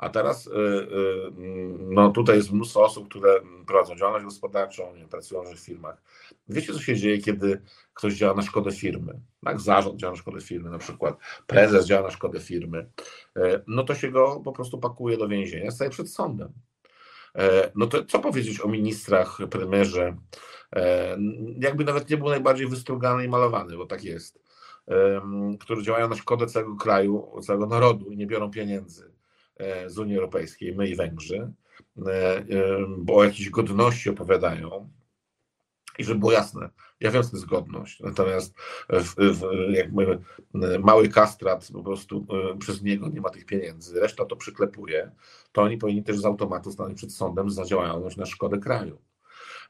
A 0.00 0.08
teraz 0.08 0.46
y, 0.46 0.50
y, 0.50 1.30
no 1.78 2.10
tutaj 2.10 2.36
jest 2.36 2.52
mnóstwo 2.52 2.84
osób, 2.84 3.08
które 3.08 3.40
prowadzą 3.66 3.96
działalność 3.96 4.24
gospodarczą, 4.24 4.94
pracują 5.10 5.42
w 5.44 5.58
firmach. 5.58 6.02
Wiecie, 6.48 6.72
co 6.72 6.80
się 6.80 6.96
dzieje, 6.96 7.18
kiedy 7.18 7.62
ktoś 7.94 8.14
działa 8.14 8.34
na 8.34 8.42
szkodę 8.42 8.72
firmy? 8.72 9.20
Tak, 9.44 9.60
zarząd 9.60 9.96
działa 9.96 10.12
na 10.12 10.16
szkodę 10.16 10.40
firmy, 10.40 10.70
na 10.70 10.78
przykład 10.78 11.16
prezes 11.46 11.86
działa 11.86 12.02
na 12.02 12.10
szkodę 12.10 12.40
firmy. 12.40 12.90
E, 13.36 13.62
no 13.66 13.82
to 13.82 13.94
się 13.94 14.10
go 14.10 14.40
po 14.44 14.52
prostu 14.52 14.78
pakuje 14.78 15.16
do 15.16 15.28
więzienia, 15.28 15.70
staje 15.70 15.90
przed 15.90 16.10
sądem. 16.10 16.52
E, 17.34 17.70
no 17.74 17.86
to 17.86 18.04
co 18.04 18.18
powiedzieć 18.18 18.60
o 18.60 18.68
ministrach, 18.68 19.38
premierze, 19.50 20.16
e, 20.76 21.18
jakby 21.58 21.84
nawet 21.84 22.10
nie 22.10 22.16
był 22.16 22.28
najbardziej 22.28 22.66
wystrugany 22.66 23.24
i 23.24 23.28
malowany, 23.28 23.76
bo 23.76 23.86
tak 23.86 24.04
jest, 24.04 24.40
które 25.60 25.82
działają 25.82 26.08
na 26.08 26.16
szkodę 26.16 26.46
całego 26.46 26.76
kraju, 26.76 27.40
całego 27.42 27.66
narodu 27.66 28.10
i 28.10 28.16
nie 28.16 28.26
biorą 28.26 28.50
pieniędzy 28.50 29.09
z 29.86 29.98
Unii 29.98 30.16
Europejskiej, 30.16 30.74
my 30.74 30.88
i 30.88 30.96
Węgrzy, 30.96 31.52
e, 32.06 32.10
e, 32.10 32.44
bo 32.98 33.16
o 33.16 33.24
jakiejś 33.24 33.50
godności 33.50 34.10
opowiadają. 34.10 34.90
I 35.98 36.04
żeby 36.04 36.20
było 36.20 36.32
jasne, 36.32 36.70
ja 37.00 37.10
wiem, 37.10 37.22
co 37.22 37.30
to 37.30 37.36
jest 37.36 37.48
godność, 37.48 38.00
natomiast 38.00 38.54
w, 38.88 39.14
w, 39.14 39.42
jakby 39.72 40.18
mały 40.78 41.08
kastrat 41.08 41.68
po 41.72 41.82
prostu 41.82 42.26
przez 42.58 42.82
niego 42.82 43.08
nie 43.08 43.20
ma 43.20 43.30
tych 43.30 43.46
pieniędzy, 43.46 44.00
reszta 44.00 44.24
to 44.24 44.36
przyklepuje, 44.36 45.10
to 45.52 45.62
oni 45.62 45.78
powinni 45.78 46.02
też 46.02 46.18
z 46.18 46.24
automatu 46.24 46.72
stanąć 46.72 46.96
przed 46.96 47.12
sądem 47.12 47.50
za 47.50 47.64
działalność 47.64 48.16
na 48.16 48.26
szkodę 48.26 48.58
kraju. 48.58 48.98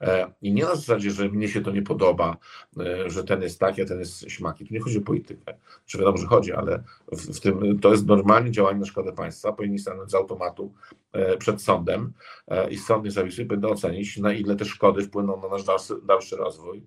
E, 0.00 0.32
I 0.42 0.52
nie 0.52 0.64
na 0.64 0.74
zasadzie, 0.74 1.10
że 1.10 1.28
mnie 1.28 1.48
się 1.48 1.60
to 1.60 1.70
nie 1.70 1.82
podoba, 1.82 2.36
e, 2.80 3.10
że 3.10 3.24
ten 3.24 3.42
jest 3.42 3.60
taki, 3.60 3.82
a 3.82 3.84
ten 3.84 3.98
jest 3.98 4.30
śmaki. 4.30 4.66
Tu 4.66 4.74
nie 4.74 4.80
chodzi 4.80 4.98
o 4.98 5.00
politykę. 5.00 5.54
Czy 5.86 5.98
wiadomo, 5.98 6.16
że 6.16 6.26
chodzi, 6.26 6.52
ale 6.52 6.82
w, 7.12 7.36
w 7.36 7.40
tym 7.40 7.78
to 7.78 7.90
jest 7.90 8.06
normalnie 8.06 8.50
działanie 8.50 8.80
na 8.80 8.86
szkodę 8.86 9.12
państwa. 9.12 9.52
Powinni 9.52 9.78
stanąć 9.78 10.10
z 10.10 10.14
automatu 10.14 10.72
e, 11.12 11.36
przed 11.36 11.62
sądem 11.62 12.12
i 12.70 12.78
sąd 12.78 13.04
niezawisły 13.04 13.44
będzie 13.44 13.68
ocenić, 13.68 14.16
na 14.16 14.32
ile 14.32 14.56
te 14.56 14.64
szkody 14.64 15.02
wpłyną 15.02 15.42
na 15.42 15.48
nasz 15.48 15.64
dalszy, 15.64 15.94
dalszy 16.04 16.36
rozwój 16.36 16.82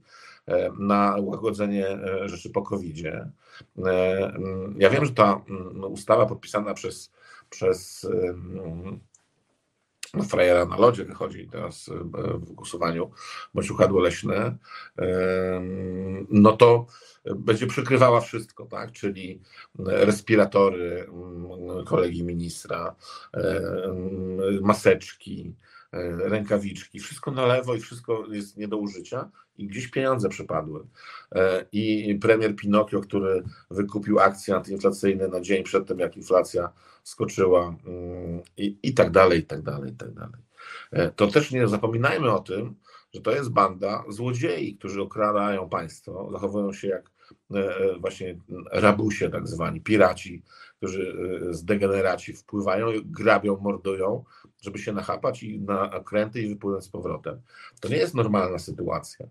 na 0.80 1.16
łagodzenie 1.20 2.00
rzeczy 2.26 2.50
po 2.50 2.62
covid 2.62 2.96
-zie. 2.96 3.28
Ja 4.78 4.90
wiem, 4.90 5.06
że 5.06 5.12
ta 5.12 5.42
ustawa 5.90 6.26
podpisana 6.26 6.74
przez, 6.74 7.12
przez 7.50 8.08
frajera 10.30 10.66
na 10.66 10.78
lodzie 10.78 11.06
wychodzi 11.06 11.48
teraz 11.48 11.90
e, 11.90 11.94
w 12.38 12.52
głosowaniu, 12.52 13.12
bądź 13.54 13.72
uchadło 13.72 14.02
leśne, 14.02 14.58
no 16.30 16.58
to 16.58 16.86
będzie 17.36 17.68
przykrywała 17.68 18.22
wszystko, 18.22 18.66
tak? 18.66 18.92
czyli 18.92 19.42
respiratory 19.80 21.08
mm, 21.10 21.86
kolegi 21.86 22.24
ministra, 22.24 22.96
maseczki, 24.62 25.54
E, 25.54 25.83
rękawiczki, 26.18 27.00
wszystko 27.00 27.32
na 27.32 27.46
lewo 27.46 27.76
i 27.76 27.80
wszystko 27.80 28.26
jest 28.32 28.58
nie 28.58 28.68
do 28.68 28.78
użycia 28.78 29.30
i 29.58 29.68
gdzieś 29.68 29.88
pieniądze 29.88 30.30
przepadły. 30.30 30.88
E, 31.32 31.66
I 31.72 32.16
premier 32.22 32.56
Pinokio, 32.56 33.02
który 33.02 33.44
wykupił 33.72 34.20
akcje 34.20 34.56
antyinflacyjne 34.56 35.28
na 35.28 35.42
dzień 35.42 35.64
przed 35.64 35.88
tym, 35.88 36.00
jak 36.00 36.18
inflacja 36.18 36.70
skoczyła 37.04 37.76
mm, 37.86 38.42
i, 38.58 38.78
i 38.84 38.94
tak 38.94 39.12
dalej, 39.12 39.40
i 39.40 39.44
tak 39.44 39.62
dalej, 39.62 39.92
i 39.92 39.96
tak 39.96 40.14
dalej. 40.14 40.42
E, 40.92 41.12
to 41.12 41.28
też 41.28 41.52
nie 41.52 41.68
zapominajmy 41.68 42.32
o 42.32 42.40
tym, 42.40 42.76
że 43.14 43.22
to 43.22 43.32
jest 43.32 43.50
banda 43.50 44.04
złodziei, 44.10 44.76
którzy 44.76 45.02
okradają 45.02 45.70
państwo, 45.70 46.30
zachowują 46.32 46.74
się 46.74 46.88
jak 46.88 47.13
właśnie 48.00 48.38
rabusie 48.72 49.30
tak 49.30 49.48
zwani, 49.48 49.82
piraci, 49.82 50.44
którzy 50.78 51.16
z 51.50 51.66
degeneraci 51.66 52.34
wpływają, 52.34 52.88
grabią, 53.06 53.58
mordują, 53.58 54.24
żeby 54.62 54.80
się 54.80 54.94
nachapać 54.94 55.44
i 55.44 55.60
na 55.60 56.04
kręty 56.06 56.42
i 56.42 56.50
wypłynąć 56.50 56.84
z 56.84 56.90
powrotem. 56.90 57.42
To 57.80 57.90
nie 57.90 57.98
jest 57.98 58.16
normalna 58.16 58.60
sytuacja. 58.60 59.26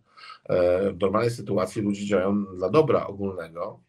E, 0.44 0.92
w 0.92 1.00
normalnej 1.00 1.30
sytuacji 1.30 1.82
ludzie 1.82 2.06
działają 2.06 2.44
dla 2.44 2.70
dobra 2.70 3.06
ogólnego. 3.06 3.80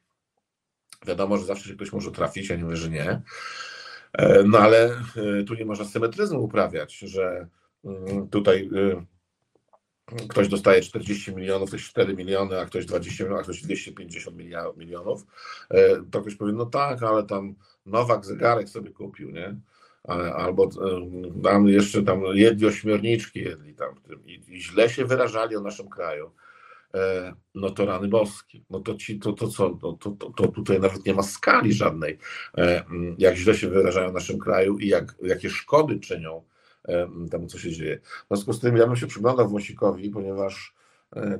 Wiadomo, 1.07 1.37
że 1.37 1.45
zawsze 1.45 1.69
się 1.69 1.75
ktoś 1.75 1.93
może 1.93 2.11
trafić, 2.11 2.49
ja 2.49 2.55
nie 2.55 2.63
mówię, 2.63 2.75
że 2.75 2.89
nie. 2.89 3.21
E, 4.13 4.43
no 4.43 4.59
ale 4.59 4.85
e, 4.85 5.43
tu 5.47 5.53
nie 5.53 5.65
można 5.65 5.85
symetryzmu 5.85 6.43
uprawiać, 6.43 6.97
że 6.97 7.47
mm, 7.85 8.27
tutaj 8.27 8.69
ktoś 10.29 10.47
dostaje 10.47 10.81
40 10.81 11.35
milionów, 11.35 11.69
ktoś 11.69 11.83
4 11.89 12.15
miliony, 12.15 12.59
a 12.59 12.65
ktoś 12.65 12.85
20 12.85 13.23
milionów, 13.23 13.41
a 13.41 13.43
ktoś 13.43 13.61
250 13.61 14.37
milionów, 14.77 15.25
to 16.11 16.21
ktoś 16.21 16.35
powie, 16.35 16.53
no 16.53 16.65
tak, 16.65 17.03
ale 17.03 17.23
tam 17.23 17.55
Nowak 17.85 18.25
zegarek 18.25 18.69
sobie 18.69 18.89
kupił, 18.89 19.31
nie? 19.31 19.55
albo 20.35 20.69
tam 21.43 21.67
jeszcze 21.67 22.03
tam 22.03 22.21
jedli 22.33 22.67
ośmiorniczki 22.67 23.39
jedli 23.39 23.75
tam 23.75 23.95
i, 24.25 24.41
i 24.47 24.61
źle 24.61 24.89
się 24.89 25.05
wyrażali 25.05 25.55
o 25.55 25.61
naszym 25.61 25.89
kraju, 25.89 26.31
e, 26.93 27.33
no 27.55 27.69
to 27.69 27.85
rany 27.85 28.07
boskie. 28.07 28.61
No 28.69 28.79
to 28.79 28.95
ci, 28.95 29.19
to, 29.19 29.33
to 29.33 29.47
co, 29.47 29.79
no 29.83 29.93
to, 29.93 30.11
to, 30.11 30.29
to 30.29 30.47
tutaj 30.47 30.79
nawet 30.79 31.05
nie 31.05 31.13
ma 31.13 31.23
skali 31.23 31.73
żadnej, 31.73 32.17
e, 32.57 32.83
jak 33.17 33.35
źle 33.35 33.55
się 33.55 33.69
wyrażają 33.69 34.09
o 34.09 34.13
naszym 34.13 34.39
kraju 34.39 34.77
i 34.77 34.87
jak, 34.87 35.15
jakie 35.21 35.49
szkody 35.49 35.99
czynią 35.99 36.37
e, 36.37 36.43
temu, 37.31 37.47
co 37.47 37.59
się 37.59 37.71
dzieje. 37.71 37.99
W 37.99 38.27
związku 38.27 38.53
z 38.53 38.59
tym 38.59 38.77
ja 38.77 38.87
bym 38.87 38.95
się 38.95 39.07
przyglądał 39.07 39.49
Wąsikowi, 39.49 40.09
ponieważ 40.09 40.75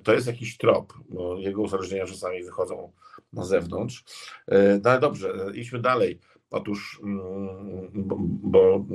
to 0.03 0.13
jest 0.13 0.27
jakiś 0.27 0.57
trop, 0.57 0.93
bo 1.09 1.37
jego 1.37 1.61
uzależnienia 1.61 2.05
czasami 2.05 2.43
wychodzą 2.43 2.91
na 3.33 3.45
zewnątrz. 3.45 4.03
No 4.83 4.89
ale 4.89 4.99
dobrze, 4.99 5.33
idźmy 5.53 5.79
dalej. 5.79 6.19
Otóż, 6.53 7.01
mm, 7.03 7.89
bo, 7.93 8.17
bo 8.27 8.85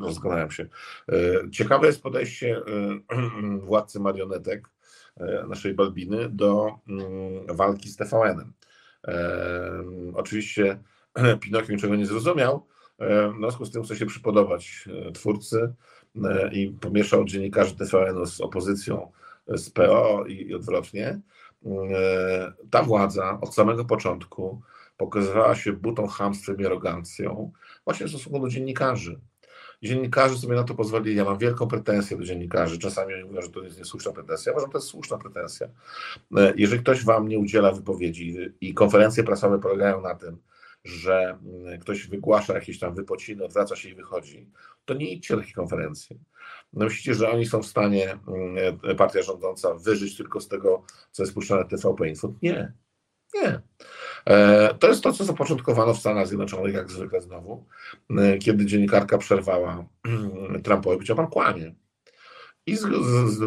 rozglądałem 0.00 0.50
się. 0.50 0.68
E, 1.08 1.50
ciekawe 1.50 1.86
jest 1.86 2.02
podejście 2.02 2.56
e, 2.56 3.60
władcy 3.68 4.00
marionetek 4.00 4.68
e, 5.16 5.44
naszej 5.48 5.74
Balbiny 5.74 6.28
do 6.28 6.78
mm, 6.88 7.56
walki 7.56 7.88
z 7.88 7.96
TVN-em. 7.96 8.52
Oczywiście 10.14 10.78
Pinokio 11.40 11.72
niczego 11.72 11.96
nie 11.96 12.06
zrozumiał, 12.06 12.66
w 13.00 13.38
związku 13.38 13.64
z 13.64 13.70
tym 13.70 13.82
chce 13.82 13.96
się 13.96 14.06
przypodobać 14.06 14.88
twórcy 15.14 15.74
i 16.52 16.68
pomieszał 16.80 17.24
dziennikarzy 17.24 17.76
TVN 17.76 18.26
z 18.26 18.40
opozycją 18.40 19.12
z 19.48 19.70
PO 19.70 20.24
i 20.26 20.54
odwrotnie. 20.54 21.20
Ta 22.70 22.82
władza 22.82 23.38
od 23.40 23.54
samego 23.54 23.84
początku 23.84 24.60
pokazywała 24.96 25.54
się 25.54 25.72
butą, 25.72 26.06
hamstwem 26.06 26.60
i 26.60 26.66
arogancją 26.66 27.52
właśnie 27.84 28.06
w 28.06 28.10
stosunku 28.10 28.40
do 28.40 28.48
dziennikarzy. 28.48 29.20
Dziennikarze 29.82 30.36
sobie 30.36 30.54
na 30.54 30.64
to 30.64 30.74
pozwolili. 30.74 31.16
Ja 31.16 31.24
mam 31.24 31.38
wielką 31.38 31.66
pretensję 31.66 32.16
do 32.16 32.24
dziennikarzy. 32.24 32.78
Czasami 32.78 33.14
oni 33.14 33.24
mówią, 33.24 33.42
że 33.42 33.48
to 33.48 33.62
jest 33.62 33.78
niesłuszna 33.78 34.12
pretensja. 34.12 34.50
Ja 34.50 34.52
uważam, 34.52 34.68
że 34.68 34.72
to 34.72 34.78
jest 34.78 34.88
słuszna 34.88 35.18
pretensja. 35.18 35.68
E, 36.36 36.52
jeżeli 36.56 36.82
ktoś 36.82 37.04
wam 37.04 37.28
nie 37.28 37.38
udziela 37.38 37.72
wypowiedzi 37.72 38.36
i 38.60 38.74
konferencje 38.74 39.24
prasowe 39.24 39.58
polegają 39.58 40.00
na 40.00 40.14
tym, 40.14 40.38
że 40.84 41.38
mm, 41.42 41.80
ktoś 41.80 42.06
wygłasza 42.06 42.54
jakieś 42.54 42.78
tam 42.78 42.94
wypociny, 42.94 43.44
odwraca 43.44 43.76
się 43.76 43.88
i 43.88 43.94
wychodzi, 43.94 44.50
to 44.84 44.94
nie 44.94 45.10
idźcie 45.10 45.36
na 45.36 45.42
takie 45.42 45.52
konferencje. 45.52 46.16
Myślicie, 46.72 47.14
że 47.14 47.30
oni 47.30 47.46
są 47.46 47.62
w 47.62 47.66
stanie, 47.66 48.12
mm, 48.12 48.96
partia 48.96 49.22
rządząca, 49.22 49.74
wyżyć 49.74 50.16
tylko 50.16 50.40
z 50.40 50.48
tego, 50.48 50.82
co 51.10 51.22
jest 51.22 51.34
puszczane 51.34 51.64
TVP 51.64 52.08
Info? 52.08 52.34
Nie. 52.42 52.72
Nie. 53.34 53.60
E, 54.26 54.74
to 54.74 54.88
jest 54.88 55.02
to, 55.02 55.12
co 55.12 55.24
zapoczątkowano 55.24 55.94
w 55.94 55.98
Stanach 55.98 56.26
Zjednoczonych, 56.26 56.74
jak 56.74 56.90
zwykle 56.90 57.20
znowu, 57.20 57.66
e, 58.18 58.38
kiedy 58.38 58.66
dziennikarka 58.66 59.18
przerwała 59.18 59.84
Trumpowi, 60.64 60.96
powiedział, 60.96 61.16
pan 61.16 61.26
kłamie. 61.26 61.74
I 62.66 62.76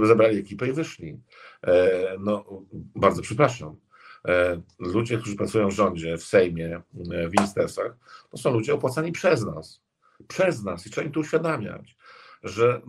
zebrali 0.08 0.40
ekipę 0.40 0.68
i 0.68 0.74
wyszli. 0.74 1.22
E, 1.68 1.90
no, 2.20 2.46
bardzo 2.74 3.22
przepraszam. 3.22 3.76
Ludzie, 4.80 5.18
którzy 5.18 5.36
pracują 5.36 5.68
w 5.70 5.74
rządzie, 5.74 6.18
w 6.18 6.24
Sejmie, 6.24 6.82
w 6.94 7.32
ministerstwach, 7.40 7.98
to 8.30 8.38
są 8.38 8.52
ludzie 8.52 8.74
opłacani 8.74 9.12
przez 9.12 9.46
nas. 9.46 9.82
Przez 10.28 10.64
nas. 10.64 10.88
I 10.88 10.90
trzeba 10.90 11.08
im 11.08 11.14
to 11.14 11.20
uświadamiać, 11.20 11.98
że 12.44 12.82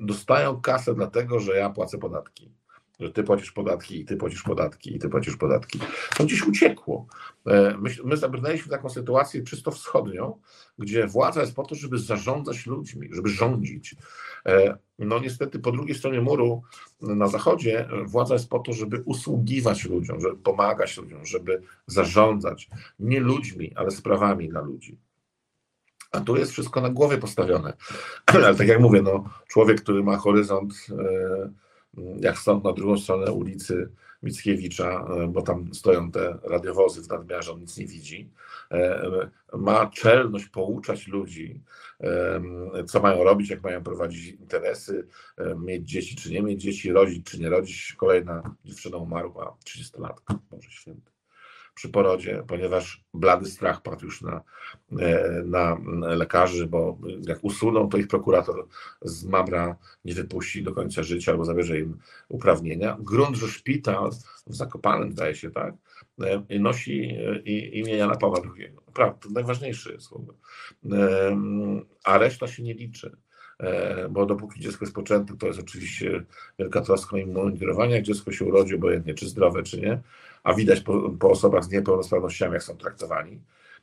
dostają 0.00 0.60
kasę 0.60 0.94
dlatego, 0.94 1.40
że 1.40 1.56
ja 1.56 1.70
płacę 1.70 1.98
podatki 1.98 2.55
że 3.00 3.10
ty 3.10 3.22
płacisz 3.22 3.52
podatki 3.52 4.00
i 4.00 4.04
ty 4.04 4.16
płacisz 4.16 4.42
podatki 4.42 4.96
i 4.96 4.98
ty 4.98 5.08
płacisz 5.08 5.36
podatki. 5.36 5.80
To 6.16 6.24
gdzieś 6.24 6.46
uciekło. 6.46 7.06
E, 7.46 7.76
my, 7.78 7.90
my 8.04 8.16
zabrnęliśmy 8.16 8.70
taką 8.70 8.88
sytuację 8.88 9.42
czysto 9.42 9.70
wschodnią, 9.70 10.40
gdzie 10.78 11.06
władza 11.06 11.40
jest 11.40 11.54
po 11.54 11.64
to, 11.64 11.74
żeby 11.74 11.98
zarządzać 11.98 12.66
ludźmi, 12.66 13.08
żeby 13.12 13.28
rządzić. 13.28 13.96
E, 14.46 14.78
no 14.98 15.18
niestety 15.18 15.58
po 15.58 15.72
drugiej 15.72 15.96
stronie 15.96 16.20
muru 16.20 16.62
na 17.00 17.28
zachodzie 17.28 17.88
władza 18.06 18.34
jest 18.34 18.48
po 18.48 18.58
to, 18.58 18.72
żeby 18.72 19.02
usługiwać 19.04 19.84
ludziom, 19.84 20.20
żeby 20.20 20.36
pomagać 20.36 20.96
ludziom, 20.96 21.26
żeby 21.26 21.62
zarządzać 21.86 22.68
nie 22.98 23.20
ludźmi, 23.20 23.72
ale 23.74 23.90
sprawami 23.90 24.48
dla 24.48 24.60
ludzi. 24.60 24.98
A 26.12 26.20
tu 26.20 26.36
jest 26.36 26.52
wszystko 26.52 26.80
na 26.80 26.90
głowie 26.90 27.18
postawione. 27.18 27.72
Ale 28.26 28.54
tak 28.54 28.68
jak 28.68 28.80
mówię, 28.80 29.02
no, 29.02 29.24
człowiek, 29.48 29.80
który 29.80 30.02
ma 30.02 30.16
horyzont 30.16 30.74
e, 30.90 31.50
jak 32.20 32.38
stąd 32.38 32.64
na 32.64 32.72
drugą 32.72 32.98
stronę 32.98 33.32
ulicy 33.32 33.88
Mickiewicza, 34.22 35.06
e, 35.08 35.26
bo 35.28 35.42
tam 35.42 35.74
stoją 35.74 36.10
te 36.10 36.38
radiowozy 36.42 37.02
w 37.02 37.08
nadmiarze, 37.08 37.52
on 37.52 37.60
nic 37.60 37.76
nie 37.76 37.86
widzi, 37.86 38.30
e, 38.70 39.30
ma 39.52 39.86
czelność 39.86 40.48
pouczać 40.48 41.06
ludzi, 41.06 41.60
e, 42.00 42.84
co 42.86 43.00
mają 43.00 43.24
robić, 43.24 43.50
jak 43.50 43.62
mają 43.62 43.82
prowadzić 43.82 44.28
interesy, 44.28 45.06
mieć 45.56 45.88
dzieci 45.88 46.16
czy 46.16 46.30
nie 46.30 46.42
mieć 46.42 46.62
dzieci, 46.62 46.92
rodzić 46.92 47.26
czy 47.26 47.40
nie 47.40 47.48
rodzić. 47.48 47.94
Kolejna 47.96 48.54
dziewczyna 48.64 48.96
umarła, 48.96 49.56
30 49.64 50.00
lat, 50.00 50.20
Boże 50.50 50.70
Święty 50.70 51.15
przy 51.76 51.88
porodzie, 51.88 52.42
ponieważ 52.46 53.04
blady 53.14 53.46
strach 53.46 53.82
padł 53.82 54.04
już 54.04 54.22
na, 54.22 54.40
e, 54.98 55.42
na 55.44 55.78
lekarzy, 56.00 56.66
bo 56.66 56.98
jak 57.28 57.44
usuną, 57.44 57.88
to 57.88 57.98
ich 57.98 58.08
prokurator 58.08 58.66
z 59.02 59.24
Mamra 59.24 59.76
nie 60.04 60.14
wypuści 60.14 60.62
do 60.62 60.72
końca 60.72 61.02
życia 61.02 61.32
albo 61.32 61.44
zabierze 61.44 61.80
im 61.80 61.98
uprawnienia. 62.28 62.96
Grunt, 63.00 63.36
że 63.36 63.48
szpital 63.48 64.10
w 64.46 64.54
Zakopanem, 64.54 65.12
zdaje 65.12 65.34
się, 65.34 65.50
tak, 65.50 65.74
e, 66.48 66.58
nosi 66.58 67.00
e, 67.02 67.38
imię 67.50 67.96
Jana 67.96 68.16
Pawła 68.16 68.40
II. 68.56 68.68
Prawda, 68.94 69.18
to 69.20 69.30
najważniejsze 69.30 69.92
jest. 69.92 70.10
A 72.04 72.18
reszta 72.18 72.46
się 72.46 72.62
nie 72.62 72.74
liczy 72.74 73.16
bo 74.10 74.26
dopóki 74.26 74.60
dziecko 74.60 74.84
jest 74.84 74.94
poczęte, 74.94 75.36
to 75.36 75.46
jest 75.46 75.58
oczywiście 75.58 76.24
wielka 76.58 76.80
troska 76.80 77.18
i 77.18 77.26
monitorowanie, 77.26 77.94
jak 77.94 78.04
dziecko 78.04 78.32
się 78.32 78.44
urodzi, 78.44 78.74
obojętnie 78.74 79.14
czy 79.14 79.28
zdrowe, 79.28 79.62
czy 79.62 79.80
nie, 79.80 80.00
a 80.46 80.54
widać 80.54 80.80
po, 80.80 81.10
po 81.10 81.30
osobach 81.30 81.64
z 81.64 81.70
niepełnosprawnościami, 81.70 82.52
jak 82.52 82.62
są 82.62 82.76
traktowani. 82.76 83.40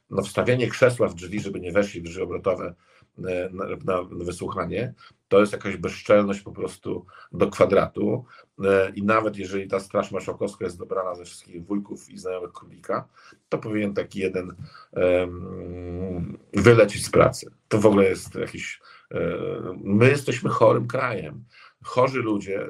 No, 0.10 0.22
wstawianie 0.22 0.68
krzesła 0.68 1.08
w 1.08 1.16
drzwi, 1.16 1.40
żeby 1.40 1.60
nie 1.60 1.72
weszli 1.72 2.02
w 2.02 2.04
drzwi 2.04 2.22
obrotowe 2.22 2.74
e, 3.18 3.50
na, 3.52 3.66
na, 3.86 4.04
wysłuchanie, 4.12 4.94
to 5.28 5.40
jest 5.40 5.54
jakaś 5.54 5.78
bezczelność 5.78 6.42
po 6.42 6.52
prostu 6.52 7.06
do 7.32 7.48
kwadratu. 7.48 8.26
E, 8.64 8.90
I 8.96 9.04
nawet 9.04 9.38
jeżeli 9.38 9.68
ta 9.68 9.80
Straż 9.80 10.12
Marszałkowska 10.12 10.66
jest 10.66 10.78
dobrana 10.78 11.16
ze 11.16 11.26
wszystkich 11.26 11.66
wujków 11.66 12.10
i 12.10 12.18
znajomych 12.18 12.52
królika, 12.52 13.08
to 13.50 13.58
powinien 13.58 13.94
taki 13.94 14.20
jeden 14.20 14.56
um, 14.92 16.38
wylecieć 16.54 17.06
z 17.06 17.10
pracy. 17.10 17.52
To 17.68 17.80
w 17.80 17.86
ogóle 17.86 18.04
jest 18.06 18.36
jakiś. 18.36 18.82
Um, 19.12 19.80
my 19.84 20.10
jesteśmy 20.10 20.50
chorym 20.50 20.88
krajem 20.88 21.44
chorzy 21.84 22.20
ludzie, 22.20 22.68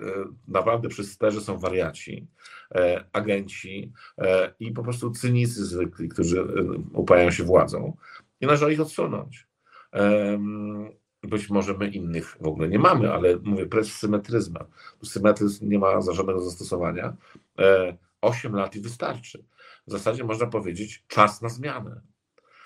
naprawdę 0.48 0.90
przy 0.90 1.04
sterze 1.04 1.42
są 1.42 1.58
wariaci, 1.60 2.28
agenci 3.14 3.92
e, 4.18 4.54
i 4.60 4.72
po 4.72 4.84
prostu 4.84 5.12
cynicy 5.12 5.66
zwykli, 5.66 6.10
którzy 6.10 6.48
upają 6.94 7.32
się 7.32 7.44
władzą 7.44 7.98
i 8.42 8.46
należy 8.46 8.74
ich 8.74 8.82
odsunąć. 8.82 9.48
być 11.24 11.50
może 11.50 11.78
my 11.78 11.88
innych 11.88 12.38
w 12.42 12.48
ogóle 12.48 12.68
nie 12.68 12.80
mamy, 12.80 13.14
ale 13.14 13.38
mówię, 13.44 13.66
precz 13.66 13.88
symetryzma. 13.88 14.66
Symetryzm 15.04 15.70
nie 15.70 15.80
ma 15.80 16.02
za 16.02 16.14
żadnego 16.14 16.42
zastosowania. 16.42 17.16
E, 17.60 17.98
8 18.22 18.56
lat 18.56 18.76
i 18.76 18.80
wystarczy. 18.80 19.44
W 19.88 19.92
zasadzie 19.92 20.24
można 20.24 20.48
powiedzieć 20.48 21.04
czas 21.08 21.42
na 21.42 21.50
zmianę. 21.50 22.02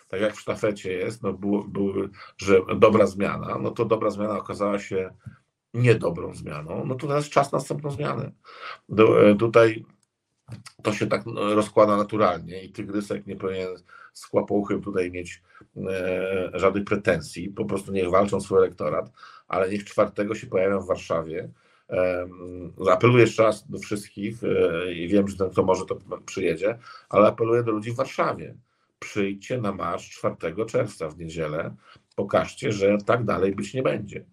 Tak 0.07 0.21
jak 0.21 0.35
w 0.35 0.39
sztafecie 0.39 0.93
jest, 0.93 1.23
no 1.23 1.33
było, 1.33 1.63
było, 1.63 1.93
że 2.37 2.59
dobra 2.77 3.05
zmiana, 3.05 3.57
no 3.57 3.71
to 3.71 3.85
dobra 3.85 4.09
zmiana 4.09 4.37
okazała 4.37 4.79
się 4.79 5.13
niedobrą 5.73 6.33
zmianą, 6.33 6.85
no 6.85 6.95
to 6.95 7.07
teraz 7.07 7.29
czas 7.29 7.51
na 7.51 7.57
następną 7.57 7.91
zmianę. 7.91 8.31
Do, 8.89 9.29
e, 9.29 9.35
tutaj 9.35 9.85
to 10.83 10.93
się 10.93 11.07
tak 11.07 11.25
no, 11.25 11.55
rozkłada 11.55 11.97
naturalnie 11.97 12.63
i 12.63 12.71
Tygrysek 12.71 13.27
nie 13.27 13.35
powinien 13.35 13.75
z 14.13 14.25
chłopouchem 14.25 14.81
tutaj 14.81 15.11
mieć 15.11 15.41
e, 15.77 16.51
żadnych 16.53 16.83
pretensji, 16.83 17.49
po 17.49 17.65
prostu 17.65 17.91
niech 17.91 18.09
walczą 18.09 18.41
swój 18.41 18.57
elektorat, 18.57 19.11
ale 19.47 19.69
niech 19.69 19.83
czwartego 19.83 20.35
się 20.35 20.47
pojawią 20.47 20.79
w 20.79 20.87
Warszawie. 20.87 21.49
Apeluję 22.91 23.23
jeszcze 23.23 23.43
raz 23.43 23.69
do 23.69 23.79
wszystkich 23.79 24.43
e, 24.43 24.93
i 24.93 25.07
wiem, 25.07 25.27
że 25.27 25.37
ten, 25.37 25.49
kto 25.49 25.63
może, 25.63 25.85
to 25.85 25.99
przyjedzie, 26.25 26.79
ale 27.09 27.27
apeluję 27.27 27.63
do 27.63 27.71
ludzi 27.71 27.91
w 27.91 27.95
Warszawie. 27.95 28.55
Przyjdźcie 28.99 29.57
na 29.57 29.73
marsz 29.73 30.09
4 30.09 30.35
czerwca 30.65 31.09
w 31.09 31.17
niedzielę, 31.17 31.75
pokażcie, 32.15 32.71
że 32.71 32.97
tak 33.05 33.25
dalej 33.25 33.55
być 33.55 33.73
nie 33.73 33.83
będzie. 33.83 34.25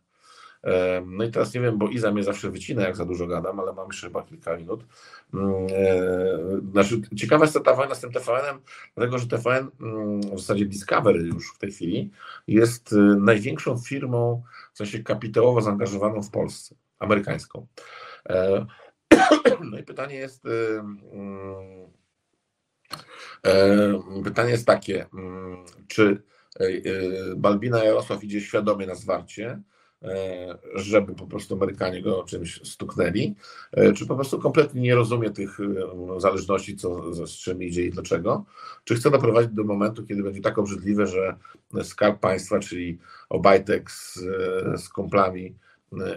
No 1.07 1.25
i 1.25 1.31
teraz 1.31 1.55
nie 1.55 1.61
wiem, 1.61 1.79
bo 1.79 1.89
Iza 1.89 2.13
mnie 2.13 2.23
zawsze 2.23 2.51
wycina, 2.51 2.83
jak 2.83 2.97
za 2.97 3.05
dużo 3.05 3.27
gadam, 3.27 3.61
ale 3.61 3.73
mam 3.73 3.87
jeszcze 3.87 4.07
chyba 4.07 4.23
kilka 4.23 4.57
minut. 4.57 4.85
Mm, 5.35 5.67
e, 5.71 6.71
znaczy, 6.73 7.01
ciekawa 7.17 7.45
jest 7.45 7.65
ta 7.65 7.75
wojna 7.75 7.95
z 7.95 8.01
tym 8.01 8.13
TVN-em, 8.13 8.61
dlatego 8.95 9.19
że 9.19 9.27
TVN, 9.27 9.71
mm, 9.81 10.21
w 10.21 10.41
zasadzie 10.41 10.65
Discovery 10.65 11.19
już 11.19 11.55
w 11.55 11.59
tej 11.59 11.73
chwili, 11.73 12.11
jest 12.47 12.93
y, 12.93 12.97
największą 13.21 13.79
firmą, 13.79 14.43
w 14.73 14.79
sensie 14.79 15.03
kapitałowo 15.03 15.61
zaangażowaną 15.61 16.23
w 16.23 16.31
Polsce, 16.31 16.75
amerykańską. 16.99 17.67
E, 18.29 18.67
no 19.71 19.79
i 19.79 19.83
pytanie 19.83 20.17
jest, 20.17 20.47
y, 20.47 20.81
mm, 21.13 21.91
e, 23.47 24.23
pytanie 24.25 24.51
jest 24.51 24.67
takie, 24.67 25.07
czy 25.89 26.23
Balbina 27.37 27.85
Jarosław 27.85 28.25
idzie 28.25 28.41
świadomie 28.41 28.87
na 28.87 28.95
zwarcie, 28.95 29.63
żeby 30.75 31.15
po 31.15 31.27
prostu 31.27 31.55
Amerykanie 31.55 32.03
go 32.03 32.25
czymś 32.25 32.61
stuknęli, 32.65 33.35
e, 33.73 33.93
czy 33.93 34.07
po 34.07 34.15
prostu 34.15 34.39
kompletnie 34.39 34.81
nie 34.81 34.95
rozumie 34.95 35.31
tych 35.31 35.61
e, 35.61 36.21
zależności, 36.21 36.77
co 36.77 37.15
z 37.27 37.31
czym 37.31 37.63
idzie 37.63 37.85
i 37.85 37.91
dlaczego, 37.91 38.45
czy 38.85 38.95
chce 38.95 39.11
doprowadzić 39.11 39.53
do 39.53 39.65
momentu, 39.65 40.07
kiedy 40.07 40.23
będzie 40.23 40.41
tak 40.41 40.59
obrzydliwe, 40.59 41.07
że 41.07 41.37
skarb 41.83 42.21
państwa, 42.21 42.59
czyli 42.59 42.99
Obajtek 43.29 43.91
z, 43.91 44.15
z 44.77 44.89
kumplami 44.89 45.55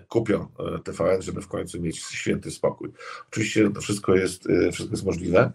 kupią 0.08 0.48
TVN, 0.84 1.22
żeby 1.22 1.42
w 1.42 1.48
końcu 1.48 1.82
mieć 1.82 1.98
święty 1.98 2.52
spokój. 2.52 2.92
Oczywiście 3.32 3.70
to 3.70 3.82
wszystko 3.82 4.16
jest, 4.16 4.48
wszystko 4.72 4.94
jest 4.94 5.06
możliwe. 5.06 5.52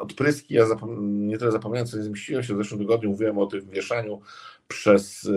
Odpryski, 0.00 0.54
ja 0.54 0.66
zapom- 0.66 1.02
nie 1.02 1.38
tyle 1.38 1.52
zapomniałem, 1.52 1.86
co 1.86 1.96
nie 1.96 2.02
zmieściłem 2.02 2.42
się 2.42 2.54
w 2.54 2.56
zeszłym 2.56 2.80
tygodniu, 2.80 3.10
mówiłem 3.10 3.38
o 3.38 3.46
tym 3.46 3.70
wieszaniu 3.70 4.20
przez, 4.68 5.30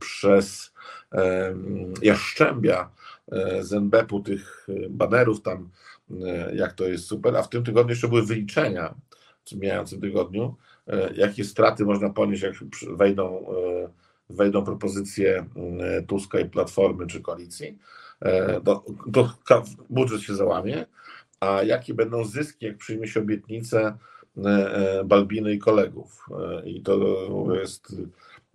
przez 0.00 0.72
Jaszczębia 2.02 2.90
e, 3.32 3.64
z 3.64 3.72
NBP-u 3.72 4.20
tych 4.20 4.66
e, 4.68 4.88
banerów 4.90 5.42
tam, 5.42 5.70
e, 6.10 6.56
jak 6.56 6.72
to 6.72 6.84
jest 6.84 7.04
super, 7.04 7.36
a 7.36 7.42
w 7.42 7.48
tym 7.48 7.64
tygodniu 7.64 7.90
jeszcze 7.90 8.08
były 8.08 8.26
wyliczenia, 8.26 8.94
w 9.46 9.52
mijającym 9.52 10.00
tygodniu, 10.00 10.56
jakie 11.14 11.44
straty 11.44 11.84
można 11.84 12.10
ponieść, 12.10 12.42
jak 12.42 12.54
wejdą, 12.96 13.46
wejdą 14.30 14.64
propozycje 14.64 15.46
Tuska 16.06 16.40
i 16.40 16.50
Platformy 16.50 17.06
czy 17.06 17.20
koalicji, 17.20 17.78
to, 18.64 18.84
to 19.12 19.64
budżet 19.90 20.22
się 20.22 20.34
załamie, 20.34 20.86
a 21.40 21.62
jakie 21.62 21.94
będą 21.94 22.24
zyski, 22.24 22.66
jak 22.66 22.76
przyjmie 22.76 23.08
się 23.08 23.20
obietnice 23.20 23.96
Balbiny 25.04 25.52
i 25.52 25.58
kolegów. 25.58 26.26
I 26.64 26.82
to 26.82 27.16
jest 27.54 27.96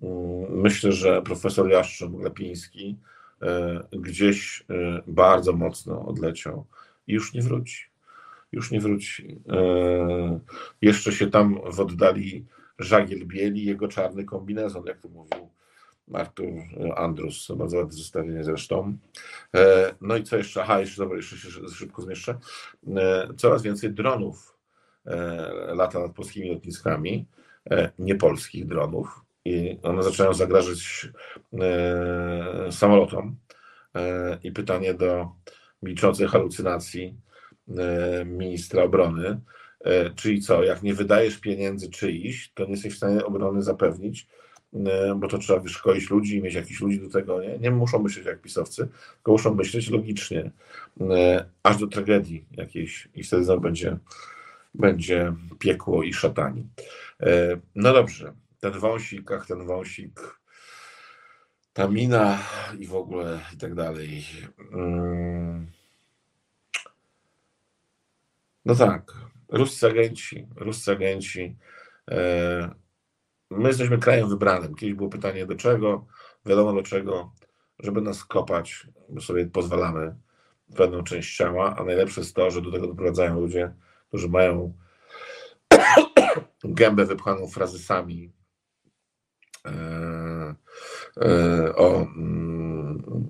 Mm, 0.04 0.62
myślę, 0.62 0.92
że 0.92 1.22
profesor 1.22 1.70
Jaszczur 1.70 2.24
Lepiński 2.24 2.98
e, 3.42 3.84
gdzieś 3.92 4.66
e, 4.70 5.02
bardzo 5.08 5.54
mocno 5.54 6.06
odleciał 6.06 6.66
i 7.08 7.14
już 7.14 7.34
nie 7.34 7.42
wróci. 7.42 7.86
Już 8.52 8.72
nie 8.72 8.80
wróci. 8.80 9.40
E, 9.50 10.40
jeszcze 10.82 11.12
się 11.12 11.30
tam 11.30 11.60
w 11.72 11.80
oddali 11.80 12.46
żagiel 12.80 13.26
bieli, 13.26 13.66
jego 13.66 13.88
czarny 13.88 14.24
kombinezon, 14.24 14.86
jak 14.86 15.00
to 15.00 15.10
mówił 15.10 15.50
Artur 16.14 16.50
Andrus, 16.96 17.52
bardzo 17.56 17.78
ładne 17.78 17.94
zestawienie 17.94 18.44
zresztą. 18.44 18.98
No 20.02 20.18
i 20.18 20.24
co 20.24 20.38
jeszcze? 20.38 20.64
Aha, 20.64 20.80
jeszcze, 20.80 21.02
dobra, 21.02 21.18
jeszcze 21.18 21.38
się 21.38 21.50
szybko 21.76 22.02
zmieszczę. 22.02 22.38
Coraz 23.38 23.62
więcej 23.62 23.94
dronów 23.94 24.58
lata 25.76 26.00
nad 26.00 26.12
polskimi 26.12 26.50
lotniskami, 26.50 27.26
niepolskich 28.00 28.68
dronów, 28.68 29.22
i 29.46 29.80
one 29.84 30.04
zaczynają 30.04 30.34
zagrażać 30.34 31.08
e, 31.62 32.72
samolotom. 32.72 33.36
E, 33.96 34.38
I 34.44 34.52
pytanie 34.52 34.94
do 34.94 35.32
milczącej 35.84 36.28
halucynacji 36.28 37.16
e, 37.78 38.26
ministra 38.26 38.84
obrony, 38.84 39.42
e, 39.80 40.10
czyli 40.10 40.42
co, 40.42 40.64
jak 40.64 40.84
nie 40.84 40.94
wydajesz 40.94 41.38
pieniędzy 41.38 41.90
czyiś, 41.90 42.52
to 42.54 42.66
nie 42.66 42.72
jesteś 42.72 42.94
w 42.94 42.98
stanie 42.98 43.26
obrony 43.26 43.62
zapewnić, 43.62 44.28
e, 44.28 44.28
bo 45.16 45.28
to 45.28 45.38
trzeba 45.38 45.60
wyszkolić 45.60 46.10
ludzi 46.10 46.42
mieć 46.42 46.54
jakichś 46.54 46.82
ludzi 46.82 47.00
do 47.00 47.10
tego. 47.10 47.42
Nie, 47.42 47.58
nie 47.60 47.72
muszą 47.72 48.00
myśleć 48.00 48.26
jak 48.26 48.42
pisowcy, 48.42 48.88
tylko 49.16 49.32
muszą 49.32 49.56
myśleć 49.56 49.90
logicznie, 49.90 50.52
e, 51.02 51.46
aż 51.64 51.78
do 51.78 51.88
tragedii 51.88 52.46
jakiejś 52.52 53.08
i 53.16 53.24
wtedy 53.24 53.44
znowu 53.44 53.62
będzie, 53.62 53.98
będzie 54.74 55.34
piekło 55.60 56.04
i 56.04 56.14
szatani. 56.14 56.68
No 57.76 57.94
dobrze, 57.94 58.34
ten 58.60 58.80
wąsik, 58.80 59.32
ach 59.32 59.48
ten 59.48 59.66
wąsik, 59.66 60.40
ta 61.74 61.88
mina 61.88 62.40
i 62.80 62.88
w 62.88 62.96
ogóle 62.96 63.40
i 63.54 63.58
tak 63.58 63.76
dalej. 63.76 64.26
Mm. 64.74 65.72
No 68.66 68.76
tak, 68.76 69.14
ruscy 69.50 69.88
agenci, 69.88 70.48
ruscy 70.56 70.92
agenci. 70.92 71.56
My 73.52 73.68
jesteśmy 73.68 73.98
krajem 73.98 74.30
wybranym. 74.30 74.76
Kiedyś 74.76 74.96
było 74.96 75.10
pytanie 75.10 75.46
do 75.46 75.56
czego, 75.56 76.06
wiadomo 76.46 76.74
do 76.74 76.84
czego, 76.84 77.34
żeby 77.80 78.02
nas 78.02 78.26
kopać, 78.26 78.88
bo 79.10 79.22
sobie 79.22 79.46
pozwalamy 79.46 80.16
pewną 80.76 81.04
część 81.04 81.38
ciała, 81.38 81.76
a 81.78 81.84
najlepsze 81.84 82.22
jest 82.22 82.36
to, 82.36 82.52
że 82.52 82.62
do 82.62 82.72
tego 82.72 82.88
doprowadzają 82.88 83.40
ludzie, 83.40 83.74
którzy 84.08 84.30
mają 84.30 84.74
gębę 86.64 87.06
wypchaną 87.06 87.48
frazesami 87.48 88.32
E, 89.66 90.56
e, 91.22 91.76
o, 91.76 92.02
mm, 92.02 93.30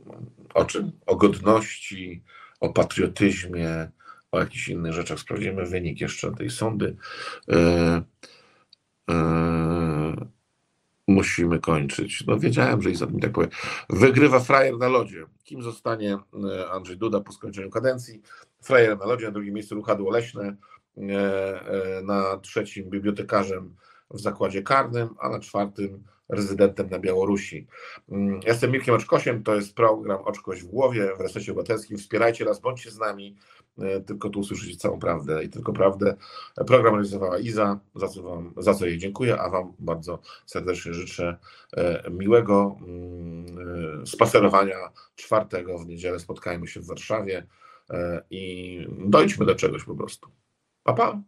o 0.54 0.66
czym? 0.66 0.92
O 1.06 1.16
godności, 1.16 2.24
o 2.60 2.70
patriotyzmie, 2.70 3.92
o 4.32 4.40
jakichś 4.40 4.68
innych 4.68 4.94
rzeczach. 4.94 5.20
Sprawdzimy 5.20 5.66
wynik 5.66 6.02
jeszcze 6.02 6.32
tej 6.32 6.50
sądy. 6.50 6.96
E, 7.50 8.02
musimy 11.08 11.60
kończyć. 11.60 12.24
No 12.28 12.40
wiedziałem, 12.40 12.82
że 12.82 12.92
Izot 12.92 13.14
mi 13.14 13.22
tak 13.22 13.32
powie. 13.32 13.48
Wygrywa 13.90 14.40
frajer 14.40 14.78
na 14.78 14.88
lodzie. 14.88 15.26
Kim 15.44 15.64
zostanie 15.64 16.18
Andrzej 16.72 16.98
Duda 16.98 17.20
po 17.20 17.32
skończeniu 17.32 17.70
kadencji? 17.70 18.22
Frajer 18.62 19.00
na 19.00 19.06
lodzie, 19.06 19.26
na 19.26 19.32
drugim 19.32 19.54
miejscu 19.54 19.76
Ruchadło 19.76 20.12
Leśne, 20.12 20.56
na 22.04 22.38
trzecim 22.38 22.90
bibliotekarzem 22.90 23.76
w 24.12 24.20
zakładzie 24.20 24.64
karnym, 24.64 25.10
a 25.20 25.30
na 25.30 25.40
czwartym 25.40 26.04
rezydentem 26.32 26.90
na 26.90 27.00
Białorusi. 27.00 27.68
Mm, 28.10 28.40
jestem 28.46 28.72
Mirkiem 28.72 28.96
Oczkosiem, 28.96 29.44
to 29.44 29.56
jest 29.56 29.76
program 29.76 30.22
Oczkoś 30.26 30.64
w 30.64 30.68
głowie 30.68 31.16
w 31.18 31.22
Resecie 31.22 31.52
Obywatelskim. 31.52 31.98
Wspierajcie 31.98 32.46
nas, 32.46 32.60
bądźcie 32.60 32.92
z 32.92 32.98
nami, 32.98 33.36
e, 33.80 34.02
tylko 34.02 34.30
tu 34.30 34.40
usłyszycie 34.40 34.78
całą 34.78 35.00
prawdę 35.00 35.44
i 35.44 35.50
tylko 35.50 35.74
prawdę. 35.74 36.16
Program 36.68 36.94
realizowała 36.94 37.40
Iza, 37.40 37.80
za 37.96 38.08
co, 38.08 38.24
wam, 38.24 38.54
za 38.58 38.74
co 38.74 38.86
jej 38.86 38.98
dziękuję, 38.98 39.42
a 39.42 39.50
Wam 39.50 39.74
bardzo 39.80 40.20
serdecznie 40.46 40.94
życzę 40.94 41.38
e, 41.78 42.10
miłego 42.12 42.78
mm, 42.82 43.46
e, 44.02 44.06
spacerowania 44.06 44.78
czwartego 45.16 45.80
w 45.80 45.86
niedzielę. 45.86 46.20
Spotkajmy 46.20 46.68
się 46.68 46.80
w 46.80 46.88
Warszawie 46.88 47.48
i 48.30 48.88
dojdźmy 49.00 49.46
do 49.46 49.56
czegoś 49.56 49.84
po 49.84 49.96
prostu. 49.96 50.30
Pa, 50.84 50.94
pa. 50.94 51.22